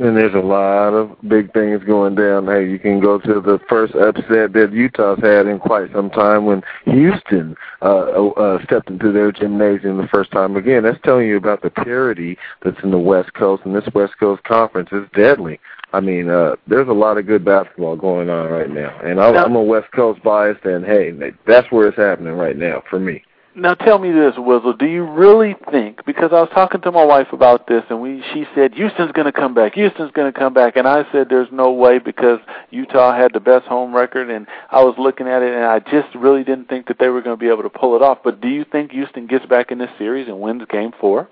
And 0.00 0.16
there's 0.16 0.34
a 0.34 0.38
lot 0.38 0.90
of 0.90 1.16
big 1.26 1.52
things 1.52 1.82
going 1.82 2.14
down. 2.14 2.46
Hey, 2.46 2.70
you 2.70 2.78
can 2.78 3.00
go 3.00 3.18
to 3.18 3.40
the 3.40 3.58
first 3.68 3.94
upset 3.96 4.52
that 4.52 4.70
Utah's 4.72 5.18
had 5.20 5.46
in 5.46 5.58
quite 5.58 5.90
some 5.92 6.08
time 6.10 6.46
when 6.46 6.62
Houston 6.84 7.56
uh, 7.82 8.28
uh, 8.28 8.62
stepped 8.64 8.90
into 8.90 9.10
their 9.10 9.32
gymnasium 9.32 9.96
the 9.96 10.06
first 10.06 10.30
time. 10.30 10.56
Again, 10.56 10.84
that's 10.84 11.00
telling 11.02 11.26
you 11.26 11.36
about 11.36 11.62
the 11.62 11.70
parity 11.70 12.38
that's 12.62 12.80
in 12.84 12.92
the 12.92 12.98
West 12.98 13.34
Coast, 13.34 13.64
and 13.64 13.74
this 13.74 13.88
West 13.92 14.14
Coast 14.20 14.44
conference 14.44 14.90
is 14.92 15.04
deadly. 15.16 15.58
I 15.92 16.00
mean, 16.00 16.28
uh, 16.28 16.56
there's 16.66 16.88
a 16.88 16.92
lot 16.92 17.18
of 17.18 17.26
good 17.26 17.44
basketball 17.44 17.96
going 17.96 18.28
on 18.28 18.50
right 18.50 18.70
now, 18.70 18.96
and 19.02 19.18
I'm, 19.20 19.36
I'm 19.36 19.56
a 19.56 19.62
West 19.62 19.90
Coast 19.92 20.22
biased, 20.22 20.64
and 20.64 20.84
hey, 20.84 21.12
that's 21.46 21.72
where 21.72 21.88
it's 21.88 21.96
happening 21.96 22.34
right 22.34 22.56
now 22.56 22.82
for 22.88 23.00
me. 23.00 23.24
Now 23.58 23.74
tell 23.74 23.98
me 23.98 24.12
this, 24.12 24.34
Wizzle. 24.36 24.78
Do 24.78 24.86
you 24.86 25.02
really 25.02 25.56
think? 25.72 26.04
Because 26.06 26.30
I 26.30 26.40
was 26.40 26.48
talking 26.54 26.80
to 26.82 26.92
my 26.92 27.04
wife 27.04 27.26
about 27.32 27.66
this, 27.66 27.82
and 27.90 28.00
we 28.00 28.22
she 28.32 28.44
said 28.54 28.72
Houston's 28.74 29.10
going 29.10 29.24
to 29.24 29.32
come 29.32 29.52
back. 29.52 29.74
Houston's 29.74 30.12
going 30.12 30.32
to 30.32 30.38
come 30.38 30.54
back, 30.54 30.76
and 30.76 30.86
I 30.86 31.10
said 31.10 31.26
there's 31.28 31.48
no 31.50 31.72
way 31.72 31.98
because 31.98 32.38
Utah 32.70 33.16
had 33.16 33.32
the 33.32 33.40
best 33.40 33.66
home 33.66 33.92
record, 33.92 34.30
and 34.30 34.46
I 34.70 34.84
was 34.84 34.94
looking 34.96 35.26
at 35.26 35.42
it, 35.42 35.52
and 35.52 35.64
I 35.64 35.80
just 35.80 36.14
really 36.14 36.44
didn't 36.44 36.68
think 36.68 36.86
that 36.86 37.00
they 37.00 37.08
were 37.08 37.20
going 37.20 37.36
to 37.36 37.40
be 37.40 37.48
able 37.50 37.64
to 37.64 37.68
pull 37.68 37.96
it 37.96 38.02
off. 38.02 38.18
But 38.22 38.40
do 38.40 38.46
you 38.46 38.64
think 38.64 38.92
Houston 38.92 39.26
gets 39.26 39.44
back 39.46 39.72
in 39.72 39.78
this 39.78 39.90
series 39.98 40.28
and 40.28 40.40
wins 40.40 40.62
Game 40.70 40.92
Four? 41.00 41.28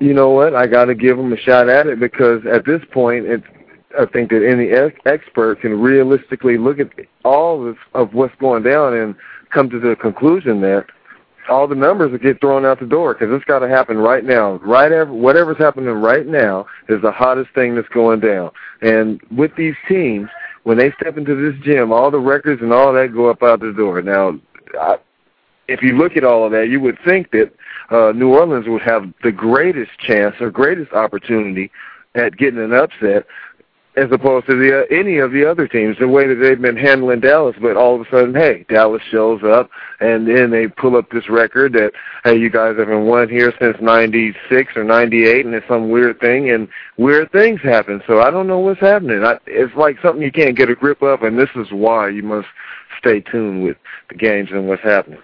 You 0.00 0.12
know 0.12 0.30
what? 0.30 0.54
I 0.54 0.66
got 0.66 0.86
to 0.86 0.94
give 0.94 1.16
them 1.16 1.32
a 1.32 1.38
shot 1.38 1.70
at 1.70 1.86
it 1.86 1.98
because 1.98 2.42
at 2.44 2.66
this 2.66 2.82
point, 2.92 3.24
it's 3.24 3.46
I 3.98 4.04
think 4.04 4.30
that 4.30 4.46
any 4.46 4.70
expert 5.06 5.62
can 5.62 5.80
realistically 5.80 6.58
look 6.58 6.78
at 6.78 6.90
all 7.24 7.66
of, 7.66 7.76
of 7.94 8.12
what's 8.12 8.34
going 8.38 8.64
down 8.64 8.94
and 8.94 9.14
come 9.50 9.70
to 9.70 9.78
the 9.78 9.96
conclusion 9.96 10.60
that 10.60 10.86
all 11.48 11.66
the 11.66 11.74
numbers 11.74 12.18
get 12.20 12.40
thrown 12.40 12.64
out 12.64 12.80
the 12.80 12.86
door 12.86 13.14
because 13.14 13.34
it's 13.34 13.44
got 13.44 13.60
to 13.60 13.68
happen 13.68 13.98
right 13.98 14.24
now. 14.24 14.54
Right, 14.56 14.92
ever, 14.92 15.12
whatever's 15.12 15.58
happening 15.58 15.88
right 15.90 16.26
now 16.26 16.66
is 16.88 17.02
the 17.02 17.12
hottest 17.12 17.50
thing 17.54 17.74
that's 17.74 17.88
going 17.88 18.20
down. 18.20 18.50
And 18.80 19.20
with 19.30 19.54
these 19.56 19.74
teams, 19.88 20.28
when 20.64 20.78
they 20.78 20.92
step 20.92 21.16
into 21.16 21.34
this 21.34 21.60
gym, 21.64 21.92
all 21.92 22.10
the 22.10 22.20
records 22.20 22.62
and 22.62 22.72
all 22.72 22.92
that 22.92 23.12
go 23.12 23.28
up 23.28 23.42
out 23.42 23.60
the 23.60 23.72
door. 23.72 24.00
Now, 24.02 24.38
I, 24.80 24.96
if 25.68 25.82
you 25.82 25.96
look 25.96 26.16
at 26.16 26.24
all 26.24 26.44
of 26.44 26.52
that, 26.52 26.68
you 26.68 26.80
would 26.80 26.98
think 27.04 27.30
that 27.32 27.52
uh, 27.90 28.12
New 28.12 28.32
Orleans 28.32 28.68
would 28.68 28.82
have 28.82 29.12
the 29.22 29.32
greatest 29.32 29.90
chance 29.98 30.36
or 30.40 30.50
greatest 30.50 30.92
opportunity 30.92 31.70
at 32.14 32.36
getting 32.36 32.60
an 32.60 32.72
upset 32.72 33.26
as 33.96 34.10
opposed 34.10 34.46
to 34.46 34.56
the 34.56 34.80
uh, 34.80 34.84
any 34.90 35.18
of 35.18 35.32
the 35.32 35.44
other 35.44 35.68
teams, 35.68 35.98
the 35.98 36.08
way 36.08 36.26
that 36.26 36.36
they've 36.36 36.60
been 36.60 36.76
handling 36.76 37.20
Dallas. 37.20 37.56
But 37.60 37.76
all 37.76 37.94
of 37.94 38.06
a 38.06 38.10
sudden, 38.10 38.34
hey, 38.34 38.64
Dallas 38.68 39.02
shows 39.10 39.42
up, 39.44 39.70
and 40.00 40.26
then 40.26 40.50
they 40.50 40.66
pull 40.66 40.96
up 40.96 41.10
this 41.10 41.28
record 41.28 41.74
that 41.74 41.92
hey, 42.24 42.38
you 42.38 42.48
guys 42.48 42.76
haven't 42.78 43.04
won 43.04 43.28
here 43.28 43.52
since 43.60 43.76
'96 43.80 44.76
or 44.76 44.84
'98, 44.84 45.44
and 45.44 45.54
it's 45.54 45.68
some 45.68 45.90
weird 45.90 46.20
thing, 46.20 46.50
and 46.50 46.68
weird 46.96 47.30
things 47.32 47.60
happen. 47.60 48.02
So 48.06 48.20
I 48.20 48.30
don't 48.30 48.46
know 48.46 48.60
what's 48.60 48.80
happening. 48.80 49.24
I, 49.24 49.38
it's 49.46 49.74
like 49.76 49.96
something 50.02 50.22
you 50.22 50.32
can't 50.32 50.56
get 50.56 50.70
a 50.70 50.74
grip 50.74 51.02
of, 51.02 51.22
and 51.22 51.38
this 51.38 51.50
is 51.54 51.66
why 51.70 52.08
you 52.08 52.22
must 52.22 52.48
stay 52.98 53.20
tuned 53.20 53.62
with 53.62 53.76
the 54.08 54.14
games 54.14 54.50
and 54.52 54.68
what's 54.68 54.82
happening. 54.82 55.20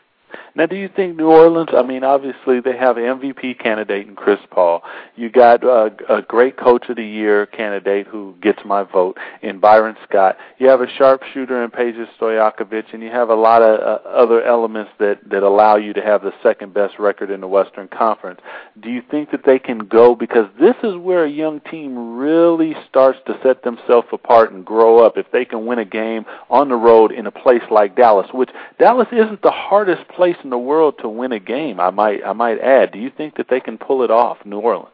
Now, 0.58 0.66
do 0.66 0.74
you 0.74 0.88
think 0.88 1.16
New 1.16 1.28
Orleans? 1.28 1.68
I 1.72 1.84
mean, 1.84 2.02
obviously 2.02 2.58
they 2.58 2.76
have 2.76 2.96
an 2.96 3.04
MVP 3.04 3.60
candidate 3.60 4.08
in 4.08 4.16
Chris 4.16 4.40
Paul. 4.50 4.82
You 5.14 5.30
got 5.30 5.62
uh, 5.62 5.90
a 6.08 6.20
great 6.20 6.56
Coach 6.56 6.88
of 6.88 6.96
the 6.96 7.04
Year 7.04 7.46
candidate 7.46 8.08
who 8.08 8.34
gets 8.42 8.58
my 8.64 8.82
vote 8.82 9.18
in 9.40 9.60
Byron 9.60 9.94
Scott. 10.08 10.36
You 10.58 10.66
have 10.66 10.80
a 10.80 10.88
sharpshooter 10.88 11.62
in 11.62 11.70
Peja 11.70 12.08
Stojakovic, 12.18 12.92
and 12.92 13.04
you 13.04 13.08
have 13.08 13.28
a 13.28 13.36
lot 13.36 13.62
of 13.62 13.78
uh, 13.78 14.08
other 14.08 14.42
elements 14.42 14.90
that 14.98 15.20
that 15.30 15.44
allow 15.44 15.76
you 15.76 15.92
to 15.92 16.02
have 16.02 16.22
the 16.22 16.32
second 16.42 16.74
best 16.74 16.98
record 16.98 17.30
in 17.30 17.40
the 17.40 17.46
Western 17.46 17.86
Conference. 17.86 18.40
Do 18.80 18.90
you 18.90 19.02
think 19.08 19.30
that 19.30 19.44
they 19.46 19.60
can 19.60 19.78
go 19.78 20.16
because 20.16 20.48
this 20.58 20.74
is 20.82 20.96
where 20.96 21.24
a 21.24 21.30
young 21.30 21.60
team 21.70 22.16
really 22.16 22.74
starts 22.90 23.20
to 23.26 23.38
set 23.44 23.62
themselves 23.62 24.08
apart 24.10 24.50
and 24.50 24.66
grow 24.66 25.06
up 25.06 25.16
if 25.16 25.30
they 25.30 25.44
can 25.44 25.66
win 25.66 25.78
a 25.78 25.84
game 25.84 26.26
on 26.50 26.68
the 26.68 26.74
road 26.74 27.12
in 27.12 27.28
a 27.28 27.30
place 27.30 27.62
like 27.70 27.94
Dallas, 27.94 28.26
which 28.34 28.50
Dallas 28.80 29.06
isn't 29.12 29.42
the 29.42 29.52
hardest 29.52 30.08
place 30.08 30.34
the 30.50 30.58
world 30.58 30.96
to 31.00 31.08
win 31.08 31.32
a 31.32 31.40
game. 31.40 31.80
I 31.80 31.90
might 31.90 32.24
I 32.24 32.32
might 32.32 32.58
add. 32.60 32.92
Do 32.92 32.98
you 32.98 33.10
think 33.10 33.36
that 33.36 33.48
they 33.48 33.60
can 33.60 33.78
pull 33.78 34.02
it 34.02 34.10
off, 34.10 34.38
New 34.44 34.58
Orleans? 34.58 34.90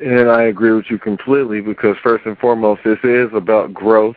And 0.00 0.30
I 0.30 0.42
agree 0.42 0.72
with 0.72 0.90
you 0.90 0.98
completely 0.98 1.60
because 1.60 1.96
first 2.02 2.26
and 2.26 2.36
foremost, 2.38 2.82
this 2.84 2.98
is 3.02 3.30
about 3.32 3.72
growth. 3.72 4.16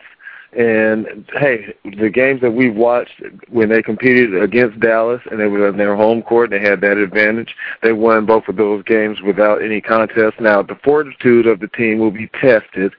And 0.52 1.30
hey, 1.34 1.74
the 1.84 2.10
games 2.10 2.40
that 2.40 2.50
we've 2.50 2.74
watched 2.74 3.22
when 3.48 3.68
they 3.68 3.82
competed 3.82 4.42
against 4.42 4.80
Dallas 4.80 5.22
and 5.30 5.38
they 5.38 5.46
were 5.46 5.68
in 5.68 5.76
their 5.76 5.94
home 5.94 6.22
court, 6.22 6.50
they 6.50 6.60
had 6.60 6.80
that 6.80 6.96
advantage. 6.96 7.54
They 7.82 7.92
won 7.92 8.26
both 8.26 8.48
of 8.48 8.56
those 8.56 8.82
games 8.82 9.22
without 9.22 9.62
any 9.62 9.80
contest. 9.80 10.40
Now, 10.40 10.60
the 10.62 10.74
fortitude 10.82 11.46
of 11.46 11.60
the 11.60 11.68
team 11.68 11.98
will 12.00 12.10
be 12.10 12.28
tested 12.40 12.92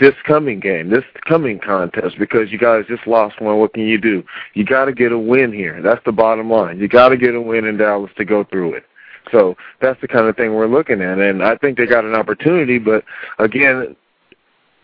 this 0.00 0.14
coming 0.26 0.60
game, 0.60 0.90
this 0.90 1.04
coming 1.28 1.58
contest, 1.58 2.16
because 2.18 2.52
you 2.52 2.58
guys 2.58 2.84
just 2.88 3.06
lost 3.06 3.40
one. 3.40 3.58
What 3.58 3.74
can 3.74 3.86
you 3.86 3.98
do? 3.98 4.22
You 4.54 4.64
got 4.64 4.84
to 4.86 4.92
get 4.92 5.12
a 5.12 5.18
win 5.18 5.52
here. 5.52 5.82
That's 5.82 6.04
the 6.04 6.12
bottom 6.12 6.50
line. 6.50 6.78
You 6.78 6.88
got 6.88 7.08
to 7.08 7.16
get 7.16 7.34
a 7.34 7.40
win 7.40 7.64
in 7.64 7.76
Dallas 7.76 8.10
to 8.16 8.24
go 8.24 8.44
through 8.44 8.74
it. 8.74 8.84
So 9.30 9.56
that's 9.80 10.00
the 10.00 10.08
kind 10.08 10.26
of 10.26 10.36
thing 10.36 10.54
we're 10.54 10.66
looking 10.66 11.00
at, 11.00 11.18
and 11.18 11.42
I 11.42 11.56
think 11.56 11.78
they 11.78 11.86
got 11.86 12.04
an 12.04 12.14
opportunity. 12.14 12.78
But 12.78 13.04
again, 13.38 13.96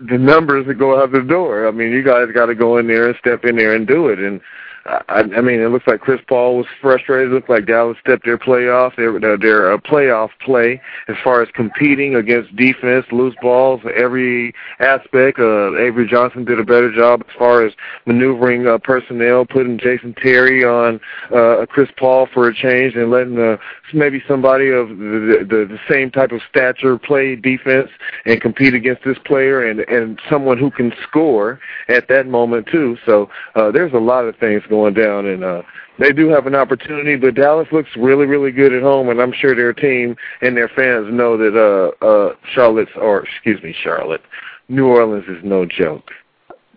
the 0.00 0.18
numbers 0.18 0.66
that 0.66 0.74
go 0.74 1.00
out 1.00 1.12
the 1.12 1.22
door. 1.22 1.66
I 1.66 1.70
mean, 1.72 1.90
you 1.90 2.04
guys 2.04 2.26
got 2.32 2.46
to 2.46 2.54
go 2.54 2.78
in 2.78 2.86
there 2.86 3.08
and 3.08 3.16
step 3.18 3.44
in 3.44 3.56
there 3.56 3.74
and 3.74 3.86
do 3.86 4.08
it. 4.08 4.18
And 4.18 4.40
I, 4.88 5.20
I 5.36 5.40
mean, 5.42 5.60
it 5.60 5.68
looks 5.68 5.86
like 5.86 6.00
Chris 6.00 6.20
Paul 6.26 6.56
was 6.56 6.66
frustrated. 6.80 7.30
It 7.30 7.34
looked 7.34 7.50
like 7.50 7.66
Dallas 7.66 7.98
stepped 8.00 8.24
their 8.24 8.38
playoff, 8.38 8.96
their 8.96 9.36
their 9.36 9.72
uh, 9.72 9.78
playoff 9.78 10.30
play 10.40 10.80
as 11.08 11.16
far 11.22 11.42
as 11.42 11.48
competing 11.52 12.14
against 12.14 12.56
defense, 12.56 13.04
loose 13.12 13.34
balls, 13.42 13.82
every 13.94 14.54
aspect. 14.80 15.38
Uh, 15.38 15.76
Avery 15.76 16.08
Johnson 16.08 16.44
did 16.46 16.58
a 16.58 16.64
better 16.64 16.94
job 16.94 17.22
as 17.28 17.34
far 17.38 17.66
as 17.66 17.74
maneuvering 18.06 18.66
uh, 18.66 18.78
personnel, 18.78 19.44
putting 19.44 19.78
Jason 19.78 20.14
Terry 20.14 20.64
on 20.64 21.00
uh, 21.34 21.66
Chris 21.66 21.90
Paul 21.98 22.26
for 22.32 22.48
a 22.48 22.54
change, 22.54 22.94
and 22.94 23.10
letting 23.10 23.38
uh, 23.38 23.58
maybe 23.92 24.22
somebody 24.26 24.70
of 24.70 24.88
the, 24.88 25.46
the 25.48 25.66
the 25.68 25.78
same 25.88 26.10
type 26.10 26.32
of 26.32 26.40
stature 26.48 26.96
play 26.96 27.36
defense 27.36 27.90
and 28.24 28.40
compete 28.40 28.72
against 28.72 29.04
this 29.04 29.18
player, 29.26 29.68
and 29.68 29.80
and 29.80 30.18
someone 30.30 30.56
who 30.56 30.70
can 30.70 30.94
score 31.02 31.60
at 31.88 32.08
that 32.08 32.26
moment 32.26 32.68
too. 32.68 32.96
So 33.04 33.28
uh, 33.54 33.70
there's 33.70 33.92
a 33.92 33.98
lot 33.98 34.24
of 34.24 34.34
things 34.36 34.62
going 34.68 34.77
down, 34.90 35.26
and 35.26 35.44
uh, 35.44 35.62
they 35.98 36.12
do 36.12 36.28
have 36.28 36.46
an 36.46 36.54
opportunity. 36.54 37.16
But 37.16 37.34
Dallas 37.34 37.68
looks 37.72 37.90
really, 37.96 38.26
really 38.26 38.52
good 38.52 38.72
at 38.72 38.82
home, 38.82 39.08
and 39.08 39.20
I'm 39.20 39.32
sure 39.32 39.54
their 39.54 39.72
team 39.72 40.16
and 40.40 40.56
their 40.56 40.68
fans 40.68 41.12
know 41.12 41.36
that 41.36 41.56
uh, 41.56 42.04
uh, 42.04 42.34
Charlotte's, 42.52 42.92
or 42.96 43.24
excuse 43.24 43.62
me, 43.62 43.74
Charlotte, 43.82 44.22
New 44.68 44.86
Orleans 44.86 45.24
is 45.28 45.42
no 45.44 45.66
joke. 45.66 46.10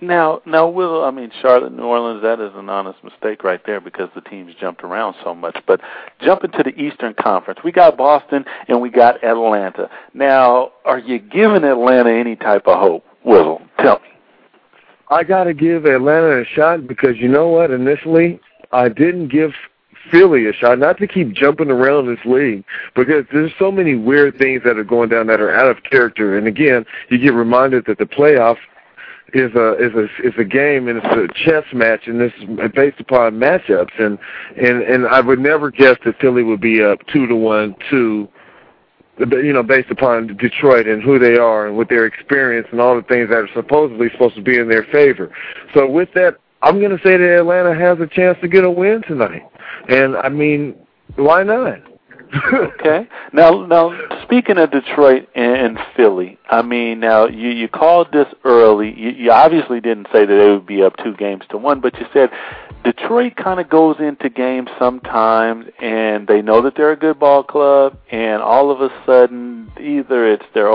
Now, 0.03 0.41
now, 0.47 0.67
Will, 0.67 1.03
I 1.03 1.11
mean, 1.11 1.31
Charlotte, 1.43 1.73
New 1.73 1.83
Orleans, 1.83 2.23
that 2.23 2.39
is 2.39 2.51
an 2.55 2.69
honest 2.69 3.03
mistake 3.03 3.43
right 3.43 3.61
there 3.67 3.79
because 3.79 4.09
the 4.15 4.21
teams 4.21 4.55
jumped 4.59 4.83
around 4.83 5.15
so 5.23 5.35
much. 5.35 5.57
But 5.67 5.79
jumping 6.19 6.51
to 6.53 6.63
the 6.63 6.71
Eastern 6.71 7.13
Conference, 7.13 7.59
we 7.63 7.71
got 7.71 7.97
Boston 7.97 8.45
and 8.67 8.81
we 8.81 8.89
got 8.89 9.23
Atlanta. 9.23 9.91
Now, 10.15 10.71
are 10.85 10.97
you 10.97 11.19
giving 11.19 11.63
Atlanta 11.63 12.09
any 12.09 12.35
type 12.35 12.63
of 12.65 12.79
hope, 12.79 13.05
Will? 13.23 13.61
Tell 13.77 13.99
me. 13.99 14.10
I 15.11 15.23
got 15.23 15.43
to 15.43 15.53
give 15.53 15.85
Atlanta 15.85 16.41
a 16.41 16.45
shot 16.45 16.87
because 16.87 17.17
you 17.17 17.27
know 17.27 17.49
what? 17.49 17.69
Initially, 17.69 18.39
I 18.71 18.87
didn't 18.87 19.27
give 19.27 19.51
Philly 20.09 20.47
a 20.47 20.53
shot, 20.53 20.79
not 20.79 20.97
to 20.99 21.07
keep 21.07 21.33
jumping 21.33 21.69
around 21.69 22.07
this 22.07 22.25
league, 22.25 22.63
because 22.95 23.25
there's 23.31 23.51
so 23.59 23.71
many 23.71 23.95
weird 23.95 24.37
things 24.37 24.61
that 24.63 24.77
are 24.77 24.85
going 24.85 25.09
down 25.09 25.27
that 25.27 25.41
are 25.41 25.53
out 25.53 25.69
of 25.69 25.83
character. 25.83 26.37
And 26.37 26.47
again, 26.47 26.85
you 27.09 27.17
get 27.17 27.33
reminded 27.33 27.85
that 27.85 27.97
the 27.97 28.05
playoff 28.05 28.57
is 29.33 29.53
a 29.55 29.73
is 29.73 29.93
a 29.93 30.27
is 30.27 30.33
a 30.37 30.43
game 30.43 30.87
and 30.87 31.01
it's 31.01 31.07
a 31.07 31.27
chess 31.45 31.63
match 31.73 32.01
and 32.05 32.19
this 32.19 32.33
is 32.39 32.71
based 32.75 32.99
upon 32.99 33.35
matchups 33.35 33.97
and 33.97 34.19
and 34.57 34.81
and 34.81 35.07
I 35.07 35.21
would 35.21 35.39
never 35.39 35.71
guess 35.71 35.95
that 36.03 36.19
Philly 36.19 36.43
would 36.43 36.59
be 36.59 36.83
up 36.83 36.99
two 37.07 37.27
to 37.27 37.35
one 37.35 37.73
to 37.91 38.27
you 39.29 39.53
know, 39.53 39.63
based 39.63 39.91
upon 39.91 40.35
Detroit 40.37 40.87
and 40.87 41.01
who 41.01 41.19
they 41.19 41.37
are 41.37 41.67
and 41.67 41.77
with 41.77 41.89
their 41.89 42.05
experience 42.05 42.67
and 42.71 42.81
all 42.81 42.95
the 42.95 43.03
things 43.03 43.29
that 43.29 43.37
are 43.37 43.49
supposedly 43.53 44.09
supposed 44.11 44.35
to 44.35 44.41
be 44.41 44.57
in 44.57 44.67
their 44.69 44.83
favor. 44.85 45.31
So 45.73 45.89
with 45.89 46.09
that, 46.15 46.37
I'm 46.61 46.79
going 46.79 46.95
to 46.95 47.03
say 47.03 47.17
that 47.17 47.39
Atlanta 47.39 47.73
has 47.73 47.99
a 47.99 48.07
chance 48.07 48.37
to 48.41 48.47
get 48.47 48.63
a 48.63 48.69
win 48.69 49.01
tonight. 49.07 49.43
And 49.89 50.15
I 50.17 50.29
mean, 50.29 50.75
why 51.15 51.43
not? 51.43 51.79
Okay. 52.53 53.07
Now, 53.33 53.65
now 53.65 53.97
speaking 54.23 54.57
of 54.57 54.71
Detroit 54.71 55.29
and 55.35 55.55
and 55.55 55.79
Philly, 55.95 56.37
I 56.49 56.61
mean, 56.61 56.99
now 56.99 57.27
you 57.27 57.49
you 57.49 57.69
called 57.69 58.11
this 58.11 58.27
early. 58.43 58.93
You, 58.93 59.11
you 59.11 59.31
obviously 59.31 59.79
didn't 59.79 60.07
say 60.11 60.25
that 60.25 60.33
it 60.33 60.51
would 60.51 60.65
be 60.65 60.83
up 60.83 60.97
two 60.97 61.13
games 61.15 61.43
to 61.51 61.57
one, 61.57 61.79
but 61.79 61.97
you 61.97 62.05
said 62.11 62.29
Detroit 62.83 63.35
kind 63.35 63.59
of 63.59 63.69
goes 63.69 63.97
into 63.99 64.29
games 64.29 64.69
sometimes 64.79 65.67
and 65.79 66.27
they 66.27 66.41
know 66.41 66.61
that 66.63 66.75
they're 66.75 66.91
a 66.91 66.97
good 66.97 67.19
ball 67.19 67.43
club 67.43 67.97
and 68.11 68.41
all 68.41 68.71
of 68.71 68.81
a 68.81 68.89
sudden 69.05 69.71
either 69.79 70.27
it's 70.27 70.45
they're 70.53 70.69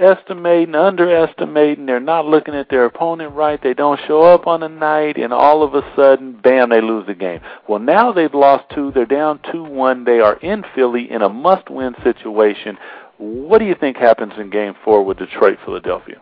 overestimating, 0.00 0.74
underestimating, 0.74 1.86
they're 1.86 2.00
not 2.00 2.26
looking 2.26 2.54
at 2.54 2.68
their 2.68 2.84
opponent 2.84 3.34
right, 3.34 3.62
they 3.62 3.74
don't 3.74 4.00
show 4.06 4.22
up 4.22 4.46
on 4.46 4.62
a 4.62 4.68
night 4.68 5.16
and 5.16 5.32
all 5.32 5.62
of 5.62 5.74
a 5.74 5.82
sudden, 5.94 6.38
bam, 6.42 6.70
they 6.70 6.80
lose 6.80 7.06
the 7.06 7.14
game. 7.14 7.40
Well 7.68 7.78
now 7.78 8.12
they've 8.12 8.34
lost 8.34 8.64
two, 8.74 8.92
they're 8.92 9.06
down 9.06 9.40
two 9.52 9.62
one, 9.62 10.04
they 10.04 10.20
are 10.20 10.36
in 10.36 10.64
Philly 10.74 11.10
in 11.10 11.22
a 11.22 11.28
must 11.28 11.70
win 11.70 11.94
situation. 12.02 12.78
What 13.18 13.58
do 13.58 13.66
you 13.66 13.74
think 13.78 13.96
happens 13.96 14.32
in 14.38 14.50
game 14.50 14.74
four 14.84 15.04
with 15.04 15.18
Detroit 15.18 15.58
Philadelphia? 15.64 16.20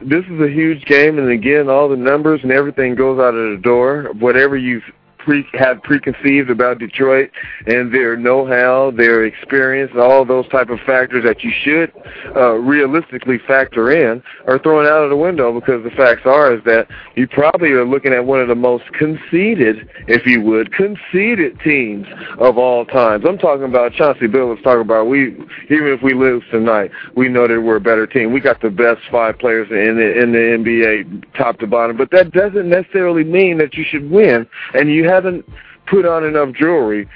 this 0.00 0.24
is 0.26 0.40
a 0.40 0.48
huge 0.48 0.84
game, 0.86 1.18
and 1.18 1.30
again, 1.30 1.68
all 1.68 1.88
the 1.88 1.96
numbers 1.96 2.40
and 2.42 2.52
everything 2.52 2.94
goes 2.94 3.18
out 3.18 3.34
of 3.34 3.56
the 3.56 3.62
door. 3.62 4.10
Whatever 4.18 4.56
you've 4.56 4.82
pre 5.24 5.46
have 5.54 5.82
preconceived 5.82 6.50
about 6.50 6.78
Detroit 6.78 7.30
and 7.66 7.92
their 7.92 8.16
know-how, 8.16 8.92
their 8.92 9.24
experience, 9.24 9.92
all 9.98 10.24
those 10.24 10.48
type 10.48 10.68
of 10.68 10.78
factors 10.80 11.24
that 11.24 11.42
you 11.42 11.52
should 11.62 11.92
uh, 12.36 12.52
realistically 12.52 13.38
factor 13.46 13.90
in 13.90 14.22
are 14.46 14.58
thrown 14.58 14.86
out 14.86 15.02
of 15.02 15.10
the 15.10 15.16
window 15.16 15.58
because 15.58 15.82
the 15.82 15.90
facts 15.90 16.22
are 16.24 16.54
is 16.54 16.62
that 16.64 16.86
you 17.16 17.26
probably 17.26 17.70
are 17.70 17.86
looking 17.86 18.12
at 18.12 18.24
one 18.24 18.40
of 18.40 18.48
the 18.48 18.54
most 18.54 18.84
conceited, 18.92 19.88
if 20.08 20.26
you 20.26 20.40
would, 20.42 20.72
conceited 20.72 21.58
teams 21.60 22.06
of 22.38 22.58
all 22.58 22.84
times. 22.84 23.24
I'm 23.26 23.38
talking 23.38 23.64
about 23.64 23.92
Chauncey 23.92 24.26
Billups 24.26 24.62
talking 24.62 24.82
about 24.82 25.04
we 25.06 25.32
even 25.70 25.88
if 25.88 26.02
we 26.02 26.14
lose 26.14 26.42
tonight, 26.50 26.90
we 27.16 27.28
know 27.28 27.48
that 27.48 27.60
we're 27.60 27.76
a 27.76 27.80
better 27.80 28.06
team. 28.06 28.32
We 28.32 28.40
got 28.40 28.60
the 28.60 28.70
best 28.70 29.00
five 29.10 29.38
players 29.38 29.68
in 29.70 29.96
the 29.96 30.22
in 30.22 30.32
the 30.32 30.38
NBA 30.38 31.36
top 31.36 31.58
to 31.60 31.66
bottom, 31.66 31.96
but 31.96 32.10
that 32.10 32.32
doesn't 32.32 32.68
necessarily 32.68 33.24
mean 33.24 33.58
that 33.58 33.74
you 33.74 33.84
should 33.84 34.10
win 34.10 34.46
and 34.74 34.90
you 34.90 35.04
haven't 35.14 35.48
put 35.86 36.06
on 36.06 36.24
enough 36.24 36.54
jewelry 36.54 37.08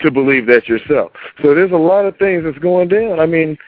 to 0.00 0.10
believe 0.10 0.46
that 0.46 0.68
yourself. 0.68 1.12
So 1.42 1.54
there's 1.54 1.72
a 1.72 1.76
lot 1.76 2.06
of 2.06 2.16
things 2.16 2.44
that's 2.44 2.58
going 2.58 2.88
down. 2.88 3.20
I 3.20 3.26
mean, 3.26 3.58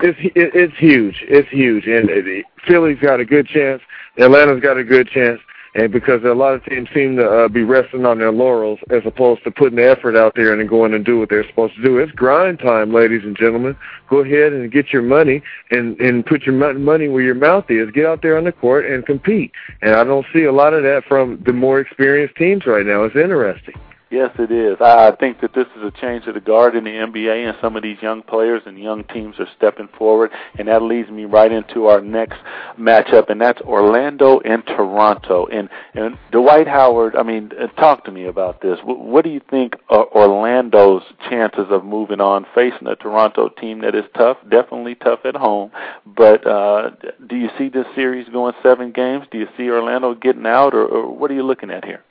it's 0.00 0.18
it's 0.34 0.76
huge. 0.78 1.24
It's 1.28 1.48
huge, 1.48 1.86
and 1.86 2.10
uh, 2.10 2.48
Philly's 2.66 2.98
got 3.00 3.20
a 3.20 3.24
good 3.24 3.46
chance. 3.46 3.82
Atlanta's 4.18 4.60
got 4.60 4.76
a 4.76 4.84
good 4.84 5.08
chance, 5.08 5.40
and 5.74 5.90
because 5.90 6.22
a 6.24 6.34
lot 6.34 6.54
of 6.54 6.64
teams 6.64 6.88
seem 6.92 7.16
to 7.16 7.26
uh, 7.26 7.48
be 7.48 7.62
resting 7.62 8.04
on 8.04 8.18
their 8.18 8.32
laurels 8.32 8.78
as 8.90 9.02
opposed 9.06 9.42
to 9.44 9.50
putting 9.50 9.76
the 9.76 9.88
effort 9.88 10.16
out 10.16 10.34
there 10.34 10.52
and 10.52 10.68
going 10.68 10.92
and 10.92 11.04
do 11.04 11.18
what 11.18 11.30
they're 11.30 11.46
supposed 11.48 11.74
to 11.76 11.82
do. 11.82 11.98
It's 11.98 12.12
grind 12.12 12.58
time, 12.58 12.92
ladies 12.92 13.22
and 13.24 13.36
gentlemen. 13.36 13.76
Go 14.08 14.18
ahead 14.18 14.52
and 14.52 14.70
get 14.70 14.92
your 14.92 15.02
money 15.02 15.42
and 15.70 15.98
and 16.00 16.26
put 16.26 16.42
your 16.42 16.54
money 16.74 17.08
where 17.08 17.22
your 17.22 17.34
mouth 17.34 17.70
is. 17.70 17.90
Get 17.90 18.04
out 18.04 18.22
there 18.22 18.36
on 18.36 18.44
the 18.44 18.52
court 18.52 18.84
and 18.86 19.04
compete. 19.06 19.52
And 19.80 19.94
I 19.94 20.04
don't 20.04 20.26
see 20.32 20.44
a 20.44 20.52
lot 20.52 20.74
of 20.74 20.82
that 20.82 21.04
from 21.08 21.42
the 21.44 21.52
more 21.52 21.80
experienced 21.80 22.36
teams 22.36 22.66
right 22.66 22.84
now. 22.84 23.04
It's 23.04 23.16
interesting. 23.16 23.74
Yes, 24.12 24.30
it 24.38 24.50
is. 24.50 24.76
I 24.78 25.12
think 25.12 25.40
that 25.40 25.54
this 25.54 25.66
is 25.74 25.82
a 25.82 25.90
change 25.90 26.26
of 26.26 26.34
the 26.34 26.40
guard 26.40 26.76
in 26.76 26.84
the 26.84 26.90
NBA, 26.90 27.48
and 27.48 27.56
some 27.62 27.76
of 27.76 27.82
these 27.82 27.96
young 28.02 28.22
players 28.22 28.60
and 28.66 28.78
young 28.78 29.04
teams 29.04 29.36
are 29.40 29.48
stepping 29.56 29.88
forward, 29.96 30.30
and 30.58 30.68
that 30.68 30.82
leads 30.82 31.08
me 31.08 31.24
right 31.24 31.50
into 31.50 31.86
our 31.86 32.02
next 32.02 32.38
matchup, 32.78 33.30
and 33.30 33.40
that's 33.40 33.62
Orlando 33.62 34.40
and 34.40 34.66
Toronto. 34.66 35.46
And 35.46 35.70
and 35.94 36.18
Dwight 36.30 36.68
Howard, 36.68 37.16
I 37.16 37.22
mean, 37.22 37.52
uh, 37.58 37.68
talk 37.80 38.04
to 38.04 38.12
me 38.12 38.26
about 38.26 38.60
this. 38.60 38.78
What 38.84 39.24
do 39.24 39.30
you 39.30 39.40
think 39.48 39.76
uh, 39.88 40.04
Orlando's 40.14 41.04
chances 41.30 41.68
of 41.70 41.82
moving 41.82 42.20
on, 42.20 42.44
facing 42.54 42.88
a 42.88 42.96
Toronto 42.96 43.48
team 43.48 43.80
that 43.80 43.94
is 43.94 44.04
tough, 44.14 44.36
definitely 44.50 44.94
tough 44.94 45.20
at 45.24 45.36
home, 45.36 45.72
but 46.04 46.46
uh, 46.46 46.90
do 47.26 47.36
you 47.36 47.48
see 47.56 47.70
this 47.70 47.86
series 47.94 48.28
going 48.28 48.52
seven 48.62 48.92
games? 48.92 49.24
Do 49.30 49.38
you 49.38 49.48
see 49.56 49.70
Orlando 49.70 50.14
getting 50.14 50.44
out, 50.44 50.74
or, 50.74 50.84
or 50.84 51.10
what 51.10 51.30
are 51.30 51.34
you 51.34 51.44
looking 51.44 51.70
at 51.70 51.86
here? 51.86 52.02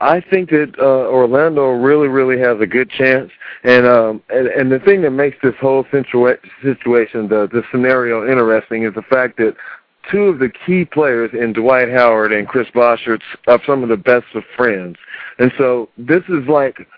I 0.00 0.20
think 0.20 0.50
that 0.50 0.74
uh, 0.78 1.08
Orlando 1.08 1.70
really, 1.70 2.08
really 2.08 2.38
has 2.40 2.60
a 2.60 2.66
good 2.66 2.90
chance, 2.90 3.30
and 3.62 3.86
um, 3.86 4.22
and, 4.28 4.48
and 4.48 4.72
the 4.72 4.80
thing 4.80 5.02
that 5.02 5.12
makes 5.12 5.36
this 5.42 5.54
whole 5.60 5.84
situa- 5.84 6.38
situation, 6.62 7.28
the 7.28 7.48
the 7.50 7.62
scenario, 7.70 8.28
interesting 8.28 8.82
is 8.82 8.94
the 8.94 9.02
fact 9.02 9.36
that 9.38 9.54
two 10.10 10.24
of 10.24 10.40
the 10.40 10.50
key 10.66 10.84
players 10.84 11.30
in 11.32 11.52
Dwight 11.52 11.90
Howard 11.90 12.32
and 12.32 12.46
Chris 12.46 12.68
Bosh 12.74 13.06
are 13.06 13.18
some 13.64 13.82
of 13.82 13.88
the 13.88 13.96
best 13.96 14.26
of 14.34 14.42
friends, 14.56 14.96
and 15.38 15.52
so 15.56 15.88
this 15.96 16.22
is 16.28 16.46
like 16.48 16.88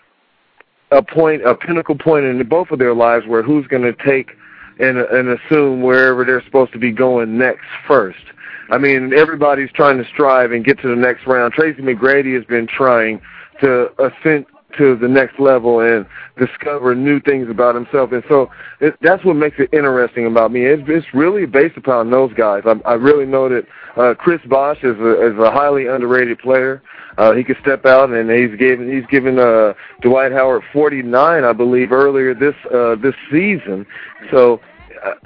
a 0.91 1.03
point, 1.03 1.45
a 1.45 1.53
pinnacle 1.53 1.95
point 1.95 2.25
in 2.25 2.45
both 2.47 2.71
of 2.71 2.79
their 2.79 2.95
lives 2.95 3.27
where 3.27 3.43
who's 3.43 3.67
going 3.67 3.83
to 3.83 3.93
take 4.05 4.31
and 4.79 4.97
and 4.97 5.29
assume 5.29 5.81
wherever 5.81 6.25
they're 6.25 6.43
supposed 6.43 6.73
to 6.73 6.79
be 6.79 6.91
going 6.91 7.37
next 7.37 7.65
first. 7.87 8.23
I 8.69 8.77
mean, 8.77 9.13
everybody's 9.13 9.71
trying 9.71 9.97
to 9.97 10.05
strive 10.09 10.51
and 10.51 10.63
get 10.65 10.79
to 10.81 10.87
the 10.87 10.95
next 10.95 11.25
round. 11.25 11.53
Tracy 11.53 11.81
McGrady 11.81 12.35
has 12.35 12.45
been 12.45 12.67
trying 12.67 13.21
to 13.61 13.89
ascend 13.99 14.45
to 14.77 14.95
the 14.95 15.07
next 15.07 15.39
level 15.39 15.79
and 15.79 16.05
discover 16.37 16.93
new 16.93 17.19
things 17.21 17.49
about 17.49 17.73
himself. 17.73 18.11
And 18.11 18.23
so 18.27 18.49
it, 18.79 18.95
that's 19.01 19.23
what 19.23 19.35
makes 19.35 19.55
it 19.59 19.69
interesting 19.73 20.27
about 20.27 20.51
me. 20.51 20.65
It's, 20.65 20.83
it's 20.87 21.07
really 21.13 21.45
based 21.45 21.77
upon 21.77 22.11
those 22.11 22.33
guys. 22.33 22.63
I, 22.65 22.75
I 22.87 22.93
really 22.93 23.25
know 23.25 23.49
that 23.49 23.65
uh, 23.95 24.13
Chris 24.15 24.41
Bosh 24.47 24.77
is 24.83 24.97
a, 24.99 25.31
is 25.31 25.39
a 25.39 25.51
highly 25.51 25.87
underrated 25.87 26.39
player. 26.39 26.81
Uh, 27.17 27.33
he 27.33 27.43
could 27.43 27.57
step 27.61 27.85
out, 27.85 28.11
and 28.11 28.29
he's 28.29 28.55
given 28.59 28.93
he's 28.93 29.07
given 29.07 29.39
uh, 29.39 29.73
Dwight 30.01 30.31
Howard 30.31 30.61
49, 30.71 31.43
I 31.43 31.51
believe, 31.51 31.91
earlier 31.91 32.35
this 32.35 32.53
uh, 32.71 32.95
this 32.95 33.15
season. 33.31 33.87
So 34.29 34.61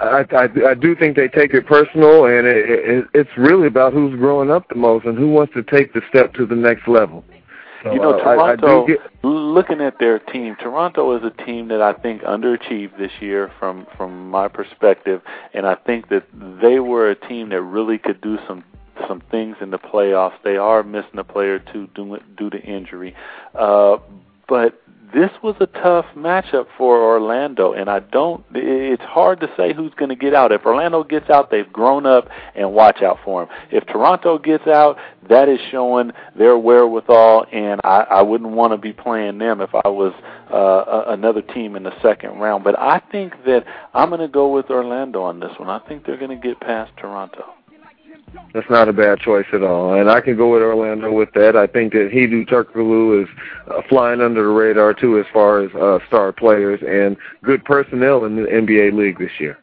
I, 0.00 0.24
I, 0.30 0.70
I 0.70 0.74
do 0.74 0.94
think 0.94 1.16
they 1.16 1.28
take 1.28 1.54
it 1.54 1.66
personal, 1.66 2.26
and 2.26 2.46
it, 2.46 2.68
it, 2.68 3.04
it's 3.14 3.30
really 3.36 3.66
about 3.66 3.92
who's 3.92 4.14
growing 4.16 4.50
up 4.50 4.68
the 4.68 4.74
most 4.74 5.06
and 5.06 5.16
who 5.16 5.30
wants 5.30 5.54
to 5.54 5.62
take 5.62 5.92
the 5.92 6.02
step 6.08 6.34
to 6.34 6.46
the 6.46 6.54
next 6.56 6.88
level. 6.88 7.24
So, 7.82 7.92
you 7.92 7.98
know, 7.98 8.12
Toronto. 8.12 8.80
I, 8.80 8.84
I 8.84 8.86
get, 8.86 9.24
looking 9.24 9.80
at 9.80 9.98
their 9.98 10.18
team, 10.18 10.56
Toronto 10.60 11.16
is 11.16 11.24
a 11.24 11.44
team 11.44 11.68
that 11.68 11.82
I 11.82 11.92
think 11.92 12.22
underachieved 12.22 12.96
this 12.98 13.10
year 13.20 13.50
from 13.58 13.86
from 13.96 14.30
my 14.30 14.48
perspective, 14.48 15.20
and 15.52 15.66
I 15.66 15.74
think 15.74 16.08
that 16.10 16.24
they 16.62 16.78
were 16.78 17.10
a 17.10 17.16
team 17.16 17.48
that 17.50 17.60
really 17.60 17.98
could 17.98 18.20
do 18.20 18.38
some 18.46 18.64
some 19.08 19.20
things 19.30 19.56
in 19.60 19.70
the 19.70 19.78
playoffs. 19.78 20.34
They 20.44 20.56
are 20.56 20.82
missing 20.82 21.18
a 21.18 21.24
player 21.24 21.54
or 21.54 21.72
two 21.72 21.88
due, 21.88 22.18
due 22.36 22.50
to 22.50 22.60
injury, 22.60 23.14
uh, 23.54 23.96
but 24.48 24.81
this 25.12 25.30
was 25.42 25.56
a 25.60 25.66
tough 25.66 26.06
matchup 26.16 26.66
for 26.76 27.02
Orlando, 27.02 27.72
and 27.72 27.88
I 27.88 28.00
don't. 28.00 28.44
It's 28.54 29.02
hard 29.02 29.40
to 29.40 29.50
say 29.56 29.72
who's 29.72 29.92
going 29.94 30.08
to 30.08 30.16
get 30.16 30.34
out. 30.34 30.52
If 30.52 30.64
Orlando 30.64 31.04
gets 31.04 31.30
out, 31.30 31.50
they've 31.50 31.70
grown 31.72 32.06
up, 32.06 32.28
and 32.54 32.72
watch 32.72 33.02
out 33.02 33.18
for 33.24 33.44
them. 33.44 33.54
If 33.70 33.86
Toronto 33.86 34.38
gets 34.38 34.66
out, 34.66 34.96
that 35.28 35.48
is 35.48 35.58
showing 35.70 36.12
their 36.36 36.58
wherewithal, 36.58 37.46
and 37.52 37.80
I, 37.84 38.06
I 38.10 38.22
wouldn't 38.22 38.50
want 38.50 38.72
to 38.72 38.78
be 38.78 38.92
playing 38.92 39.38
them 39.38 39.60
if 39.60 39.74
I 39.74 39.88
was 39.88 40.14
uh, 40.52 41.04
another 41.12 41.42
team 41.42 41.76
in 41.76 41.82
the 41.82 42.00
second 42.02 42.38
round. 42.38 42.64
But 42.64 42.78
I 42.78 43.00
think 43.10 43.32
that 43.46 43.64
I'm 43.94 44.08
going 44.08 44.20
to 44.20 44.28
go 44.28 44.52
with 44.52 44.70
Orlando 44.70 45.22
on 45.22 45.40
this 45.40 45.52
one. 45.58 45.68
I 45.68 45.78
think 45.80 46.06
they're 46.06 46.18
going 46.18 46.38
to 46.38 46.48
get 46.48 46.60
past 46.60 46.92
Toronto. 46.96 47.44
That's 48.54 48.68
not 48.68 48.88
a 48.88 48.92
bad 48.92 49.18
choice 49.18 49.46
at 49.52 49.62
all, 49.62 49.94
and 49.94 50.10
I 50.10 50.20
can 50.20 50.36
go 50.36 50.52
with 50.52 50.62
Orlando 50.62 51.10
with 51.10 51.32
that. 51.32 51.56
I 51.56 51.66
think 51.66 51.92
that 51.92 52.10
Hedo 52.12 52.46
Turkoglu 52.46 53.22
is 53.22 53.28
uh, 53.68 53.80
flying 53.88 54.20
under 54.20 54.42
the 54.42 54.48
radar 54.48 54.92
too, 54.92 55.18
as 55.18 55.26
far 55.32 55.60
as 55.60 55.74
uh, 55.74 55.98
star 56.06 56.32
players 56.32 56.80
and 56.86 57.16
good 57.42 57.64
personnel 57.64 58.24
in 58.24 58.36
the 58.36 58.42
NBA 58.42 58.92
league 58.92 59.18
this 59.18 59.32
year. 59.38 59.58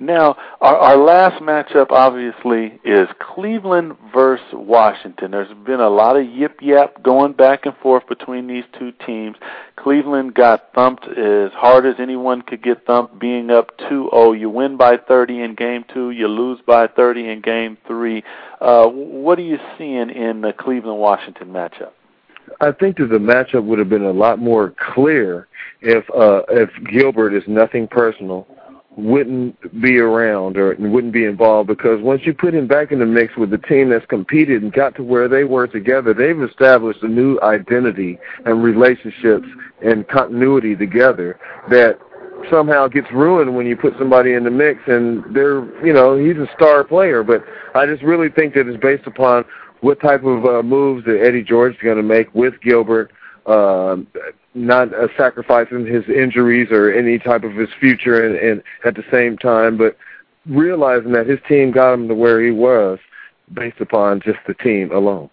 Now, 0.00 0.36
our, 0.60 0.76
our 0.76 0.96
last 0.96 1.42
matchup 1.42 1.90
obviously 1.90 2.78
is 2.84 3.08
Cleveland 3.18 3.96
versus 4.14 4.46
Washington. 4.52 5.32
There's 5.32 5.52
been 5.66 5.80
a 5.80 5.88
lot 5.88 6.16
of 6.16 6.26
yip 6.26 6.60
yap 6.62 7.02
going 7.02 7.32
back 7.32 7.66
and 7.66 7.76
forth 7.78 8.06
between 8.08 8.46
these 8.46 8.62
two 8.78 8.92
teams. 9.04 9.36
Cleveland 9.74 10.34
got 10.34 10.72
thumped 10.72 11.04
as 11.08 11.50
hard 11.52 11.84
as 11.84 11.96
anyone 11.98 12.42
could 12.42 12.62
get 12.62 12.86
thumped, 12.86 13.18
being 13.18 13.50
up 13.50 13.76
2-0. 13.78 14.38
You 14.38 14.48
win 14.50 14.76
by 14.76 14.96
30 14.96 15.42
in 15.42 15.54
game 15.56 15.84
two, 15.92 16.10
you 16.10 16.28
lose 16.28 16.60
by 16.64 16.86
30 16.86 17.28
in 17.28 17.40
game 17.40 17.76
three. 17.86 18.22
Uh, 18.60 18.86
what 18.86 19.38
are 19.40 19.42
you 19.42 19.58
seeing 19.76 20.10
in 20.10 20.42
the 20.42 20.52
Cleveland-Washington 20.52 21.48
matchup? 21.48 21.90
I 22.60 22.72
think 22.72 22.96
that 22.98 23.06
the 23.06 23.18
matchup 23.18 23.64
would 23.64 23.78
have 23.78 23.88
been 23.88 24.04
a 24.04 24.12
lot 24.12 24.38
more 24.38 24.74
clear 24.94 25.48
if 25.80 26.08
uh, 26.10 26.42
if 26.48 26.70
Gilbert 26.90 27.34
is 27.34 27.42
nothing 27.46 27.86
personal 27.86 28.46
wouldn't 28.98 29.80
be 29.80 29.98
around 29.98 30.56
or 30.56 30.74
wouldn't 30.76 31.12
be 31.12 31.24
involved 31.24 31.68
because 31.68 32.02
once 32.02 32.22
you 32.24 32.34
put 32.34 32.52
him 32.52 32.66
back 32.66 32.90
in 32.90 32.98
the 32.98 33.06
mix 33.06 33.36
with 33.36 33.48
the 33.48 33.58
team 33.58 33.88
that's 33.90 34.04
competed 34.06 34.60
and 34.60 34.72
got 34.72 34.92
to 34.96 35.04
where 35.04 35.28
they 35.28 35.44
were 35.44 35.68
together, 35.68 36.12
they've 36.12 36.42
established 36.42 37.00
a 37.02 37.08
new 37.08 37.38
identity 37.40 38.18
and 38.44 38.60
relationships 38.60 39.46
and 39.84 40.08
continuity 40.08 40.74
together 40.74 41.38
that 41.70 41.96
somehow 42.50 42.88
gets 42.88 43.06
ruined 43.12 43.54
when 43.54 43.66
you 43.66 43.76
put 43.76 43.94
somebody 43.98 44.32
in 44.32 44.42
the 44.42 44.50
mix 44.50 44.80
and 44.88 45.22
they're 45.32 45.64
you 45.86 45.92
know 45.92 46.16
he's 46.16 46.36
a 46.36 46.48
star 46.56 46.82
player. 46.82 47.22
But 47.22 47.44
i 47.76 47.86
just 47.86 48.02
really 48.02 48.28
think 48.28 48.54
that 48.54 48.66
it's 48.66 48.82
based 48.82 49.06
upon 49.06 49.44
what 49.80 50.00
type 50.00 50.24
of 50.24 50.44
uh, 50.44 50.62
moves 50.64 51.04
that 51.04 51.22
Eddie 51.24 51.44
Jordan 51.44 51.76
is 51.76 51.82
going 51.82 51.98
to 51.98 52.02
make 52.02 52.34
with 52.34 52.54
gilbert 52.62 53.12
uh, 53.46 53.96
not 54.66 54.92
uh, 54.92 55.08
sacrificing 55.16 55.86
his 55.86 56.08
injuries 56.08 56.68
or 56.70 56.92
any 56.92 57.18
type 57.18 57.44
of 57.44 57.54
his 57.54 57.68
future, 57.80 58.26
and, 58.26 58.36
and 58.36 58.62
at 58.84 58.94
the 58.94 59.04
same 59.10 59.36
time, 59.36 59.76
but 59.76 59.96
realizing 60.46 61.12
that 61.12 61.26
his 61.26 61.38
team 61.48 61.70
got 61.70 61.94
him 61.94 62.08
to 62.08 62.14
where 62.14 62.42
he 62.42 62.50
was 62.50 62.98
based 63.52 63.80
upon 63.80 64.20
just 64.20 64.38
the 64.46 64.54
team 64.54 64.92
alone. 64.92 65.30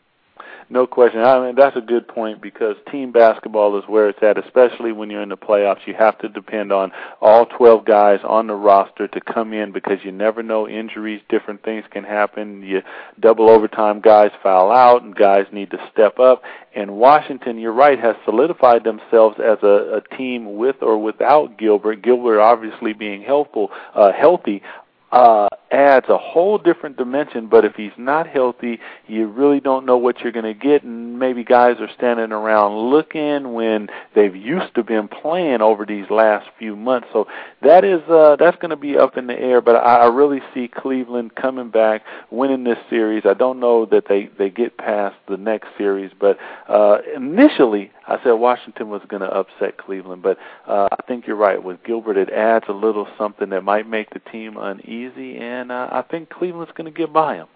No 0.67 0.87
question. 0.87 1.21
I 1.21 1.45
mean, 1.45 1.55
that's 1.55 1.77
a 1.77 1.81
good 1.81 2.07
point 2.07 2.41
because 2.41 2.75
team 2.91 3.11
basketball 3.11 3.77
is 3.77 3.83
where 3.87 4.09
it's 4.09 4.23
at, 4.23 4.43
especially 4.43 4.91
when 4.91 5.11
you're 5.11 5.21
in 5.21 5.29
the 5.29 5.37
playoffs. 5.37 5.85
You 5.85 5.93
have 5.93 6.17
to 6.19 6.29
depend 6.29 6.71
on 6.71 6.91
all 7.21 7.45
12 7.45 7.85
guys 7.85 8.19
on 8.23 8.47
the 8.47 8.55
roster 8.55 9.07
to 9.07 9.21
come 9.21 9.53
in 9.53 9.71
because 9.71 9.99
you 10.03 10.11
never 10.11 10.41
know 10.41 10.67
injuries, 10.67 11.21
different 11.29 11.61
things 11.63 11.85
can 11.91 12.03
happen. 12.03 12.63
You 12.63 12.81
double 13.19 13.47
overtime 13.47 14.01
guys 14.01 14.31
foul 14.41 14.71
out 14.71 15.03
and 15.03 15.15
guys 15.15 15.45
need 15.51 15.69
to 15.69 15.89
step 15.93 16.17
up. 16.17 16.41
And 16.75 16.95
Washington, 16.97 17.59
you're 17.59 17.71
right, 17.71 17.99
has 17.99 18.15
solidified 18.25 18.83
themselves 18.83 19.37
as 19.39 19.59
a, 19.61 20.01
a 20.01 20.17
team 20.17 20.55
with 20.55 20.77
or 20.81 20.97
without 20.97 21.59
Gilbert. 21.59 22.01
Gilbert 22.01 22.41
obviously 22.41 22.93
being 22.93 23.21
helpful, 23.21 23.69
uh, 23.93 24.11
healthy 24.13 24.63
uh, 25.11 25.47
adds 25.71 26.07
a 26.09 26.17
whole 26.17 26.57
different 26.57 26.97
dimension. 26.97 27.47
But 27.47 27.65
if 27.65 27.75
he's 27.75 27.91
not 27.97 28.27
healthy, 28.27 28.79
you 29.07 29.27
really 29.27 29.59
don't 29.59 29.85
know 29.85 29.97
what 29.97 30.21
you're 30.21 30.31
going 30.31 30.45
to 30.45 30.53
get, 30.53 30.83
and 30.83 31.19
maybe 31.19 31.43
guys 31.43 31.77
are 31.79 31.89
standing 31.95 32.31
around 32.31 32.89
looking 32.89 33.53
when 33.53 33.87
they've 34.13 34.35
used 34.35 34.73
to 34.75 34.83
been 34.83 35.07
playing 35.07 35.61
over 35.61 35.85
these 35.85 36.09
last 36.09 36.47
few 36.57 36.75
months. 36.75 37.07
So 37.11 37.27
that 37.61 37.83
is 37.83 38.01
uh, 38.09 38.35
that's 38.37 38.57
going 38.57 38.69
to 38.69 38.75
be 38.75 38.97
up 38.97 39.17
in 39.17 39.27
the 39.27 39.39
air. 39.39 39.61
But 39.61 39.75
I, 39.75 40.01
I 40.01 40.07
really 40.07 40.41
see 40.53 40.67
Cleveland 40.67 41.35
coming 41.35 41.69
back, 41.69 42.03
winning 42.29 42.63
this 42.63 42.77
series. 42.89 43.23
I 43.25 43.33
don't 43.33 43.59
know 43.59 43.85
that 43.87 44.05
they 44.07 44.29
they 44.37 44.49
get 44.49 44.77
past 44.77 45.15
the 45.27 45.37
next 45.37 45.67
series, 45.77 46.11
but 46.19 46.37
uh, 46.67 46.97
initially 47.15 47.91
I 48.07 48.21
said 48.23 48.33
Washington 48.33 48.89
was 48.89 49.01
going 49.07 49.21
to 49.21 49.27
upset 49.27 49.77
Cleveland, 49.77 50.21
but 50.21 50.37
uh, 50.67 50.87
I 50.91 51.01
think 51.07 51.25
you're 51.25 51.35
right. 51.35 51.61
With 51.61 51.83
Gilbert, 51.83 52.17
it 52.17 52.29
adds 52.29 52.65
a 52.69 52.73
little 52.73 53.07
something 53.17 53.49
that 53.49 53.63
might 53.63 53.89
make 53.89 54.11
the 54.11 54.19
team 54.31 54.57
uneasy, 54.57 55.37
and 55.37 55.54
uh, 55.71 55.89
I 55.91 56.03
think 56.03 56.29
Cleveland's 56.29 56.71
going 56.75 56.91
to 56.91 56.97
get 56.97 57.11
by 57.13 57.37
them. 57.37 57.47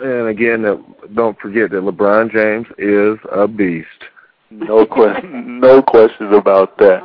And 0.00 0.28
again, 0.28 0.64
uh, 0.64 0.76
don't 1.14 1.38
forget 1.38 1.70
that 1.70 1.82
LeBron 1.82 2.32
James 2.32 2.66
is 2.78 3.18
a 3.32 3.48
beast. 3.48 3.88
No 4.50 4.86
question, 4.86 5.60
no 5.60 5.82
question 5.82 6.32
about 6.32 6.78
that. 6.78 7.02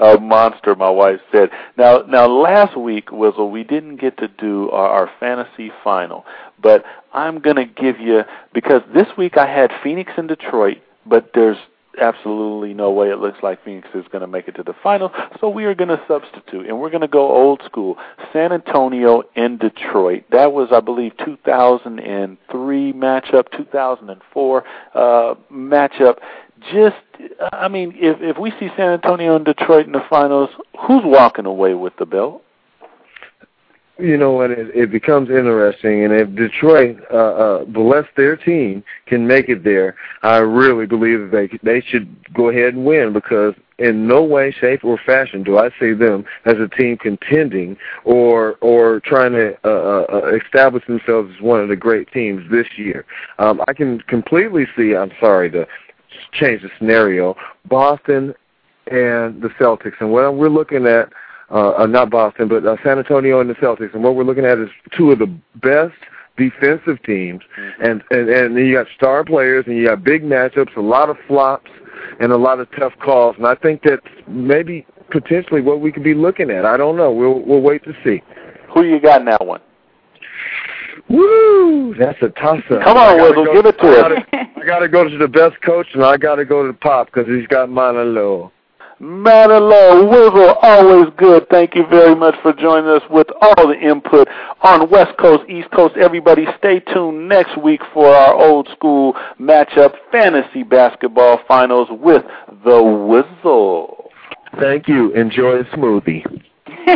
A 0.00 0.18
monster, 0.18 0.74
my 0.74 0.90
wife 0.90 1.20
said. 1.30 1.50
Now, 1.78 2.02
now, 2.08 2.26
last 2.26 2.76
week 2.76 3.10
was 3.12 3.34
a, 3.38 3.44
we 3.44 3.64
didn't 3.64 3.96
get 3.96 4.18
to 4.18 4.28
do 4.28 4.70
our, 4.70 4.88
our 4.88 5.10
fantasy 5.20 5.70
final, 5.82 6.24
but 6.60 6.84
I'm 7.12 7.38
going 7.38 7.56
to 7.56 7.64
give 7.64 7.98
you 8.00 8.22
because 8.52 8.82
this 8.92 9.06
week 9.16 9.38
I 9.38 9.46
had 9.46 9.70
Phoenix 9.82 10.12
and 10.16 10.28
Detroit, 10.28 10.78
but 11.06 11.30
there's 11.34 11.56
absolutely 12.00 12.74
no 12.74 12.90
way 12.90 13.10
it 13.10 13.18
looks 13.18 13.38
like 13.42 13.64
Phoenix 13.64 13.88
is 13.94 14.04
going 14.10 14.20
to 14.22 14.26
make 14.26 14.48
it 14.48 14.52
to 14.56 14.62
the 14.62 14.74
final. 14.82 15.12
So 15.40 15.48
we 15.48 15.64
are 15.64 15.74
going 15.74 15.88
to 15.88 16.00
substitute, 16.08 16.66
and 16.66 16.80
we're 16.80 16.90
going 16.90 17.02
to 17.02 17.08
go 17.08 17.30
old 17.30 17.62
school. 17.64 17.96
San 18.32 18.52
Antonio 18.52 19.22
and 19.36 19.58
Detroit. 19.58 20.24
That 20.30 20.52
was, 20.52 20.68
I 20.72 20.80
believe, 20.80 21.12
2003 21.24 22.92
matchup, 22.92 23.50
2004 23.56 24.64
uh, 24.94 25.34
matchup. 25.52 26.18
Just, 26.72 26.96
I 27.52 27.66
mean, 27.68 27.92
if 27.96 28.18
if 28.20 28.38
we 28.38 28.52
see 28.52 28.68
San 28.76 28.92
Antonio 28.92 29.34
and 29.34 29.44
Detroit 29.44 29.86
in 29.86 29.92
the 29.92 30.04
finals, 30.08 30.50
who's 30.86 31.02
walking 31.04 31.46
away 31.46 31.74
with 31.74 31.94
the 31.98 32.06
belt? 32.06 32.44
You 33.98 34.16
know 34.16 34.32
what 34.32 34.50
it, 34.50 34.74
it 34.74 34.90
becomes 34.90 35.28
interesting. 35.28 36.04
And 36.04 36.12
if 36.12 36.34
detroit 36.34 36.98
uh 37.10 37.16
uh 37.16 37.64
bless 37.64 38.06
their 38.16 38.36
team 38.36 38.82
can 39.06 39.26
make 39.26 39.48
it 39.48 39.64
there 39.64 39.96
i 40.22 40.36
really 40.38 40.86
believe 40.86 41.20
that 41.20 41.30
they 41.30 41.58
they 41.62 41.80
should 41.80 42.08
go 42.32 42.48
ahead 42.48 42.74
and 42.74 42.84
win 42.84 43.12
because 43.12 43.54
in 43.78 44.06
no 44.06 44.22
way 44.22 44.50
shape 44.50 44.84
or 44.84 44.98
fashion 45.04 45.42
do 45.42 45.58
i 45.58 45.70
see 45.80 45.92
them 45.92 46.24
as 46.44 46.54
a 46.58 46.68
team 46.68 46.96
contending 46.96 47.76
or 48.04 48.56
or 48.60 49.00
trying 49.00 49.32
to 49.32 49.56
uh, 49.64 49.68
uh, 49.68 50.06
uh 50.12 50.36
establish 50.44 50.86
themselves 50.86 51.32
as 51.36 51.42
one 51.42 51.60
of 51.60 51.68
the 51.68 51.76
great 51.76 52.10
teams 52.12 52.48
this 52.50 52.66
year. 52.76 53.04
Um 53.38 53.60
i 53.68 53.72
can 53.72 54.00
completely 54.02 54.66
see 54.76 54.96
i'm 54.96 55.12
sorry 55.20 55.50
to 55.50 55.66
change 56.32 56.62
the 56.62 56.70
scenario 56.78 57.36
boston 57.68 58.34
and 58.90 59.40
the 59.40 59.48
celtics. 59.60 59.94
And 60.00 60.10
what 60.10 60.34
we're 60.34 60.48
looking 60.48 60.86
at 60.86 61.12
uh, 61.52 61.74
uh, 61.78 61.86
not 61.86 62.10
Boston, 62.10 62.48
but 62.48 62.64
uh, 62.64 62.76
San 62.82 62.98
Antonio 62.98 63.40
and 63.40 63.50
the 63.50 63.54
Celtics. 63.54 63.94
And 63.94 64.02
what 64.02 64.14
we're 64.16 64.24
looking 64.24 64.46
at 64.46 64.58
is 64.58 64.70
two 64.96 65.12
of 65.12 65.18
the 65.18 65.26
best 65.56 65.94
defensive 66.36 67.02
teams, 67.04 67.42
mm-hmm. 67.58 67.84
and 67.84 68.02
and 68.10 68.28
and 68.30 68.56
you 68.56 68.74
got 68.74 68.86
star 68.96 69.24
players, 69.24 69.64
and 69.66 69.76
you 69.76 69.86
got 69.86 70.02
big 70.02 70.22
matchups, 70.22 70.74
a 70.76 70.80
lot 70.80 71.10
of 71.10 71.16
flops, 71.28 71.70
and 72.20 72.32
a 72.32 72.36
lot 72.36 72.58
of 72.58 72.68
tough 72.78 72.94
calls. 73.04 73.36
And 73.36 73.46
I 73.46 73.54
think 73.54 73.82
that's 73.84 74.06
maybe 74.26 74.86
potentially 75.10 75.60
what 75.60 75.80
we 75.80 75.92
could 75.92 76.04
be 76.04 76.14
looking 76.14 76.50
at. 76.50 76.64
I 76.64 76.76
don't 76.76 76.96
know. 76.96 77.12
We'll 77.12 77.40
we'll 77.40 77.60
wait 77.60 77.84
to 77.84 77.92
see. 78.02 78.22
Who 78.72 78.84
you 78.84 78.98
got 78.98 79.20
in 79.20 79.26
that 79.26 79.46
one? 79.46 79.60
Woo! 81.10 81.94
That's 81.98 82.18
a 82.22 82.28
toss 82.30 82.62
up. 82.70 82.82
Come 82.82 82.96
on, 82.96 83.18
Wizzle, 83.18 83.52
give 83.52 83.66
it 83.66 83.78
to 83.78 83.88
us. 83.88 84.22
I 84.32 84.64
got 84.64 84.78
to 84.78 84.88
go 84.88 85.06
to 85.06 85.18
the 85.18 85.28
best 85.28 85.60
coach, 85.60 85.88
and 85.92 86.02
I 86.02 86.16
got 86.16 86.36
to 86.36 86.44
go 86.46 86.66
to 86.66 86.72
Pop 86.72 87.08
because 87.12 87.26
he's 87.26 87.46
got 87.48 87.68
mine 87.68 87.96
low. 89.02 89.22
Manilow, 89.22 90.08
Wizzle, 90.10 90.56
always 90.62 91.12
good. 91.16 91.46
Thank 91.50 91.74
you 91.74 91.84
very 91.88 92.14
much 92.14 92.34
for 92.42 92.52
joining 92.52 92.88
us 92.88 93.02
with 93.10 93.26
all 93.40 93.68
the 93.68 93.78
input 93.78 94.28
on 94.62 94.88
West 94.90 95.16
Coast, 95.18 95.48
East 95.48 95.70
Coast. 95.72 95.96
Everybody 95.96 96.46
stay 96.58 96.80
tuned 96.80 97.28
next 97.28 97.56
week 97.62 97.80
for 97.92 98.06
our 98.08 98.34
old 98.34 98.68
school 98.72 99.14
matchup 99.40 99.94
fantasy 100.10 100.62
basketball 100.62 101.40
finals 101.48 101.88
with 101.90 102.22
the 102.64 102.70
Wizzle. 102.70 104.08
Thank 104.60 104.88
you. 104.88 105.12
Enjoy 105.12 105.60
a 105.60 105.64
smoothie. 105.64 106.24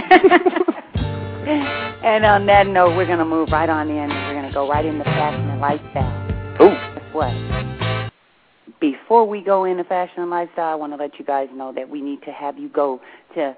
and 2.05 2.25
on 2.25 2.47
that 2.47 2.67
note, 2.67 2.97
we're 2.97 3.07
going 3.07 3.19
to 3.19 3.25
move 3.25 3.49
right 3.51 3.69
on 3.69 3.89
in. 3.89 4.09
We're 4.09 4.35
going 4.35 4.49
to 4.49 4.53
go 4.53 4.69
right 4.69 4.85
into 4.85 5.05
fashion 5.05 5.49
and 5.49 5.61
lifestyle. 5.61 6.57
Oh. 6.61 6.69
Guess 6.69 7.15
what? 7.15 7.86
Before 8.81 9.27
we 9.27 9.43
go 9.43 9.65
into 9.65 9.85
fashion 9.85 10.23
and 10.23 10.31
lifestyle, 10.31 10.73
I 10.73 10.75
want 10.75 10.93
to 10.93 10.97
let 10.97 11.19
you 11.19 11.25
guys 11.25 11.49
know 11.55 11.73
that 11.73 11.89
we 11.89 12.01
need 12.01 12.23
to 12.23 12.33
have 12.33 12.59
you 12.59 12.69
go 12.69 13.01
to 13.35 13.57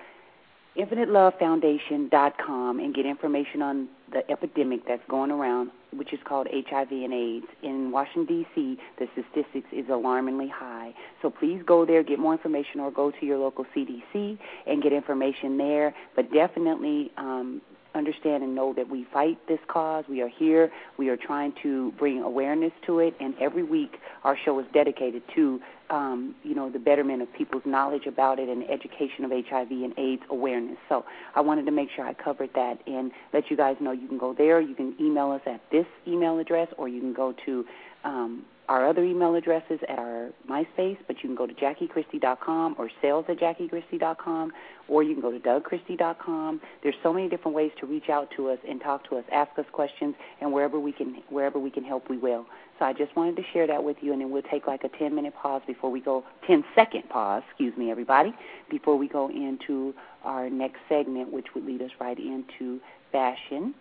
infinitelovefoundation.com 0.76 2.78
and 2.78 2.94
get 2.94 3.06
information 3.06 3.62
on 3.62 3.88
the 4.12 4.30
epidemic 4.30 4.86
that's 4.86 5.02
going 5.08 5.30
around 5.30 5.70
which 5.92 6.12
is 6.12 6.18
called 6.24 6.46
HIV 6.52 6.90
and 6.90 7.12
AIDS. 7.12 7.46
In 7.62 7.90
Washington, 7.90 8.26
D.C., 8.26 8.78
the 8.98 9.06
statistics 9.12 9.68
is 9.72 9.86
alarmingly 9.90 10.48
high. 10.48 10.94
So 11.22 11.30
please 11.30 11.62
go 11.66 11.86
there, 11.86 12.02
get 12.02 12.18
more 12.18 12.32
information, 12.32 12.80
or 12.80 12.90
go 12.90 13.10
to 13.10 13.26
your 13.26 13.38
local 13.38 13.64
CDC 13.76 14.38
and 14.66 14.82
get 14.82 14.92
information 14.92 15.56
there. 15.56 15.94
But 16.14 16.32
definitely 16.32 17.10
um, 17.16 17.62
understand 17.98 18.42
and 18.42 18.54
know 18.54 18.72
that 18.74 18.88
we 18.88 19.06
fight 19.12 19.38
this 19.48 19.58
cause. 19.68 20.04
We 20.08 20.22
are 20.22 20.28
here. 20.28 20.70
We 20.96 21.08
are 21.08 21.16
trying 21.16 21.52
to 21.62 21.92
bring 21.98 22.22
awareness 22.22 22.72
to 22.86 23.00
it, 23.00 23.14
and 23.20 23.34
every 23.40 23.62
week 23.62 23.98
our 24.24 24.36
show 24.44 24.58
is 24.60 24.66
dedicated 24.72 25.22
to, 25.34 25.60
um, 25.90 26.34
you 26.42 26.54
know, 26.54 26.70
the 26.70 26.78
betterment 26.78 27.22
of 27.22 27.32
people's 27.32 27.64
knowledge 27.66 28.06
about 28.06 28.38
it 28.38 28.48
and 28.48 28.62
education 28.70 29.24
of 29.24 29.30
HIV 29.30 29.70
and 29.70 29.98
AIDS 29.98 30.22
awareness. 30.30 30.78
So 30.88 31.04
I 31.34 31.40
wanted 31.40 31.66
to 31.66 31.72
make 31.72 31.88
sure 31.94 32.06
I 32.06 32.14
covered 32.14 32.50
that 32.54 32.78
and 32.86 33.10
let 33.32 33.50
you 33.50 33.56
guys 33.56 33.76
know 33.80 33.92
you 33.92 34.08
can 34.08 34.18
go 34.18 34.32
there. 34.32 34.60
You 34.60 34.74
can 34.74 34.94
email 35.00 35.30
us 35.32 35.42
at 35.46 35.60
this 35.70 35.86
email 36.06 36.38
address, 36.38 36.68
or 36.78 36.88
you 36.88 37.00
can 37.00 37.12
go 37.12 37.34
to 37.44 37.64
um, 38.04 38.44
our 38.68 38.86
other 38.86 39.02
email 39.02 39.34
addresses 39.34 39.80
at 39.88 39.98
our 39.98 40.30
MySpace, 40.48 40.98
but 41.06 41.16
you 41.22 41.28
can 41.28 41.34
go 41.34 41.46
to 41.46 41.54
JackieChristie.com 41.54 42.76
or 42.78 42.90
sales 43.00 43.24
at 43.28 43.38
JackieChristie.com, 43.38 44.52
or 44.88 45.02
you 45.02 45.14
can 45.14 45.22
go 45.22 45.30
to 45.30 45.38
DougChristie.com. 45.38 46.60
There's 46.82 46.94
so 47.02 47.12
many 47.12 47.28
different 47.28 47.56
ways 47.56 47.72
to 47.80 47.86
reach 47.86 48.10
out 48.10 48.30
to 48.36 48.50
us 48.50 48.58
and 48.68 48.80
talk 48.80 49.08
to 49.08 49.16
us, 49.16 49.24
ask 49.32 49.58
us 49.58 49.64
questions, 49.72 50.14
and 50.40 50.52
wherever 50.52 50.78
we 50.78 50.92
can 50.92 51.22
wherever 51.30 51.58
we 51.58 51.70
can 51.70 51.84
help, 51.84 52.10
we 52.10 52.18
will. 52.18 52.46
So 52.78 52.84
I 52.84 52.92
just 52.92 53.16
wanted 53.16 53.36
to 53.36 53.42
share 53.52 53.66
that 53.66 53.82
with 53.82 53.96
you, 54.02 54.12
and 54.12 54.20
then 54.20 54.30
we'll 54.30 54.42
take 54.42 54.66
like 54.66 54.84
a 54.84 54.88
10 54.88 55.14
minute 55.14 55.34
pause 55.34 55.62
before 55.66 55.90
we 55.90 56.00
go, 56.00 56.24
10 56.46 56.62
second 56.74 57.08
pause, 57.08 57.42
excuse 57.48 57.76
me, 57.76 57.90
everybody, 57.90 58.34
before 58.70 58.96
we 58.96 59.08
go 59.08 59.28
into 59.30 59.94
our 60.24 60.50
next 60.50 60.78
segment, 60.88 61.32
which 61.32 61.46
would 61.54 61.64
lead 61.64 61.82
us 61.82 61.90
right 62.00 62.18
into 62.18 62.80
fashion. 63.12 63.74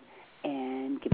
And 0.44 1.00
give 1.00 1.12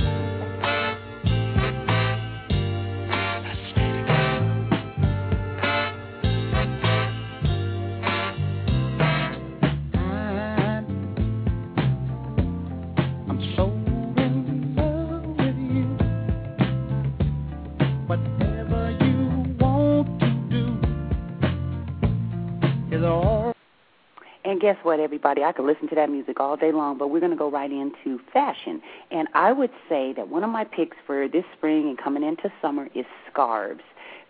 And 24.55 24.61
guess 24.61 24.77
what, 24.85 25.01
everybody? 25.01 25.43
I 25.43 25.51
could 25.51 25.67
listen 25.67 25.89
to 25.89 25.97
that 25.97 26.09
music 26.09 26.39
all 26.39 26.57
day 26.57 26.71
long, 26.71 26.97
but 26.97 27.09
we're 27.09 27.19
going 27.19 27.33
to 27.33 27.37
go 27.37 27.51
right 27.51 27.73
into 27.73 28.21
fashion. 28.33 28.81
And 29.11 29.27
I 29.35 29.51
would 29.51 29.73
say 29.89 30.13
that 30.13 30.29
one 30.29 30.45
of 30.45 30.51
my 30.51 30.63
picks 30.63 30.97
for 31.09 31.27
this 31.27 31.43
spring 31.57 31.89
and 31.89 31.99
coming 31.99 32.23
into 32.23 32.53
summer 32.63 32.89
is 32.95 33.05
scarves 33.29 33.83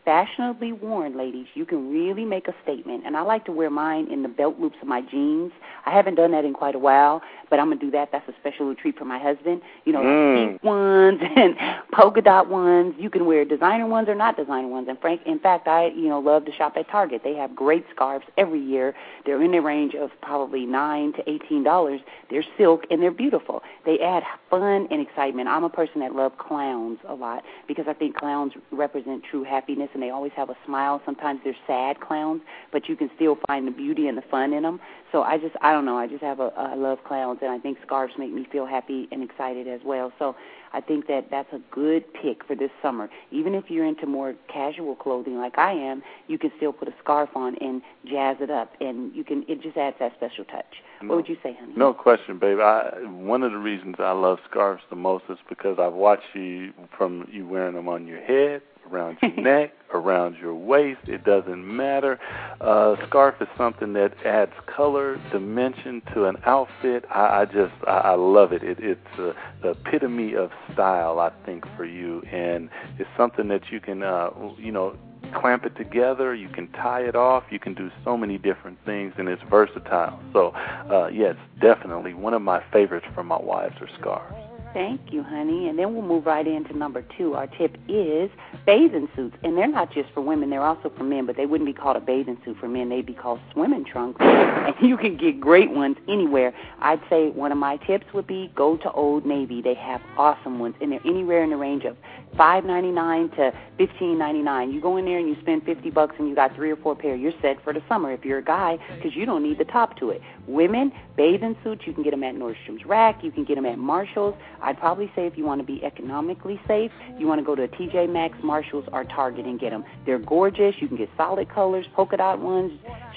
fashionably 0.04 0.72
worn, 0.72 1.16
ladies, 1.16 1.46
you 1.54 1.64
can 1.64 1.90
really 1.90 2.24
make 2.24 2.48
a 2.48 2.54
statement. 2.62 3.04
And 3.06 3.16
I 3.16 3.22
like 3.22 3.44
to 3.46 3.52
wear 3.52 3.70
mine 3.70 4.08
in 4.10 4.22
the 4.22 4.28
belt 4.28 4.58
loops 4.60 4.76
of 4.82 4.88
my 4.88 5.00
jeans. 5.00 5.52
I 5.86 5.90
haven't 5.90 6.16
done 6.16 6.32
that 6.32 6.44
in 6.44 6.52
quite 6.54 6.74
a 6.74 6.78
while, 6.78 7.22
but 7.50 7.58
I'm 7.58 7.68
gonna 7.68 7.80
do 7.80 7.90
that. 7.92 8.10
That's 8.12 8.28
a 8.28 8.34
special 8.40 8.74
treat 8.74 8.98
for 8.98 9.04
my 9.04 9.18
husband. 9.18 9.62
You 9.84 9.92
know, 9.92 10.02
Mm. 10.02 10.34
pink 10.50 10.62
ones 10.64 11.20
and 11.36 11.56
polka 11.92 12.20
dot 12.22 12.48
ones. 12.48 12.94
You 12.98 13.10
can 13.10 13.26
wear 13.26 13.44
designer 13.44 13.86
ones 13.86 14.08
or 14.08 14.14
not 14.14 14.36
designer 14.36 14.68
ones. 14.68 14.88
And 14.88 14.98
frank, 15.00 15.22
in 15.26 15.38
fact, 15.38 15.68
I 15.68 15.86
you 15.88 16.08
know 16.08 16.18
love 16.18 16.44
to 16.46 16.52
shop 16.52 16.76
at 16.76 16.88
Target. 16.88 17.22
They 17.24 17.34
have 17.34 17.54
great 17.54 17.84
scarves 17.94 18.24
every 18.36 18.60
year. 18.60 18.94
They're 19.24 19.42
in 19.42 19.52
the 19.52 19.60
range 19.60 19.94
of 19.94 20.10
probably 20.20 20.66
nine 20.66 21.12
to 21.14 21.28
eighteen 21.30 21.62
dollars. 21.62 22.00
They're 22.30 22.44
silk 22.58 22.84
and 22.90 23.02
they're 23.02 23.10
beautiful. 23.10 23.62
They 23.86 24.00
add 24.00 24.22
fun 24.50 24.88
and 24.90 25.00
excitement. 25.00 25.48
I'm 25.48 25.64
a 25.64 25.70
person 25.70 26.00
that 26.00 26.14
loves 26.14 26.34
clowns 26.38 26.98
a 27.08 27.14
lot 27.14 27.44
because 27.68 27.86
I 27.88 27.92
think 27.94 28.16
clowns 28.16 28.52
represent 28.70 29.22
true 29.24 29.44
happiness 29.44 29.90
and 29.94 30.02
they 30.02 30.10
always 30.10 30.32
have 30.36 30.50
a 30.50 30.56
smile. 30.66 31.00
Sometimes 31.04 31.40
they're 31.44 31.56
sad 31.66 32.00
clowns, 32.00 32.42
but 32.72 32.88
you 32.88 32.96
can 32.96 33.10
still 33.16 33.38
find 33.46 33.66
the 33.66 33.72
beauty 33.72 34.08
and 34.08 34.18
the 34.18 34.22
fun 34.22 34.52
in 34.52 34.62
them. 34.62 34.80
So 35.12 35.22
I 35.22 35.38
just 35.38 35.54
I 35.60 35.72
don't 35.72 35.86
know. 35.86 35.96
I 35.96 36.06
just 36.06 36.22
have 36.22 36.40
a 36.40 36.52
I 36.56 36.74
love 36.74 36.98
clowns 37.04 37.38
and 37.42 37.50
I 37.50 37.58
think 37.58 37.78
scarves 37.86 38.14
make 38.18 38.32
me 38.32 38.46
feel 38.50 38.66
happy 38.66 39.08
and 39.12 39.22
excited 39.22 39.68
as 39.68 39.80
well. 39.84 40.12
So 40.18 40.34
I 40.74 40.80
think 40.80 41.06
that 41.06 41.26
that's 41.30 41.52
a 41.52 41.60
good 41.70 42.04
pick 42.12 42.44
for 42.44 42.56
this 42.56 42.70
summer. 42.82 43.08
Even 43.30 43.54
if 43.54 43.70
you're 43.70 43.86
into 43.86 44.06
more 44.06 44.34
casual 44.52 44.96
clothing 44.96 45.38
like 45.38 45.56
I 45.56 45.72
am, 45.72 46.02
you 46.26 46.36
can 46.36 46.50
still 46.56 46.72
put 46.72 46.88
a 46.88 46.94
scarf 47.00 47.30
on 47.36 47.54
and 47.60 47.80
jazz 48.04 48.38
it 48.40 48.50
up, 48.50 48.72
and 48.80 49.14
you 49.14 49.22
can. 49.22 49.44
It 49.46 49.62
just 49.62 49.76
adds 49.76 49.96
that 50.00 50.14
special 50.16 50.44
touch. 50.44 50.64
No. 51.00 51.10
What 51.10 51.16
would 51.18 51.28
you 51.28 51.36
say, 51.44 51.56
honey? 51.58 51.74
No 51.76 51.94
question, 51.94 52.40
babe. 52.40 52.58
I 52.58 52.90
one 53.04 53.44
of 53.44 53.52
the 53.52 53.58
reasons 53.58 53.96
I 54.00 54.10
love 54.10 54.38
scarves 54.50 54.82
the 54.90 54.96
most 54.96 55.24
is 55.28 55.38
because 55.48 55.78
I've 55.78 55.92
watched 55.92 56.34
you 56.34 56.72
from 56.98 57.28
you 57.30 57.46
wearing 57.46 57.76
them 57.76 57.88
on 57.88 58.08
your 58.08 58.20
head, 58.20 58.62
around 58.90 59.18
your 59.22 59.36
neck, 59.36 59.72
around 59.92 60.36
your 60.36 60.54
waist. 60.54 61.00
It 61.06 61.24
doesn't 61.24 61.64
matter. 61.64 62.18
Uh, 62.60 62.96
scarf 63.06 63.36
is 63.40 63.48
something 63.56 63.92
that 63.94 64.14
adds 64.24 64.52
color, 64.66 65.20
dimension 65.32 66.02
to 66.14 66.24
an 66.26 66.36
outfit. 66.44 67.04
I, 67.10 67.42
I 67.42 67.44
just 67.46 67.74
I, 67.86 67.98
I 67.98 68.14
love 68.14 68.52
it. 68.52 68.62
it 68.62 68.78
it's 68.80 69.18
uh, 69.18 69.32
the 69.62 69.70
epitome 69.70 70.34
of 70.34 70.50
style, 70.72 71.18
I 71.18 71.30
think, 71.46 71.64
for 71.76 71.84
you, 71.84 72.22
and 72.22 72.68
it's 72.98 73.10
something 73.16 73.48
that 73.48 73.70
you 73.70 73.80
can, 73.80 74.02
uh, 74.02 74.30
you 74.58 74.72
know 74.72 74.96
clamp 75.34 75.64
it 75.64 75.76
together, 75.76 76.34
you 76.34 76.48
can 76.48 76.70
tie 76.72 77.00
it 77.00 77.16
off, 77.16 77.44
you 77.50 77.58
can 77.58 77.74
do 77.74 77.90
so 78.04 78.16
many 78.16 78.38
different 78.38 78.78
things, 78.84 79.12
and 79.18 79.28
it's 79.28 79.42
versatile. 79.50 80.20
So, 80.32 80.48
uh, 80.48 81.08
yes, 81.08 81.34
definitely 81.60 82.14
one 82.14 82.34
of 82.34 82.42
my 82.42 82.62
favorites 82.72 83.06
for 83.14 83.24
my 83.24 83.40
wives 83.40 83.74
are 83.80 83.88
scarves. 83.98 84.53
Thank 84.74 85.12
you, 85.12 85.22
honey. 85.22 85.68
And 85.68 85.78
then 85.78 85.94
we'll 85.94 86.02
move 86.02 86.26
right 86.26 86.46
into 86.46 86.76
number 86.76 87.04
two. 87.16 87.34
Our 87.34 87.46
tip 87.46 87.78
is 87.88 88.28
bathing 88.66 89.08
suits. 89.14 89.36
And 89.44 89.56
they're 89.56 89.68
not 89.68 89.92
just 89.92 90.10
for 90.12 90.20
women, 90.20 90.50
they're 90.50 90.64
also 90.64 90.90
for 90.96 91.04
men, 91.04 91.26
but 91.26 91.36
they 91.36 91.46
wouldn't 91.46 91.66
be 91.66 91.72
called 91.72 91.96
a 91.96 92.00
bathing 92.00 92.36
suit 92.44 92.56
for 92.58 92.68
men. 92.68 92.88
They'd 92.88 93.06
be 93.06 93.14
called 93.14 93.38
swimming 93.52 93.84
trunks. 93.84 94.20
And 94.64 94.88
you 94.88 94.96
can 94.96 95.16
get 95.18 95.40
great 95.40 95.70
ones 95.70 95.96
anywhere. 96.08 96.54
I'd 96.80 97.00
say 97.10 97.28
one 97.28 97.52
of 97.52 97.58
my 97.58 97.76
tips 97.76 98.06
would 98.14 98.26
be 98.26 98.50
go 98.56 98.78
to 98.78 98.90
Old 98.92 99.26
Navy. 99.26 99.60
They 99.60 99.74
have 99.74 100.00
awesome 100.16 100.58
ones, 100.58 100.74
and 100.80 100.90
they're 100.90 101.06
anywhere 101.06 101.44
in 101.44 101.50
the 101.50 101.56
range 101.56 101.84
of 101.84 101.98
five 102.34 102.64
ninety 102.64 102.90
nine 102.90 103.28
to 103.30 103.52
fifteen 103.76 104.18
ninety 104.18 104.40
nine. 104.40 104.72
You 104.72 104.80
go 104.80 104.96
in 104.96 105.04
there 105.04 105.18
and 105.18 105.28
you 105.28 105.36
spend 105.42 105.64
fifty 105.64 105.90
bucks, 105.90 106.14
and 106.18 106.28
you 106.28 106.34
got 106.34 106.54
three 106.54 106.70
or 106.70 106.76
four 106.76 106.96
pair. 106.96 107.14
You're 107.14 107.34
set 107.42 107.62
for 107.62 107.74
the 107.74 107.82
summer 107.88 108.10
if 108.10 108.24
you're 108.24 108.38
a 108.38 108.44
guy, 108.44 108.78
because 108.96 109.14
you 109.14 109.26
don't 109.26 109.42
need 109.42 109.58
the 109.58 109.66
top 109.66 109.98
to 109.98 110.10
it. 110.10 110.22
Women 110.46 110.92
bathing 111.16 111.56
suits, 111.62 111.82
you 111.86 111.92
can 111.92 112.02
get 112.02 112.12
them 112.12 112.24
at 112.24 112.34
Nordstrom's 112.34 112.84
Rack. 112.86 113.22
You 113.22 113.30
can 113.30 113.44
get 113.44 113.56
them 113.56 113.66
at 113.66 113.78
Marshalls. 113.78 114.34
I'd 114.64 114.78
probably 114.78 115.12
say 115.14 115.26
if 115.26 115.36
you 115.36 115.44
want 115.44 115.60
to 115.60 115.66
be 115.66 115.84
economically 115.84 116.60
safe, 116.66 116.90
you 117.18 117.26
want 117.26 117.38
to 117.38 117.44
go 117.44 117.54
to 117.54 117.64
a 117.64 117.68
TJ 117.68 118.10
Maxx, 118.10 118.38
Marshalls, 118.42 118.86
or 118.92 119.04
Target 119.04 119.44
and 119.44 119.60
get 119.60 119.70
them. 119.70 119.84
They're 120.06 120.18
gorgeous. 120.18 120.74
You 120.80 120.88
can 120.88 120.96
get 120.96 121.10
solid 121.16 121.48
colors, 121.50 121.86
polka 121.94 122.16
dot 122.16 122.40
ones, 122.40 122.72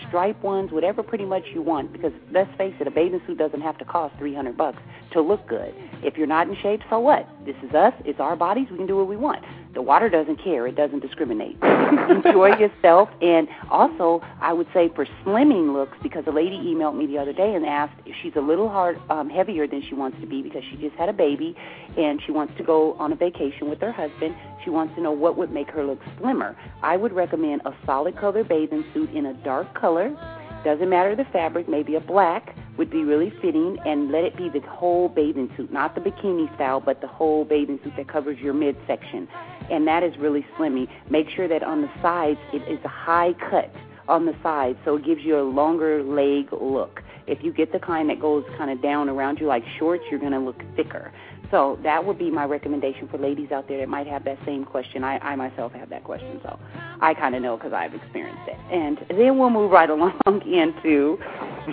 stripe 0.08 0.43
ones, 0.43 0.72
whatever 0.72 1.04
pretty 1.04 1.26
much 1.26 1.43
you 1.54 1.62
want. 1.62 1.93
Because 1.93 2.12
let's 2.32 2.56
face 2.58 2.76
it, 2.80 2.88
a 2.88 2.91
bathing 2.91 3.22
suit 3.26 3.38
doesn't 3.38 3.62
have 3.62 3.78
to 3.78 3.86
cost 3.86 4.16
three 4.18 4.36
hundred 4.36 4.58
bucks 4.58 4.80
to 5.12 5.22
look 5.22 5.48
good. 5.48 5.74
If 6.04 6.18
you're 6.18 6.28
not 6.28 6.48
in 6.50 6.56
shape, 6.62 6.82
so 6.89 7.00
what? 7.00 7.28
This 7.45 7.56
is 7.64 7.74
us. 7.74 7.93
It's 8.06 8.20
our 8.20 8.36
bodies. 8.36 8.68
We 8.70 8.78
can 8.78 8.88
do 8.88 8.98
what 8.98 9.08
we 9.08 9.18
want. 9.18 9.43
The 9.74 9.82
water 9.82 10.09
doesn't 10.09 10.43
care. 10.43 10.65
It 10.68 10.76
doesn't 10.76 11.01
discriminate. 11.01 11.57
Enjoy 12.09 12.57
yourself. 12.57 13.09
And 13.22 13.47
also, 13.70 14.22
I 14.41 14.53
would 14.53 14.68
say 14.74 14.89
for 14.95 15.05
slimming 15.24 15.74
looks, 15.74 15.97
because 16.01 16.24
a 16.28 16.32
lady 16.32 16.57
emailed 16.57 16.97
me 16.97 17.05
the 17.05 17.18
other 17.18 17.34
day 17.34 17.53
and 17.53 17.65
asked 17.65 17.99
if 18.05 18.15
she's 18.22 18.36
a 18.36 18.41
little 18.41 18.70
hard, 18.70 18.99
um, 19.09 19.30
heavier 19.30 19.68
than 19.68 19.84
she 19.88 19.93
wants 19.93 20.20
to 20.22 20.28
be 20.28 20.41
because 20.41 20.63
she 20.70 20.78
just 20.78 20.95
had 20.95 21.09
a 21.09 21.13
baby 21.13 21.55
and 21.97 22.22
she 22.26 22.32
wants 22.32 22.53
to 22.57 22.63
go 22.63 22.93
on 22.93 23.11
a 23.11 23.15
vacation 23.15 23.70
with 23.70 23.80
her 23.82 23.91
husband. 23.91 24.36
She 24.63 24.70
wants 24.70 24.95
to 24.95 25.01
know 25.01 25.11
what 25.11 25.38
would 25.38 25.51
make 25.51 25.70
her 25.72 25.86
look 25.86 25.99
slimmer. 26.20 26.55
I 26.82 26.97
would 26.97 27.13
recommend 27.13 27.61
a 27.65 27.74
solid 27.86 28.18
color 28.18 28.43
bathing 28.43 28.84
suit 28.93 29.11
in 29.11 29.28
a 29.28 29.34
dark 29.43 29.74
color. 29.74 30.15
Doesn't 30.63 30.89
matter 30.89 31.15
the 31.15 31.26
fabric, 31.26 31.70
maybe 31.70 31.95
a 31.95 32.01
black 32.01 32.55
would 32.78 32.89
be 32.89 33.03
really 33.03 33.32
fitting, 33.41 33.78
and 33.86 34.11
let 34.11 34.24
it 34.24 34.38
be 34.38 34.49
the 34.49 34.59
whole 34.68 35.09
bathing 35.09 35.51
suit, 35.57 35.72
not 35.72 35.95
the 35.95 36.01
bikini 36.01 36.53
style, 36.55 36.80
but 36.80 37.01
the 37.01 37.07
whole 37.07 37.45
bathing 37.45 37.80
suit 37.84 37.93
that 37.97 38.07
covers 38.07 38.38
your 38.39 38.53
midsection. 38.53 39.28
And 39.70 39.88
that 39.88 40.03
is 40.03 40.18
really 40.18 40.45
slimmy. 40.57 40.88
Make 41.09 41.30
sure 41.30 41.47
that 41.47 41.63
on 41.63 41.82
the 41.82 41.89
sides 42.01 42.39
it 42.53 42.68
is 42.72 42.80
a 42.84 42.89
high 42.89 43.34
cut 43.49 43.72
on 44.07 44.26
the 44.26 44.36
sides, 44.41 44.78
so 44.86 44.95
it 44.95 45.05
gives 45.05 45.22
you 45.24 45.38
a 45.38 45.43
longer 45.43 46.01
leg 46.01 46.47
look. 46.53 47.01
If 47.28 47.43
you 47.43 47.51
get 47.51 47.74
the 47.74 47.80
kind 47.80 48.09
that 48.09 48.22
goes 48.22 48.45
kind 48.57 48.72
of 48.72 48.82
down 48.82 49.09
around 49.09 49.39
you 49.39 49.47
like 49.47 49.63
shorts, 49.78 50.03
you're 50.09 50.20
going 50.20 50.32
to 50.32 50.39
look 50.39 50.61
thicker. 50.78 51.11
So 51.51 51.78
that 51.84 52.05
would 52.05 52.18
be 52.18 52.30
my 52.30 52.45
recommendation 52.45 53.07
for 53.07 53.18
ladies 53.18 53.51
out 53.51 53.68
there 53.68 53.80
that 53.80 53.89
might 53.89 54.07
have 54.07 54.24
that 54.26 54.38
same 54.45 54.65
question. 54.65 55.03
I, 55.03 55.18
I 55.20 55.36
myself 55.36 55.74
have 55.74 55.89
that 55.89 56.03
question, 56.03 56.39
so 56.43 56.59
I 57.01 57.13
kind 57.13 57.36
of 57.36 57.41
know 57.41 57.57
because 57.57 57.74
I've 57.74 57.93
experienced 57.93 58.47
it. 58.47 58.57
And 58.72 58.97
then 59.09 59.38
we'll 59.38 59.49
move 59.49 59.72
right 59.72 59.89
along 60.26 60.41
into 60.45 61.18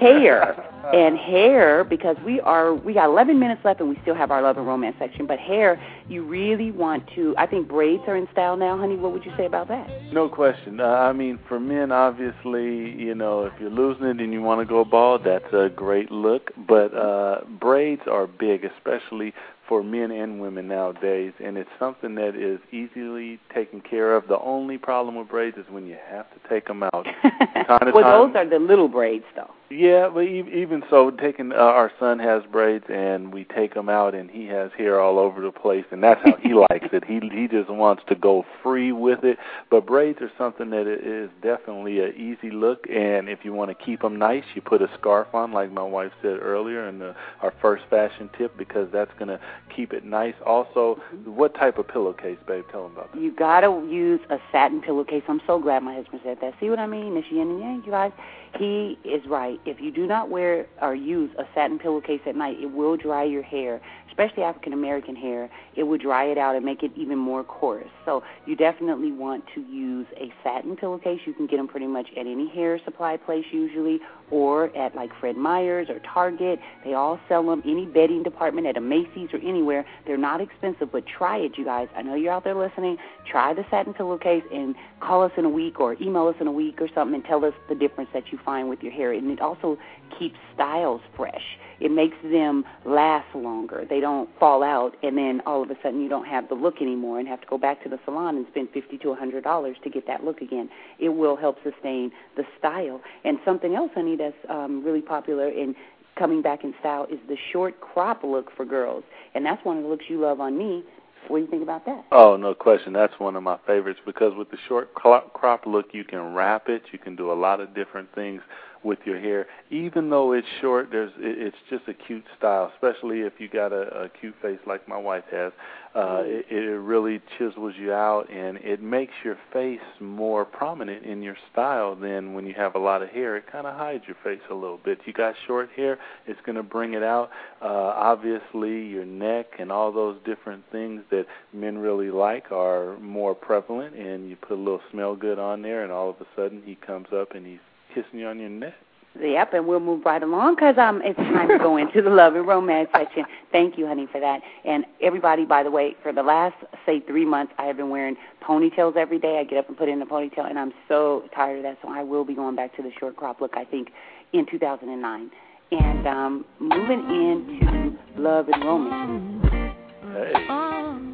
hair 0.01 0.74
and 0.93 1.17
hair 1.19 1.85
because 1.85 2.17
we 2.25 2.41
are 2.41 2.75
we 2.75 2.95
got 2.95 3.07
11 3.07 3.39
minutes 3.39 3.63
left 3.65 3.81
and 3.81 3.89
we 3.89 3.99
still 4.03 4.15
have 4.15 4.31
our 4.31 4.43
love 4.43 4.57
and 4.57 4.67
romance 4.67 4.97
section. 4.99 5.27
But 5.27 5.39
hair, 5.39 5.81
you 6.09 6.25
really 6.25 6.71
want 6.71 7.05
to. 7.15 7.35
I 7.39 7.47
think 7.47 7.69
braids 7.69 8.03
are 8.07 8.17
in 8.17 8.29
style 8.33 8.57
now, 8.57 8.77
honey. 8.79 8.97
What 8.97 9.13
would 9.13 9.25
you 9.25 9.33
say 9.37 9.47
about 9.47 9.69
that? 9.69 9.89
No 10.13 10.29
question. 10.29 10.81
Uh, 10.81 10.85
I 10.85 11.13
mean, 11.13 11.39
for 11.49 11.59
men, 11.59 11.93
obviously, 11.93 12.91
you 12.93 13.15
know, 13.15 13.45
if 13.45 13.53
you're 13.61 13.71
losing 13.71 14.07
it 14.07 14.21
and 14.21 14.33
you 14.33 14.43
want 14.43 14.61
to 14.61 14.67
go 14.67 14.85
bald, 14.85 15.23
that's 15.25 15.53
a 15.53 15.69
great 15.75 16.11
look. 16.11 16.51
But 16.69 16.95
uh, 16.95 17.41
braids 17.61 18.03
are 18.11 18.27
big, 18.27 18.65
especially 18.65 19.33
for 19.69 19.83
men 19.83 20.11
and 20.11 20.41
women 20.41 20.69
nowadays, 20.69 21.33
and 21.43 21.57
it's 21.57 21.71
something 21.79 22.15
that 22.17 22.37
is 22.37 22.61
easily 22.73 23.39
taken 23.55 23.81
care 23.81 24.15
of. 24.15 24.29
The 24.29 24.39
only 24.39 24.79
problem 24.79 25.15
with 25.15 25.29
braids 25.29 25.57
is 25.57 25.65
when 25.71 25.87
you 25.87 25.97
have 26.11 26.27
to 26.31 26.49
take 26.49 26.67
them 26.67 26.83
out. 26.83 26.93
well, 27.95 28.27
those 28.27 28.37
are 28.37 28.49
the 28.49 28.59
little 28.59 28.89
braids, 28.89 29.25
though. 29.35 29.51
Yeah, 29.71 30.11
but 30.13 30.21
even 30.21 30.83
so, 30.91 31.11
taking 31.11 31.51
uh, 31.53 31.57
our 31.57 31.91
son 31.99 32.19
has 32.19 32.43
braids, 32.53 32.85
and 32.89 33.33
we 33.33 33.45
take 33.45 33.73
them 33.75 33.89
out, 33.89 34.15
and 34.15 34.31
he 34.31 34.47
has 34.47 34.71
hair 34.77 35.01
all 35.01 35.19
over 35.19 35.41
the 35.41 35.51
place, 35.51 35.87
and 35.91 36.03
that's 36.03 36.21
how 36.23 36.37
he 36.37 36.53
likes 36.71 36.89
it. 36.93 37.05
He 37.05 37.19
he 37.33 37.49
just 37.49 37.71
wants 37.71 38.03
to 38.09 38.15
go 38.15 38.45
free 38.63 38.93
with 38.93 39.25
it. 39.25 39.39
But 39.71 39.87
braids 39.87 40.21
are 40.21 40.31
something 40.37 40.71
that 40.71 40.87
is 40.87 41.31
definitely 41.43 42.01
an 42.01 42.15
easy 42.15 42.51
look, 42.55 42.87
and 42.91 43.29
if 43.29 43.41
you 43.43 43.55
want 43.55 43.77
to 43.77 43.85
keep 43.85 44.03
them 44.03 44.19
nice, 44.19 44.45
you 44.55 44.61
put 44.61 44.83
a 44.83 44.91
scarf 44.99 45.29
on, 45.35 45.53
like 45.53 45.73
my 45.73 45.83
wife 45.83 46.13
said 46.21 46.39
earlier, 46.41 46.87
and 46.87 47.03
our 47.41 47.55
first 47.63 47.85
fashion 47.89 48.29
tip 48.37 48.57
because 48.59 48.89
that's 48.93 49.13
going 49.19 49.29
to 49.29 49.41
keep 49.75 49.95
it 49.95 50.05
nice. 50.05 50.35
Also, 50.45 51.01
what 51.25 51.55
type 51.55 51.79
of 51.79 51.89
pillowcase, 51.89 52.39
babe? 52.47 52.65
Tell 52.71 52.85
them 52.85 52.93
about 52.93 53.13
that. 53.13 53.21
You 53.21 53.33
got 53.33 53.61
to 53.61 53.87
use 53.91 54.21
a 54.29 54.39
satin 54.53 54.83
pillowcase. 54.83 55.23
I'm 55.27 55.41
so 55.47 55.59
glad 55.59 55.83
my 55.83 55.95
husband 55.95 56.21
said 56.23 56.39
that. 56.43 56.55
See 56.61 56.69
what 56.69 56.79
I 56.79 56.87
mean? 56.87 57.17
It's 57.17 57.27
yin 57.31 57.49
and 57.49 57.61
yang, 57.61 57.83
you 57.85 57.91
guys. 57.91 58.13
He 58.59 58.99
is 59.05 59.25
right. 59.27 59.54
If 59.65 59.81
you 59.81 59.91
do 59.91 60.07
not 60.07 60.31
wear 60.31 60.67
or 60.81 60.95
use 60.95 61.31
a 61.39 61.45
satin 61.55 61.79
pillowcase 61.79 62.21
at 62.27 62.37
night, 62.37 62.57
it 62.61 62.67
will 62.73 62.97
dry 62.97 63.25
your 63.25 63.43
hair, 63.43 63.81
especially 64.09 64.43
African 64.43 64.73
American 64.73 65.17
hair. 65.17 65.51
It 65.77 65.85
will 65.85 65.99
dry 65.99 66.25
it 66.25 66.39
out 66.39 66.57
and 66.57 66.65
make 66.65 66.83
it 66.83 66.93
even 66.97 67.19
more 67.19 67.45
coarse. 67.45 67.89
So 68.05 68.23
you 68.47 68.57
definitely 68.57 69.13
want 69.13 69.45
to 69.55 69.61
use 69.61 70.07
a 70.17 70.33
satin 70.43 70.77
pillowcase. 70.77 71.21
You 71.27 71.35
can 71.35 71.47
get 71.47 71.57
them 71.57 71.69
pretty 71.69 71.87
much 71.87 72.09
at 72.17 72.27
any 72.27 72.49
hair 72.49 72.81
supply 72.85 73.17
place 73.17 73.45
usually, 73.53 74.01
or 74.31 74.75
at 74.77 74.95
like 74.95 75.11
Fred 75.21 75.37
Meyer's 75.37 75.89
or 75.89 76.01
Target. 76.01 76.59
They 76.85 76.95
all 76.95 77.19
sell 77.29 77.45
them. 77.45 77.63
Any 77.65 77.87
bedding 77.87 78.23
department 78.23 78.67
at 78.67 78.77
a 78.77 78.81
Macy's 78.81 79.29
or 79.33 79.39
anywhere. 79.39 79.87
They're 80.07 80.17
not 80.17 80.41
expensive, 80.41 80.91
but 80.93 81.05
try 81.07 81.39
it, 81.39 81.59
you 81.59 81.65
guys. 81.65 81.89
I 81.97 82.03
know 82.03 82.15
you're 82.15 82.33
out 82.33 82.45
there 82.45 82.55
listening. 82.55 82.97
Try 83.31 83.55
the 83.55 83.65
satin 83.71 83.95
pillowcase 83.95 84.45
and 84.53 84.75
call 85.01 85.23
us 85.23 85.33
in 85.37 85.45
a 85.45 85.51
week 85.51 85.81
or 85.81 85.95
email 86.01 86.27
us 86.29 86.37
in 86.41 86.47
a 86.47 86.53
week 86.53 86.81
or 86.81 86.89
something 86.95 87.15
and 87.15 87.25
tell 87.25 87.45
us 87.45 87.55
the 87.69 87.75
difference 87.75 88.11
that 88.13 88.33
you 88.33 88.39
find 88.45 88.69
with 88.69 88.83
your 88.83 88.93
hair. 88.93 89.13
And 89.13 89.31
it 89.31 89.41
also 89.41 89.79
keeps 90.19 90.37
styles 90.55 91.01
fresh. 91.17 91.59
It 91.81 91.91
makes 91.91 92.17
them 92.23 92.65
last 92.85 93.35
longer. 93.35 93.85
They 93.89 94.01
don't 94.01 94.31
fall 94.39 94.63
out, 94.63 94.97
and 95.03 95.19
then 95.19 95.43
all 95.45 95.63
of 95.63 95.71
a 95.71 95.77
sudden 95.83 96.01
you 96.01 96.09
don't 96.09 96.27
have 96.27 96.49
the 96.49 96.55
look 96.55 96.81
anymore 96.81 97.19
and 97.19 97.27
have 97.27 97.41
to 97.41 97.47
go 97.49 97.59
back 97.59 97.83
to 97.83 97.89
the 97.89 97.99
salon 98.05 98.37
and 98.37 98.47
spend 98.51 98.69
fifty 98.73 98.97
to 98.99 99.11
a 99.11 99.17
hundred 99.17 99.43
dollars 99.43 99.77
to 99.83 99.91
get 99.91 100.07
that 100.07 100.25
look 100.25 100.41
again. 100.41 100.71
It 101.01 101.11
will 101.11 101.37
help 101.37 101.57
sustain 101.65 102.13
the 102.37 102.45
style. 102.59 103.01
And 103.25 103.39
something 103.45 103.75
else, 103.75 103.91
honey, 103.95 104.14
that's 104.17 104.37
um, 104.49 104.85
really 104.85 105.03
popular 105.03 105.49
in 105.49 105.75
coming 106.17 106.43
back 106.43 106.65
in 106.65 106.75
style 106.81 107.07
is 107.11 107.19
the 107.29 107.37
short 107.53 107.81
crop 107.81 108.23
look 108.23 108.55
for 108.57 108.65
girls, 108.65 109.05
and 109.35 109.45
that's 109.45 109.65
one 109.65 109.79
of 109.79 109.83
the 109.83 109.89
looks 109.89 110.05
you 110.09 110.21
love 110.21 110.41
on 110.41 110.57
me. 110.57 110.85
What 111.29 111.39
do 111.39 111.45
you 111.45 111.51
think 111.51 111.63
about 111.63 111.87
that? 111.87 112.05
Oh, 112.13 112.37
no 112.37 112.55
question. 112.55 112.93
That's 112.93 113.19
one 113.19 113.35
of 113.35 113.43
my 113.43 113.59
favorites 113.67 114.01
because 114.05 114.35
with 114.37 114.51
the 114.51 114.59
short 114.69 114.93
crop 114.95 115.63
look, 115.67 115.87
you 115.93 116.05
can 116.05 116.35
wrap 116.35 116.69
it. 116.69 116.83
You 116.93 116.99
can 116.99 117.17
do 117.17 117.33
a 117.33 117.35
lot 117.35 117.61
of 117.61 117.75
different 117.75 118.15
things 118.15 118.43
with 118.85 118.99
your 119.05 119.19
hair. 119.19 119.47
Even 119.71 120.11
though 120.11 120.33
it's 120.33 120.47
short, 120.61 120.89
there's 120.91 121.13
it's 121.19 121.57
just 121.71 121.85
a 121.89 121.95
cute 121.95 122.25
style, 122.37 122.71
especially 122.75 123.21
if 123.21 123.35
you 123.39 123.49
got 123.49 123.73
a, 123.73 124.05
a 124.05 124.09
cute 124.09 124.35
face 124.43 124.59
like 124.67 124.87
my 124.89 124.99
wife 124.99 125.25
has. 125.31 125.53
Uh, 125.95 126.23
it, 126.25 126.47
it 126.51 126.79
really 126.81 127.21
chisels 127.39 127.73
you 127.79 127.93
out 127.93 128.29
and 128.29 128.57
it 128.57 128.83
makes 128.83 129.13
your 129.25 129.39
face 129.53 129.79
more 130.01 130.45
prominent 130.45 131.05
in 131.05 131.23
your 131.23 131.37
style 131.53 131.95
than 131.95 132.35
when 132.35 132.45
you 132.45 132.53
have 132.53 132.75
a 132.75 132.79
lot 132.79 133.01
of 133.01 133.09
hair. 133.11 133.37
It 133.37 133.45
kind 133.51 133.65
of 133.65 133.77
hides 133.77 134.03
your 134.09 134.17
face 134.25 134.43
a 134.51 134.55
little 134.55 134.81
bit. 134.85 134.99
You 135.07 135.13
got 135.13 135.37
short 135.47 135.71
hair, 135.77 135.99
it's 136.27 136.41
going 136.45 136.57
to 136.57 136.65
bring 136.65 136.95
it 136.95 137.05
out. 137.05 137.31
Uh, 137.63 137.67
obviously, 137.69 138.87
your 138.87 139.05
neck 139.05 139.47
and 139.61 139.71
all 139.71 139.93
those 139.93 140.17
different 140.25 140.65
things 140.73 141.03
that 141.13 141.27
men 141.53 141.79
really 141.79 142.11
like 142.11 142.51
are 142.51 142.99
more 142.99 143.35
prevalent, 143.35 143.95
and 143.95 144.29
you 144.29 144.35
put 144.35 144.59
a 144.59 144.61
little 144.61 144.81
smell 144.91 145.15
good 145.15 145.39
on 145.39 145.63
there, 145.63 145.85
and 145.85 145.93
all 145.93 146.11
of 146.11 146.17
a 146.21 146.27
sudden 146.35 146.61
he 146.65 146.75
comes 146.75 147.07
up 147.13 147.37
and 147.37 147.47
he's 147.47 147.61
kissing 147.95 148.21
you 148.21 148.27
on 148.27 148.39
your 148.39 148.51
neck. 148.51 148.75
Yep, 149.21 149.55
and 149.55 149.67
we'll 149.69 149.79
move 149.79 150.05
right 150.05 150.23
along 150.23 150.57
because 150.57 150.77
um, 150.77 151.01
it's 151.05 151.17
time 151.17 151.49
to 151.49 151.59
go 151.59 151.77
into 151.77 152.03
the 152.03 152.11
love 152.11 152.35
and 152.35 152.47
romance 152.47 152.89
section. 152.93 153.25
Thank 153.53 153.79
you, 153.79 153.87
honey, 153.87 154.09
for 154.11 154.21
that. 154.21 154.41
And 154.65 154.85
everybody, 155.01 155.45
by 155.45 155.63
the 155.63 155.71
way, 155.71 155.95
for 156.03 156.13
the 156.13 156.23
last 156.23 156.57
say 156.85 156.99
three 157.01 157.25
months, 157.25 157.53
I 157.57 157.65
have 157.67 157.77
been 157.77 157.91
wearing 157.91 158.17
ponytails 158.43 158.97
every 158.97 159.21
day. 159.21 159.39
I 159.39 159.45
get 159.45 159.59
up 159.59 159.69
and 159.69 159.79
put 159.79 159.89
in 159.89 160.03
a 160.03 160.07
ponytail, 160.07 160.49
and 160.51 160.59
I'm 160.59 160.73
so 160.89 161.29
tired 161.35 161.59
of 161.59 161.63
that. 161.63 161.79
So 161.81 161.89
I 161.89 162.03
will 162.03 162.25
be 162.25 162.35
going 162.35 162.57
back 162.57 162.75
to 162.77 162.83
the 162.83 162.91
short 162.99 163.15
crop 163.15 163.41
look. 163.41 163.57
I 163.57 163.65
think 163.65 163.91
in 164.33 164.47
2009, 164.51 165.31
and 165.71 166.07
um, 166.09 166.45
moving 166.59 167.01
into 167.09 167.97
love 168.21 168.49
and 168.49 168.65
romance. 168.65 169.75
Hey. 170.13 171.11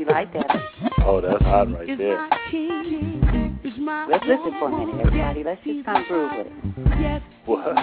You 0.00 0.06
like 0.06 0.32
that? 0.32 0.46
Oh, 1.04 1.20
that's 1.20 1.42
hot 1.42 1.70
right 1.74 1.86
there. 1.98 2.26
Let's 4.08 4.24
listen 4.24 4.54
for 4.58 4.68
a 4.68 4.78
minute, 4.78 5.06
everybody. 5.06 5.44
Let's 5.44 5.60
just 5.62 5.84
come 5.84 6.04
through 6.08 6.38
with 6.38 6.46
it. 6.46 7.22
What? 7.44 7.76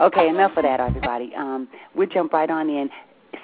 Okay, 0.00 0.28
enough 0.28 0.56
of 0.56 0.62
that, 0.62 0.80
everybody. 0.80 1.32
Um, 1.36 1.68
we'll 1.94 2.08
jump 2.08 2.32
right 2.32 2.48
on 2.48 2.70
in. 2.70 2.88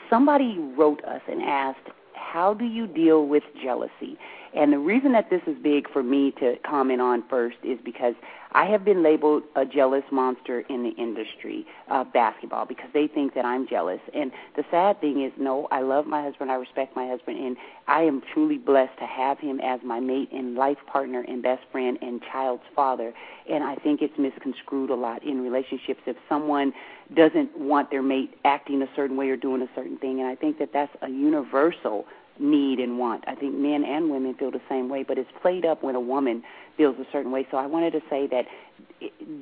Somebody 0.09 0.57
wrote 0.78 1.05
us 1.05 1.20
and 1.28 1.42
asked, 1.42 1.90
how 2.14 2.55
do 2.55 2.64
you 2.64 2.86
deal 2.86 3.26
with 3.26 3.42
jealousy? 3.62 4.16
And 4.55 4.72
the 4.72 4.78
reason 4.78 5.12
that 5.12 5.30
this 5.30 5.42
is 5.46 5.57
big 5.62 5.90
for 5.90 6.03
me 6.03 6.32
to 6.32 6.57
comment 6.64 7.00
on 7.00 7.22
first 7.28 7.57
is 7.62 7.78
because 7.82 8.14
I 8.55 8.66
have 8.66 8.84
been 8.84 9.03
labeled 9.03 9.44
a 9.57 9.64
jealous 9.64 10.05
monster 10.11 10.61
in 10.68 10.82
the 10.82 10.90
industry 10.90 11.66
of 11.90 12.12
basketball 12.12 12.66
because 12.66 12.90
they 12.92 13.07
think 13.07 13.34
that 13.34 13.46
I'm 13.46 13.66
jealous. 13.66 14.00
And 14.12 14.30
the 14.55 14.64
sad 14.70 15.00
thing 15.00 15.22
is, 15.22 15.32
no, 15.38 15.68
I 15.70 15.80
love 15.80 16.07
my 16.07 16.22
husband, 16.22 16.50
I 16.50 16.57
respect 16.57 16.94
my 16.94 17.07
husband, 17.09 17.38
and 17.38 17.57
I 17.88 18.03
am 18.03 18.20
truly 18.34 18.59
blessed 18.59 18.98
to 18.98 19.07
have 19.07 19.38
him 19.38 19.59
as 19.61 19.80
my 19.82 20.00
mate 20.00 20.30
and 20.32 20.55
life 20.55 20.78
partner 20.86 21.24
and 21.26 21.42
best 21.42 21.62
friend 21.72 21.98
and 22.03 22.20
child's 22.30 22.64
father. 22.76 23.14
And 23.48 23.64
I 23.64 23.76
think 23.76 24.03
it's 24.03 24.18
misconstrued 24.18 24.90
a 24.90 24.96
lot 24.96 25.22
in 25.24 25.42
relationships 25.42 26.03
if 26.05 26.16
someone 26.28 26.74
doesn't 27.14 27.57
want 27.59 27.90
their 27.90 28.03
mate 28.03 28.34
acting 28.44 28.82
a 28.82 28.88
certain 28.94 29.16
way 29.16 29.30
or 29.30 29.36
doing 29.36 29.62
a 29.62 29.68
certain 29.74 29.96
thing. 29.96 30.20
And 30.20 30.28
I 30.28 30.34
think 30.34 30.59
that 30.59 30.74
that's 30.74 30.94
a 31.00 31.09
universal 31.09 32.07
need 32.39 32.78
and 32.78 32.99
want. 32.99 33.24
I 33.26 33.35
think 33.35 33.55
men 33.57 33.85
and 33.85 34.11
women 34.11 34.35
feel 34.35 34.51
the 34.51 34.61
same 34.68 34.89
way, 34.89 35.03
but 35.03 35.18
it's 35.18 35.30
played 35.41 35.64
up 35.64 35.83
when 35.83 35.95
a 35.95 36.01
woman 36.01 36.43
feels 36.76 36.97
a 36.99 37.07
certain 37.12 37.30
way. 37.30 37.47
So 37.51 37.57
I 37.57 37.66
wanted 37.66 37.93
to 37.93 38.01
say 38.09 38.26
that 38.28 38.47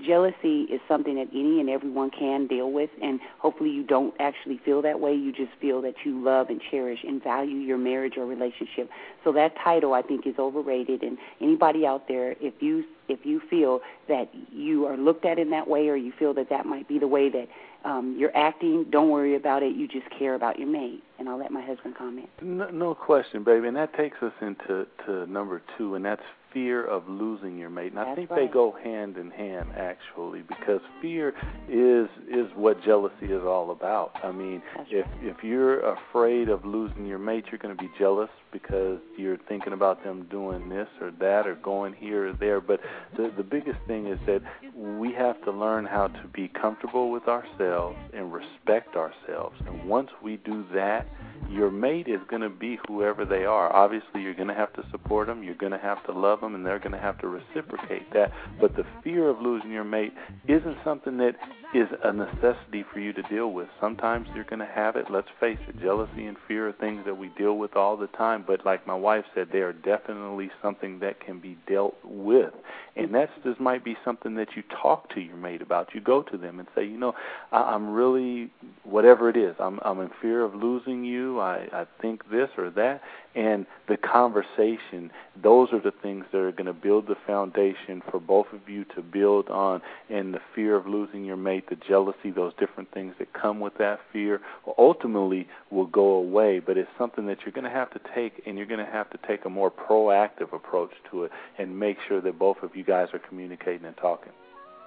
jealousy 0.05 0.63
is 0.63 0.81
something 0.89 1.17
that 1.17 1.29
any 1.33 1.61
and 1.61 1.69
everyone 1.69 2.11
can 2.11 2.47
deal 2.47 2.71
with, 2.71 2.91
and 3.03 3.21
hopefully 3.39 3.71
you 3.71 3.83
don't 3.83 4.15
actually 4.19 4.59
feel 4.65 4.83
that 4.83 5.01
way. 5.01 5.15
You 5.15 5.33
just 5.33 5.53
feel 5.61 5.83
that 5.83 5.95
you 6.05 6.23
love 6.23 6.49
and 6.49 6.61
cherish 6.71 7.01
and 7.07 7.23
value 7.23 7.59
your 7.59 7.79
marriage 7.79 8.15
or 8.17 8.27
relationship. 8.27 8.91
So 9.25 9.33
that 9.33 9.55
title 9.63 9.95
I 9.95 10.03
think 10.03 10.27
is 10.27 10.35
overrated. 10.39 11.03
And 11.03 11.19
anybody 11.41 11.87
out 11.87 12.09
there, 12.09 12.33
if 12.41 12.55
you 12.61 12.85
if 13.09 13.27
you 13.27 13.41
feel 13.51 13.81
that 14.09 14.31
you 14.53 14.87
are 14.87 14.97
looked 14.97 15.25
at 15.25 15.39
in 15.39 15.51
that 15.51 15.69
way, 15.69 15.89
or 15.89 15.97
you 15.97 16.13
feel 16.17 16.33
that 16.35 16.49
that 16.51 16.65
might 16.65 16.89
be 16.89 16.99
the 16.99 17.09
way 17.09 17.29
that 17.29 17.49
um, 17.85 18.17
you're 18.19 18.37
acting, 18.37 18.87
don't 18.91 19.11
worry 19.11 19.37
about 19.37 19.63
it. 19.63 19.75
You 19.75 19.89
just 19.89 20.09
care 20.19 20.35
about 20.35 20.59
your 20.59 20.69
mate. 20.69 21.03
And 21.19 21.29
I'll 21.29 21.39
let 21.39 21.51
my 21.51 21.61
husband 21.61 21.97
comment. 21.97 22.29
No, 22.43 22.71
no 22.71 22.95
question, 22.95 23.45
baby. 23.45 23.69
And 23.69 23.77
that 23.77 23.95
takes 23.95 24.23
us 24.23 24.33
into 24.41 24.87
to 25.07 25.27
number 25.27 25.63
two, 25.77 25.95
and 25.95 26.05
that's 26.05 26.23
fear 26.53 26.85
of 26.85 27.09
losing 27.09 27.59
your 27.59 27.71
mate. 27.71 27.93
And 27.93 28.01
I 28.01 28.15
think 28.15 28.31
right. 28.31 28.47
they 28.47 28.53
go 28.53 28.73
hand 28.73 29.17
in 29.17 29.31
hand 29.31 29.71
actually 29.77 30.43
because 30.43 30.81
fear 31.01 31.35
is 31.69 32.09
is 32.29 32.51
what 32.57 32.83
jealousy 32.83 33.27
is 33.27 33.43
all 33.43 33.71
about. 33.71 34.13
I 34.23 34.33
mean, 34.33 34.63
That's 34.77 34.89
if 34.91 35.07
right. 35.07 35.37
if 35.37 35.45
you're 35.45 35.81
afraid 35.81 36.49
of 36.49 36.65
losing 36.65 37.07
your 37.07 37.19
mate, 37.19 37.45
you're 37.51 37.59
going 37.59 37.77
to 37.77 37.81
be 37.81 37.91
jealous 37.99 38.31
because 38.53 38.99
you're 39.17 39.39
thinking 39.49 39.73
about 39.73 40.03
them 40.05 40.27
doing 40.31 40.69
this 40.69 40.89
or 41.01 41.11
that 41.21 41.47
or 41.47 41.55
going 41.57 41.95
here 41.95 42.29
or 42.29 42.33
there. 42.33 42.61
But 42.61 42.81
the 43.17 43.33
the 43.37 43.43
biggest 43.43 43.79
thing 43.87 44.07
is 44.07 44.19
that 44.27 44.43
we 44.75 45.13
have 45.13 45.43
to 45.45 45.51
learn 45.51 45.87
how 45.87 46.09
to 46.09 46.29
be 46.33 46.49
comfortable 46.49 47.11
with 47.11 47.29
ourselves 47.29 47.97
and 48.13 48.33
respect 48.33 48.97
ourselves. 48.97 49.57
And 49.67 49.89
once 49.89 50.11
we 50.23 50.37
do 50.39 50.65
that, 50.75 51.07
your 51.49 51.71
mate 51.71 52.09
is 52.09 52.21
going 52.29 52.43
to 52.43 52.51
be 52.51 52.79
whoever 52.87 53.25
they 53.25 53.45
are. 53.45 53.73
Obviously, 53.73 54.23
you're 54.23 54.35
going 54.35 54.49
to 54.49 54.55
have 54.55 54.73
to 54.75 54.85
support 54.91 55.27
them, 55.27 55.43
you're 55.43 55.55
going 55.55 55.73
to 55.73 55.79
have 55.79 56.05
to 56.07 56.13
love 56.13 56.41
them, 56.41 56.55
and 56.55 56.65
they're 56.65 56.79
going 56.79 56.93
to 56.93 56.99
have 56.99 57.19
to 57.19 57.29
reciprocate 57.29 58.13
that. 58.13 58.33
But 58.61 58.77
the 58.77 58.85
fear 59.03 59.29
of 59.29 59.41
losing 59.41 59.71
your 59.71 59.85
mate 59.85 60.13
isn't 60.47 60.77
something 60.85 61.17
that 61.19 61.37
is 61.75 61.89
a 62.03 62.13
necessity 62.13 62.85
for 62.93 62.99
you 62.99 63.13
to 63.13 63.23
deal 63.23 63.53
with. 63.53 63.69
Sometimes 63.81 64.29
you're 64.35 64.45
going 64.45 64.59
to 64.59 64.67
have 64.67 64.97
it. 64.97 65.07
Let's 65.11 65.29
face 65.39 65.59
it, 65.69 65.81
jealousy 65.81 66.27
and 66.27 66.37
fear 66.49 66.69
are 66.69 66.73
things 66.73 67.05
that 67.07 67.17
we 67.17 67.29
deal 67.39 67.57
with 67.59 67.77
all 67.77 67.97
the 67.97 68.09
time. 68.09 68.45
But 68.47 68.65
like 68.67 68.87
my 68.87 68.95
wife 68.95 69.25
said, 69.35 69.49
they 69.53 69.61
are 69.61 69.73
definitely 69.73 70.51
something 70.61 70.99
that 71.01 71.21
can 71.21 71.39
be 71.39 71.57
dealt 71.69 71.97
with. 72.05 72.53
And 72.97 73.15
that's 73.15 73.33
this 73.45 73.55
might 73.61 73.85
be 73.85 73.97
something 74.05 74.35
that 74.35 74.49
you 74.57 74.65
talk 74.83 75.15
to 75.15 75.21
your 75.21 75.37
mate 75.37 75.63
about. 75.63 75.95
You 75.95 76.01
go 76.01 76.23
to 76.23 76.37
them 76.37 76.59
and 76.59 76.69
say, 76.75 76.85
you 76.85 76.99
know, 76.99 77.15
I, 77.53 77.59
I'm 77.59 77.91
really 77.91 78.51
whatever 78.83 79.31
it 79.31 79.37
is. 79.37 79.55
I'm 79.61 79.79
I'm 79.83 80.01
in 80.01 80.11
fear 80.21 80.43
of 80.43 80.55
losing 80.55 81.05
you 81.05 81.11
you. 81.11 81.41
I, 81.41 81.69
I 81.73 81.87
think 82.01 82.31
this 82.31 82.49
or 82.57 82.71
that. 82.71 83.03
And 83.35 83.67
the 83.89 83.97
conversation, 83.97 85.11
those 85.41 85.69
are 85.73 85.81
the 85.81 85.93
things 86.03 86.25
that 86.33 86.39
are 86.39 86.53
going 86.53 86.67
to 86.67 86.73
build 86.73 87.07
the 87.07 87.17
foundation 87.27 88.03
for 88.11 88.19
both 88.19 88.47
of 88.53 88.69
you 88.69 88.85
to 88.97 89.03
build 89.03 89.49
on. 89.49 89.83
And 90.09 90.35
the 90.35 90.41
fear 90.55 90.75
of 90.77 90.87
losing 90.87 91.25
your 91.25 91.37
mate, 91.37 91.60
the 91.69 91.77
jealousy, 91.77 92.31
those 92.31 92.53
different 92.59 92.91
things 92.93 93.15
that 93.19 93.33
come 93.33 93.61
with 93.61 93.77
that 93.79 94.01
fear, 94.13 94.41
ultimately 94.79 95.49
will 95.71 95.87
go 95.87 96.15
away. 96.15 96.61
But 96.61 96.79
it's 96.79 96.91
something 96.97 97.27
that 97.27 97.39
you're 97.45 97.53
going 97.53 97.65
to 97.65 97.71
have 97.71 97.91
to 97.93 98.01
take, 98.15 98.43
and 98.47 98.57
you're 98.57 98.67
going 98.67 98.85
to 98.85 98.91
have 98.91 99.11
to 99.11 99.19
take 99.27 99.45
a 99.45 99.51
more 99.51 99.71
proactive 99.71 100.53
approach 100.53 100.93
to 101.11 101.25
it 101.25 101.33
and 101.59 101.79
make 101.79 101.99
sure 102.09 102.21
that 102.21 102.39
both 102.39 102.63
of 102.63 102.77
you 102.77 102.85
guys 102.85 103.09
are 103.13 103.19
communicating 103.19 103.87
and 103.87 103.97
talking. 103.97 104.33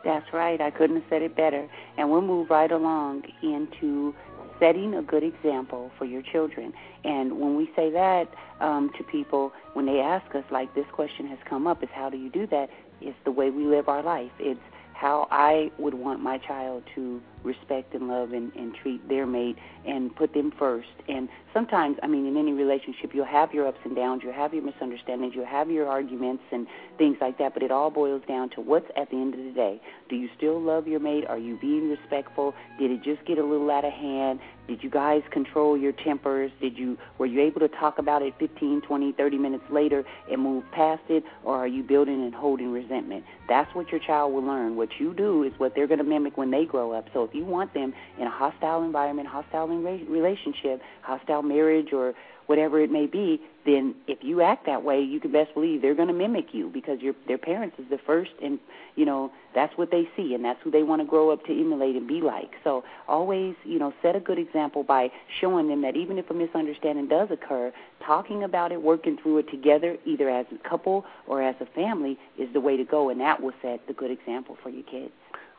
That's 0.04 0.34
right. 0.34 0.60
I 0.60 0.70
couldn't 0.70 0.98
have 0.98 1.06
said 1.10 1.22
it 1.22 1.36
better. 1.36 1.68
And 1.98 2.12
we'll 2.12 2.22
move 2.22 2.50
right 2.50 2.72
along 2.72 3.24
into 3.42 4.14
setting 4.60 4.94
a 4.94 5.02
good 5.02 5.24
example 5.24 5.92
for 5.98 6.06
your 6.06 6.22
children. 6.22 6.74
And 7.04 7.40
when 7.40 7.56
we 7.56 7.70
say 7.76 7.90
that 7.92 8.28
um, 8.60 8.92
to 8.98 9.04
people, 9.04 9.52
when 9.74 9.86
they 9.86 10.00
ask 10.00 10.36
us, 10.36 10.44
like 10.52 10.74
this 10.76 10.86
question 10.92 11.28
has 11.28 11.40
come 11.46 11.68
up, 11.68 11.84
is 11.84 11.90
how 11.94 12.10
do 12.10 12.18
you 12.18 12.30
do 12.30 12.48
that? 12.48 12.70
It's 13.02 13.18
the 13.26 13.32
way 13.32 13.50
we 13.50 13.66
live 13.66 13.90
our 13.90 14.04
life. 14.04 14.32
It's 14.40 14.60
how 15.04 15.28
I 15.30 15.70
would 15.78 15.94
want 15.94 16.22
my 16.22 16.38
child 16.38 16.84
to 16.96 17.22
respect 17.44 17.94
and 17.94 18.08
love 18.08 18.34
and, 18.34 18.54
and 18.56 18.74
treat 18.76 19.08
their 19.08 19.26
mate 19.26 19.58
and 19.86 20.16
put 20.16 20.34
them 20.34 20.52
first. 20.58 20.88
And 21.08 21.28
sometimes, 21.54 21.98
I 22.02 22.08
mean, 22.08 22.26
in 22.26 22.38
any 22.38 22.54
relationship, 22.54 23.14
you'll 23.14 23.26
have 23.26 23.54
your 23.54 23.68
ups 23.68 23.80
and 23.84 23.96
downs, 23.96 24.22
you'll 24.24 24.34
have 24.34 24.54
your 24.54 24.64
misunderstandings, 24.64 25.34
you'll 25.36 25.46
have 25.46 25.70
your 25.70 25.88
arguments 25.88 26.44
and 26.52 26.68
things 26.98 27.18
like 27.20 27.38
that, 27.40 27.54
but 27.54 27.64
it 27.64 27.72
all 27.72 27.90
boils 27.90 28.22
down 28.28 28.50
to 28.52 28.62
what's 28.62 28.90
at 28.96 29.10
the 29.10 29.18
end 29.18 29.34
of 29.34 29.44
the 29.44 29.52
day. 29.52 29.82
Do 30.10 30.16
you 30.16 30.30
still 30.38 30.60
love 30.62 30.88
your 30.88 31.00
mate? 31.00 31.26
Are 31.28 31.38
you 31.38 31.58
being 31.60 31.90
respectful? 31.90 32.54
Did 32.80 32.92
it 32.92 33.04
just 33.04 33.26
get 33.26 33.38
a 33.38 33.44
little 33.44 33.70
out 33.70 33.86
of 33.86 33.94
hand? 33.94 34.40
Did 34.68 34.82
you 34.82 34.90
guys 34.90 35.24
control 35.30 35.78
your 35.78 35.92
tempers? 35.92 36.52
Did 36.62 36.78
you 36.78 36.98
were 37.18 37.26
you 37.26 37.42
able 37.42 37.60
to 37.60 37.68
talk 37.68 38.00
about 38.00 38.22
it 38.22 38.34
15, 38.40 38.82
20, 38.82 39.12
30 39.12 39.38
minutes 39.38 39.64
later 39.70 40.06
and 40.32 40.42
move 40.42 40.64
past 40.72 41.02
it 41.10 41.24
or 41.44 41.58
are 41.58 41.68
you 41.68 41.84
building 41.84 42.24
and 42.24 42.34
holding 42.34 42.72
resentment? 42.72 43.26
That's 43.50 43.74
what 43.76 43.92
your 43.92 44.00
child 44.00 44.34
will 44.34 44.44
learn. 44.44 44.78
What 44.78 44.90
you 45.00 45.14
do 45.14 45.44
is 45.44 45.52
what 45.58 45.76
they're 45.76 45.88
going 45.88 45.98
to 45.98 46.06
mimic 46.06 46.38
when 46.38 46.52
they 46.52 46.64
grow 46.64 46.94
up. 46.94 47.10
So 47.14 47.24
if 47.24 47.33
you 47.34 47.46
want 47.46 47.74
them 47.74 47.94
in 48.20 48.28
a 48.28 48.32
hostile 48.32 48.84
environment, 48.84 49.28
hostile 49.28 49.68
relationship, 49.68 50.82
hostile 51.02 51.42
marriage, 51.42 51.94
or 51.94 52.14
whatever 52.48 52.80
it 52.80 52.92
may 52.92 53.06
be, 53.06 53.42
then 53.66 53.96
if 54.08 54.20
you 54.22 54.42
act 54.42 54.66
that 54.66 54.84
way, 54.84 55.02
you 55.02 55.20
can 55.20 55.32
best 55.32 55.54
believe 55.54 55.82
they're 55.82 55.96
going 55.96 56.10
to 56.10 56.14
mimic 56.14 56.48
you 56.54 56.70
because 56.70 57.00
your 57.02 57.14
their 57.28 57.38
parents 57.38 57.78
is 57.80 57.86
the 57.90 57.98
first, 57.98 58.32
and 58.44 58.60
you 58.96 59.06
know 59.06 59.32
that's 59.56 59.78
what 59.78 59.92
they 59.92 60.08
see, 60.18 60.34
and 60.34 60.44
that's 60.44 60.60
who 60.64 60.72
they 60.72 60.84
want 60.84 61.02
to 61.02 61.08
grow 61.08 61.30
up 61.32 61.46
to 61.46 61.52
emulate 61.52 61.96
and 61.96 62.08
be 62.08 62.22
like. 62.22 62.52
So 62.64 62.84
always, 63.08 63.56
you 63.64 63.80
know, 63.80 63.94
set 64.02 64.16
a 64.16 64.20
good 64.20 64.40
example 64.40 64.84
by 64.84 65.12
showing 65.40 65.68
them 65.68 65.82
that 65.84 65.96
even 65.96 66.18
if 66.18 66.30
a 66.30 66.34
misunderstanding 66.34 67.08
does 67.08 67.30
occur, 67.32 67.72
talking 68.06 68.44
about 68.44 68.72
it, 68.72 68.82
working 68.82 69.18
through 69.22 69.40
it 69.40 69.50
together, 69.50 69.98
either 70.06 70.30
as 70.30 70.46
a 70.54 70.70
couple 70.70 71.06
or 71.28 71.42
as 71.42 71.56
a 71.62 71.66
family, 71.68 72.18
is 72.38 72.52
the 72.54 72.60
way 72.60 72.76
to 72.76 72.84
go, 72.84 73.10
and 73.10 73.22
that 73.22 73.42
will 73.42 73.54
set 73.62 73.88
the 73.88 73.94
good 73.94 74.12
example 74.12 74.58
for 74.62 74.70
your 74.70 74.84
kids. 74.84 75.14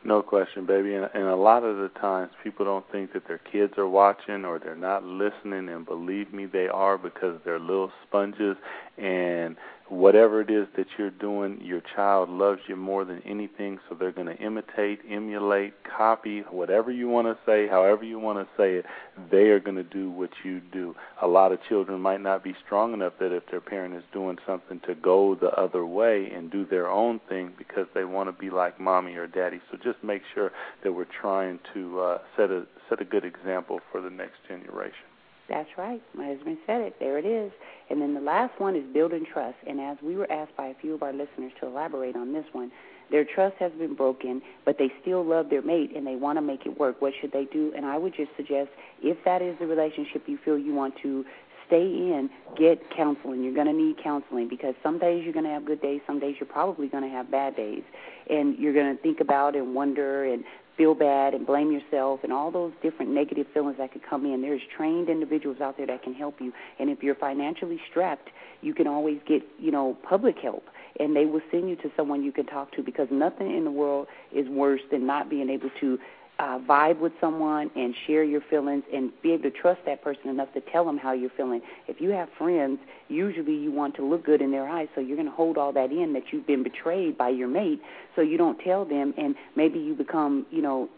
No 0.07 0.23
question, 0.23 0.67
baby. 0.67 0.95
And, 0.95 1.09
and 1.15 1.25
a 1.25 1.37
lot 1.37 1.65
of 1.65 1.79
the 1.79 1.89
times 2.01 2.31
people 2.43 2.67
don't 2.67 2.85
think 2.93 3.15
that 3.15 3.27
their 3.27 3.39
kids 3.39 3.73
are 3.79 3.89
watching 3.89 4.45
or 4.45 4.59
they're 4.59 4.77
not 4.77 5.03
listening, 5.03 5.71
and 5.71 5.87
believe 5.87 6.33
me, 6.33 6.45
they 6.45 6.69
are 6.69 6.99
because 6.99 7.41
they're 7.45 7.59
little 7.59 7.91
sponges 8.07 8.57
and 8.99 9.57
whatever 9.95 10.41
it 10.41 10.51
is 10.51 10.67
that 10.77 10.87
you're 10.99 11.11
doing, 11.11 11.61
your 11.63 11.81
child 11.95 12.29
loves 12.29 12.61
you 12.67 12.77
more 12.77 13.05
than 13.05 13.23
anything, 13.23 13.79
so 13.89 13.95
they're 13.95 14.13
going 14.13 14.27
to 14.27 14.37
imitate, 14.37 15.01
emulate, 15.09 15.73
copy, 15.85 16.41
whatever 16.51 16.91
you 16.91 17.09
want 17.09 17.27
to 17.27 17.39
say, 17.47 17.69
however 17.69 18.03
you 18.03 18.19
want 18.19 18.39
to 18.39 18.47
say 18.57 18.75
it, 18.75 18.87
they 19.31 19.49
are 19.51 19.61
going 19.61 19.77
to 19.77 19.85
do 19.85 20.11
what 20.11 20.31
you 20.45 20.61
do. 20.73 20.95
A 21.23 21.27
lot 21.27 21.53
of 21.53 21.59
children 21.69 22.01
might 22.01 22.21
not 22.21 22.43
be 22.43 22.55
strong 22.65 22.93
enough 22.93 23.15
that 23.21 23.35
if 23.35 23.45
their 23.51 23.61
parent 23.61 23.95
is 23.95 24.03
doing 24.13 24.37
something 24.47 24.81
to 24.81 24.95
go 24.95 25.35
the 25.35 25.51
other 25.51 25.87
way 25.87 26.31
and 26.35 26.51
do 26.51 26.67
their 26.67 26.89
own 26.89 27.21
thing 27.29 27.53
because 27.57 27.87
they 27.95 28.05
want 28.05 28.29
to 28.29 28.33
be 28.33 28.51
like 28.51 28.81
mommy 28.81 29.15
or 29.15 29.27
daddy. 29.27 29.61
So 29.71 29.79
just 29.83 30.03
make 30.03 30.23
sure 30.35 30.51
that 30.83 30.93
we're 30.93 31.07
trying 31.21 31.61
to 31.73 32.01
uh, 32.01 32.19
set 32.37 32.51
a 32.51 32.67
set 32.89 33.01
a 33.01 33.05
good 33.05 33.25
example 33.25 33.81
for 33.91 34.01
the 34.01 34.11
next 34.11 34.37
generation. 34.47 35.14
That's 35.49 35.69
right. 35.77 36.03
My 36.15 36.27
husband 36.27 36.59
said 36.67 36.81
it. 36.81 36.97
There 36.99 37.19
it 37.19 37.27
is. 37.27 37.53
And 37.91 38.01
then 38.01 38.15
the 38.15 38.21
last 38.21 38.59
one 38.59 38.77
is 38.77 38.85
building 38.93 39.27
trust. 39.31 39.57
And 39.67 39.81
as 39.81 39.99
we 40.03 40.17
were 40.17 40.31
asked 40.31 40.57
by 40.57 40.69
a 40.69 40.75
few 40.75 40.95
of 40.95 41.03
our 41.03 41.13
listeners 41.13 41.53
to 41.61 41.67
elaborate 41.67 42.17
on 42.17 42.33
this 42.33 42.47
one, 42.53 42.73
their 43.11 43.25
trust 43.25 43.57
has 43.59 43.71
been 43.73 43.95
broken, 43.95 44.41
but 44.65 44.79
they 44.79 44.91
still 45.03 45.23
love 45.23 45.51
their 45.51 45.61
mate 45.61 45.95
and 45.95 46.07
they 46.07 46.17
want 46.17 46.39
to 46.39 46.43
make 46.43 46.65
it 46.65 46.79
work. 46.79 47.03
What 47.03 47.13
should 47.21 47.33
they 47.33 47.45
do? 47.45 47.73
And 47.77 47.85
I 47.85 47.99
would 47.99 48.15
just 48.15 48.31
suggest 48.37 48.71
if 49.03 49.19
that 49.27 49.43
is 49.43 49.59
the 49.59 49.67
relationship 49.67 50.23
you 50.27 50.39
feel 50.43 50.59
you 50.59 50.75
want 50.75 50.95
to 51.03 51.25
stay 51.67 51.85
in, 51.85 52.31
get 52.57 52.79
counseling. 52.91 53.43
You're 53.43 53.55
going 53.55 53.67
to 53.67 53.73
need 53.73 53.97
counseling 54.03 54.49
because 54.49 54.75
some 54.83 54.99
days 54.99 55.25
you're 55.25 55.33
going 55.33 55.45
to 55.45 55.51
have 55.51 55.65
good 55.65 55.81
days, 55.83 56.01
some 56.07 56.19
days 56.19 56.37
you're 56.41 56.49
probably 56.49 56.89
going 56.89 57.05
to 57.05 57.11
have 57.11 57.31
bad 57.31 57.57
days. 57.57 57.83
And 58.31 58.59
you're 58.59 58.73
going 58.73 58.97
to 58.97 59.03
think 59.03 59.21
about 59.21 59.55
and 59.55 59.75
wonder 59.75 60.25
and 60.25 60.45
feel 60.77 60.95
bad 60.95 61.35
and 61.35 61.47
blame 61.47 61.71
yourself 61.71 62.21
and 62.23 62.33
all 62.33 62.51
those 62.51 62.73
different 62.83 63.13
negative 63.13 63.47
feelings 63.55 63.77
that 63.79 63.93
could 63.93 64.03
come 64.09 64.27
in. 64.27 64.43
There's 64.43 64.63
trained 64.77 65.09
individuals 65.09 65.61
out 65.61 65.77
there 65.77 65.87
that 65.87 66.03
can 66.03 66.15
help 66.15 66.41
you. 66.41 66.53
And 66.79 66.91
if 66.91 67.03
you're 67.03 67.15
financially 67.15 67.81
strapped, 67.91 68.31
you 68.61 68.75
can 68.75 68.87
always 68.87 69.19
get, 69.27 69.43
you 69.59 69.71
know, 69.71 69.97
public 70.09 70.37
help 70.39 70.65
and 70.99 71.15
they 71.17 71.25
will 71.25 71.41
send 71.51 71.69
you 71.69 71.77
to 71.77 71.91
someone 71.97 72.23
you 72.23 72.33
can 72.33 72.47
talk 72.47 72.73
to 72.73 72.83
because 72.83 73.09
nothing 73.11 73.57
in 73.57 73.65
the 73.65 73.71
world 73.71 74.07
is 74.33 74.49
worse 74.49 74.81
than 74.91 75.07
not 75.07 75.29
being 75.29 75.51
able 75.51 75.71
to 75.81 75.99
uh, 76.39 76.59
vibe 76.59 76.99
with 76.99 77.13
someone 77.21 77.71
and 77.77 77.95
share 78.07 78.25
your 78.25 78.41
feelings 78.51 78.83
and 78.93 79.13
be 79.23 79.33
able 79.33 79.45
to 79.45 79.51
trust 79.51 79.81
that 79.87 80.03
person 80.03 80.29
enough 80.29 80.53
to 80.55 80.61
tell 80.61 80.85
them 80.85 80.99
how 80.99 81.13
you're 81.13 81.31
feeling. 81.37 81.61
If 81.87 82.01
you 82.01 82.11
have 82.11 82.29
friends, 82.37 82.79
usually 83.09 83.55
you 83.55 83.71
want 83.71 83.95
to 83.97 84.05
look 84.05 84.25
good 84.25 84.43
in 84.43 84.51
their 84.51 84.69
eyes, 84.69 84.89
so 84.95 85.01
you're 85.01 85.17
going 85.17 85.29
to 85.29 85.35
hold 85.35 85.57
all 85.57 85.73
that 85.73 85.93
in 85.93 86.13
that 86.15 86.25
you've 86.33 86.47
been 86.47 86.63
betrayed 86.63 87.17
by 87.17 87.29
your 87.29 87.49
mate, 87.49 87.81
so 88.17 88.23
you 88.23 88.37
don't 88.37 88.59
tell 88.59 88.85
them, 88.85 89.15
and 89.17 89.37
maybe 89.55 89.79
you 89.79 89.95
become, 89.95 90.47
you 90.51 90.63
know, 90.63 90.89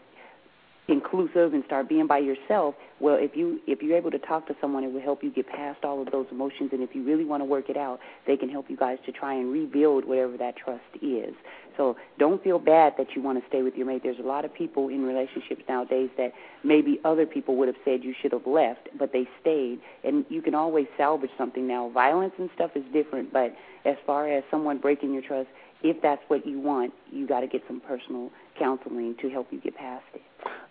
inclusive 0.87 1.53
and 1.53 1.63
start 1.65 1.89
being 1.89 2.07
by 2.07 2.17
yourself 2.17 2.75
well 2.99 3.17
if 3.19 3.35
you 3.35 3.59
if 3.67 3.81
you're 3.81 3.97
able 3.97 4.11
to 4.11 4.19
talk 4.19 4.47
to 4.47 4.55
someone 4.61 4.83
it 4.83 4.91
will 4.91 5.01
help 5.01 5.23
you 5.23 5.29
get 5.29 5.47
past 5.47 5.83
all 5.83 6.01
of 6.01 6.09
those 6.11 6.25
emotions 6.31 6.69
and 6.71 6.81
if 6.81 6.95
you 6.95 7.03
really 7.03 7.25
want 7.25 7.41
to 7.41 7.45
work 7.45 7.69
it 7.69 7.75
out 7.75 7.99
they 8.25 8.37
can 8.37 8.47
help 8.47 8.69
you 8.69 8.77
guys 8.77 8.97
to 9.05 9.11
try 9.11 9.33
and 9.33 9.51
rebuild 9.51 10.05
whatever 10.05 10.37
that 10.37 10.55
trust 10.55 10.83
is 11.01 11.33
so 11.77 11.95
don't 12.17 12.43
feel 12.43 12.59
bad 12.59 12.93
that 12.97 13.15
you 13.15 13.21
want 13.21 13.39
to 13.39 13.47
stay 13.47 13.61
with 13.61 13.75
your 13.75 13.85
mate. 13.85 14.01
There's 14.03 14.19
a 14.19 14.27
lot 14.27 14.43
of 14.43 14.53
people 14.53 14.89
in 14.89 15.03
relationships 15.03 15.61
nowadays 15.69 16.09
that 16.17 16.33
maybe 16.63 16.99
other 17.05 17.25
people 17.25 17.55
would 17.57 17.67
have 17.67 17.77
said 17.85 18.03
you 18.03 18.13
should 18.19 18.33
have 18.33 18.47
left, 18.47 18.89
but 18.97 19.13
they 19.13 19.27
stayed. 19.39 19.79
And 20.03 20.25
you 20.27 20.41
can 20.41 20.55
always 20.55 20.87
salvage 20.97 21.29
something 21.37 21.67
now. 21.67 21.89
Violence 21.89 22.33
and 22.39 22.49
stuff 22.55 22.71
is 22.75 22.83
different, 22.91 23.31
but 23.31 23.55
as 23.85 23.95
far 24.05 24.27
as 24.27 24.43
someone 24.49 24.79
breaking 24.79 25.13
your 25.13 25.21
trust, 25.21 25.47
if 25.83 26.01
that's 26.01 26.21
what 26.27 26.45
you 26.45 26.59
want, 26.59 26.91
you 27.11 27.27
got 27.27 27.41
to 27.41 27.47
get 27.47 27.61
some 27.67 27.79
personal 27.79 28.31
counseling 28.57 29.15
to 29.21 29.29
help 29.29 29.47
you 29.51 29.61
get 29.61 29.75
past 29.75 30.03
it. 30.15 30.21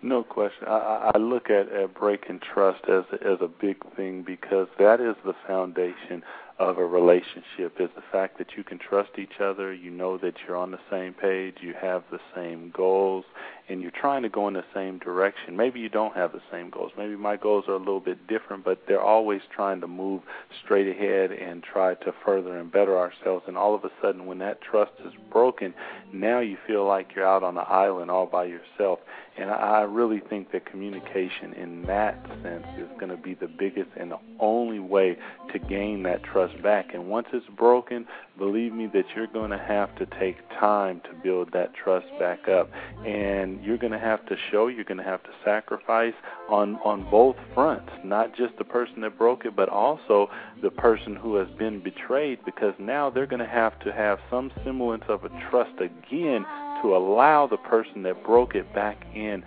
No 0.03 0.23
question. 0.23 0.69
I, 0.69 1.13
I 1.15 1.19
look 1.19 1.51
at, 1.51 1.73
at 1.73 1.95
breaking 1.95 2.41
trust 2.41 2.85
as 2.89 3.05
as 3.23 3.39
a 3.41 3.49
big 3.49 3.77
thing 3.95 4.23
because 4.23 4.69
that 4.79 5.01
is 5.01 5.17
the 5.25 5.35
foundation 5.47 6.23
of 6.59 6.79
a 6.79 6.87
relationship 6.87 7.79
is 7.79 7.91
the 7.95 8.03
fact 8.11 8.39
that 8.39 8.57
you 8.57 8.65
can 8.65 8.79
trust 8.79 9.11
each 9.19 9.41
other, 9.41 9.75
you 9.75 9.91
know 9.91 10.17
that 10.17 10.35
you're 10.47 10.57
on 10.57 10.71
the 10.71 10.79
same 10.91 11.13
page, 11.13 11.57
you 11.61 11.75
have 11.75 12.03
the 12.11 12.21
same 12.35 12.71
goals, 12.71 13.25
and 13.69 13.83
you're 13.83 13.91
trying 13.91 14.23
to 14.23 14.29
go 14.29 14.47
in 14.49 14.55
the 14.55 14.65
same 14.73 14.99
direction. 14.99 15.57
Maybe 15.57 15.81
you 15.81 15.89
don't 15.89 16.15
have 16.15 16.33
the 16.33 16.43
same 16.53 16.71
goals. 16.71 16.93
Maybe 16.97 17.17
my 17.17 17.37
goals 17.37 17.65
are 17.69 17.75
a 17.75 17.79
little 17.79 18.01
bit 18.01 18.27
different, 18.27 18.65
but 18.65 18.83
they're 18.87 19.03
always 19.03 19.41
trying 19.55 19.81
to 19.81 19.89
move 19.89 20.23
straight 20.65 20.89
ahead 20.89 21.33
and 21.33 21.63
try 21.63 21.95
to 21.95 22.15
further 22.25 22.57
and 22.59 22.71
better 22.71 22.97
ourselves. 22.97 23.45
And 23.49 23.57
all 23.57 23.75
of 23.75 23.85
a 23.85 23.91
sudden, 24.01 24.27
when 24.27 24.39
that 24.39 24.61
trust 24.63 24.93
is 25.05 25.13
broken, 25.31 25.75
now 26.13 26.41
you 26.41 26.57
feel 26.67 26.87
like 26.87 27.15
you're 27.15 27.27
out 27.27 27.43
on 27.43 27.59
an 27.59 27.65
island 27.69 28.11
all 28.11 28.27
by 28.27 28.45
yourself. 28.45 29.01
And 29.39 29.51
I 29.51 29.83
really 29.83 30.21
think 30.21 30.53
that 30.53 30.65
communication 30.65 31.53
in 31.53 31.83
that 31.83 32.25
sense 32.43 32.67
is 32.79 32.89
going 32.99 33.11
to 33.11 33.19
be 33.19 33.35
the 33.35 33.49
biggest 33.49 33.91
and 33.97 34.11
the 34.11 34.19
only 34.41 34.79
way 34.79 35.19
to 35.53 35.59
gain 35.59 36.05
that 36.05 36.23
trust 36.23 36.63
back. 36.63 36.95
And 36.95 37.09
once 37.09 37.27
it's 37.33 37.47
broken, 37.49 38.07
believe 38.39 38.73
me 38.73 38.87
that 38.89 39.05
you're 39.15 39.27
going 39.27 39.51
to 39.51 39.59
have 39.59 39.95
to 39.97 40.07
take 40.19 40.37
time 40.61 41.01
to 41.05 41.11
build 41.23 41.53
that 41.53 41.73
trust 41.75 42.07
back 42.19 42.49
up. 42.49 42.71
And 43.05 43.63
you're 43.65 43.79
going 43.79 43.93
to 43.93 43.99
have 43.99 44.25
to 44.27 44.37
show, 44.51 44.69
you're 44.69 44.85
going 44.85 44.99
to 44.99 45.05
have 45.05 45.23
to 45.25 45.31
sacrifice 45.45 46.15
on 46.49 46.77
on 46.85 47.09
both 47.11 47.37
fronts, 47.55 47.91
not 48.05 48.35
just 48.37 48.57
the 48.59 48.65
person 48.65 49.01
that 49.03 49.19
broke 49.19 49.45
it, 49.45 49.57
but 49.57 49.69
also 49.69 50.31
the 50.63 50.71
person 50.71 51.17
who 51.17 51.37
has 51.37 51.49
been 51.59 51.83
betrayed 51.83 52.39
because 52.45 52.75
now 52.79 53.11
they're 53.11 53.27
going 53.27 53.41
to 53.41 53.47
have 53.47 53.79
to 53.81 53.93
have 53.93 54.19
some 54.31 54.51
semblance 54.65 55.05
of 55.09 55.25
a 55.25 55.29
trust 55.51 55.81
again 55.81 56.45
to 56.83 56.97
allow 56.97 57.47
the 57.47 57.57
person 57.57 58.03
that 58.03 58.23
broke 58.25 58.55
it 58.55 58.73
back 58.75 59.05
in 59.15 59.43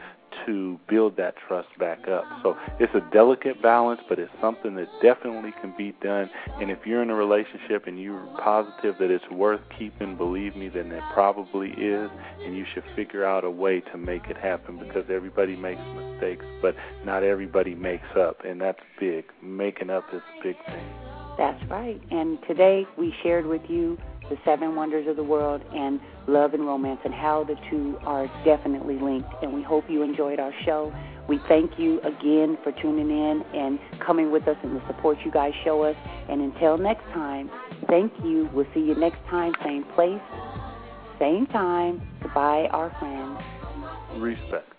to 0.46 0.80
build 0.88 1.18
that 1.18 1.36
trust 1.48 1.70
back 1.78 2.08
up. 2.08 2.24
So 2.44 2.58
it's 2.80 2.94
a 2.96 3.02
delicate 3.12 3.62
balance, 3.62 4.02
but 4.08 4.20
it's 4.20 4.32
something 4.42 4.76
that 4.76 4.88
definitely 5.02 5.54
can 5.62 5.74
be 5.78 5.94
done. 6.02 6.30
And 6.60 6.72
if 6.72 6.80
you're 6.86 7.02
in 7.02 7.10
a 7.10 7.16
relationship 7.16 7.88
and 7.88 8.02
you're 8.02 8.26
positive 8.42 8.96
that 9.00 9.12
it's 9.12 9.30
worth 9.32 9.62
keeping, 9.78 10.16
believe 10.16 10.56
me, 10.56 10.70
then 10.70 10.92
it 10.92 11.04
probably 11.14 11.70
is. 11.72 12.10
And 12.44 12.56
you 12.56 12.66
should 12.74 12.84
figure 12.96 13.26
out 13.26 13.44
a 13.44 13.52
way 13.52 13.82
to 13.92 13.98
make 13.98 14.26
it 14.28 14.38
happen 14.38 14.78
because 14.80 15.06
everybody 15.10 15.56
makes 15.56 15.82
mistakes, 15.96 16.46
but 16.62 16.76
not 17.06 17.24
everybody 17.24 17.76
makes 17.76 18.08
up. 18.18 18.44
And 18.46 18.62
that's 18.62 18.80
big. 19.00 19.26
Making 19.42 19.90
up 19.90 20.06
is 20.14 20.22
a 20.40 20.44
big 20.44 20.56
thing. 20.66 20.86
That's 21.38 21.64
right. 21.70 22.02
And 22.12 22.38
today 22.48 22.86
we 22.98 23.14
shared 23.24 23.46
with 23.46 23.62
you 23.70 23.98
the 24.30 24.38
seven 24.46 24.76
wonders 24.76 25.08
of 25.08 25.16
the 25.16 25.24
world 25.24 25.62
and 25.74 26.00
love 26.28 26.54
and 26.54 26.66
romance 26.66 27.00
and 27.04 27.14
how 27.14 27.44
the 27.44 27.56
two 27.70 27.98
are 28.04 28.28
definitely 28.46 29.00
linked. 29.00 29.30
And 29.42 29.54
we 29.54 29.64
hope 29.64 29.86
you 29.90 30.04
enjoyed 30.04 30.40
our 30.40 30.54
show. 30.66 30.94
We 31.28 31.40
thank 31.48 31.78
you 31.78 32.00
again 32.02 32.58
for 32.64 32.72
tuning 32.82 33.10
in 33.10 33.44
and 33.54 33.80
coming 34.06 34.32
with 34.32 34.48
us 34.48 34.58
and 34.64 34.76
the 34.76 34.82
support 34.88 35.18
you 35.24 35.32
guys 35.32 35.54
show 35.64 35.84
us. 35.84 35.96
And 36.30 36.42
until 36.42 36.78
next 36.78 37.04
time, 37.14 37.50
thank 37.88 38.14
you. 38.24 38.50
We'll 38.54 38.68
see 38.74 38.82
you 38.82 38.96
next 38.96 39.20
time, 39.30 39.54
same 39.64 39.84
place, 39.96 40.22
same 41.20 41.46
time. 41.48 42.02
Goodbye, 42.22 42.68
our 42.72 42.96
friends. 43.00 43.40
Respect. 44.20 44.79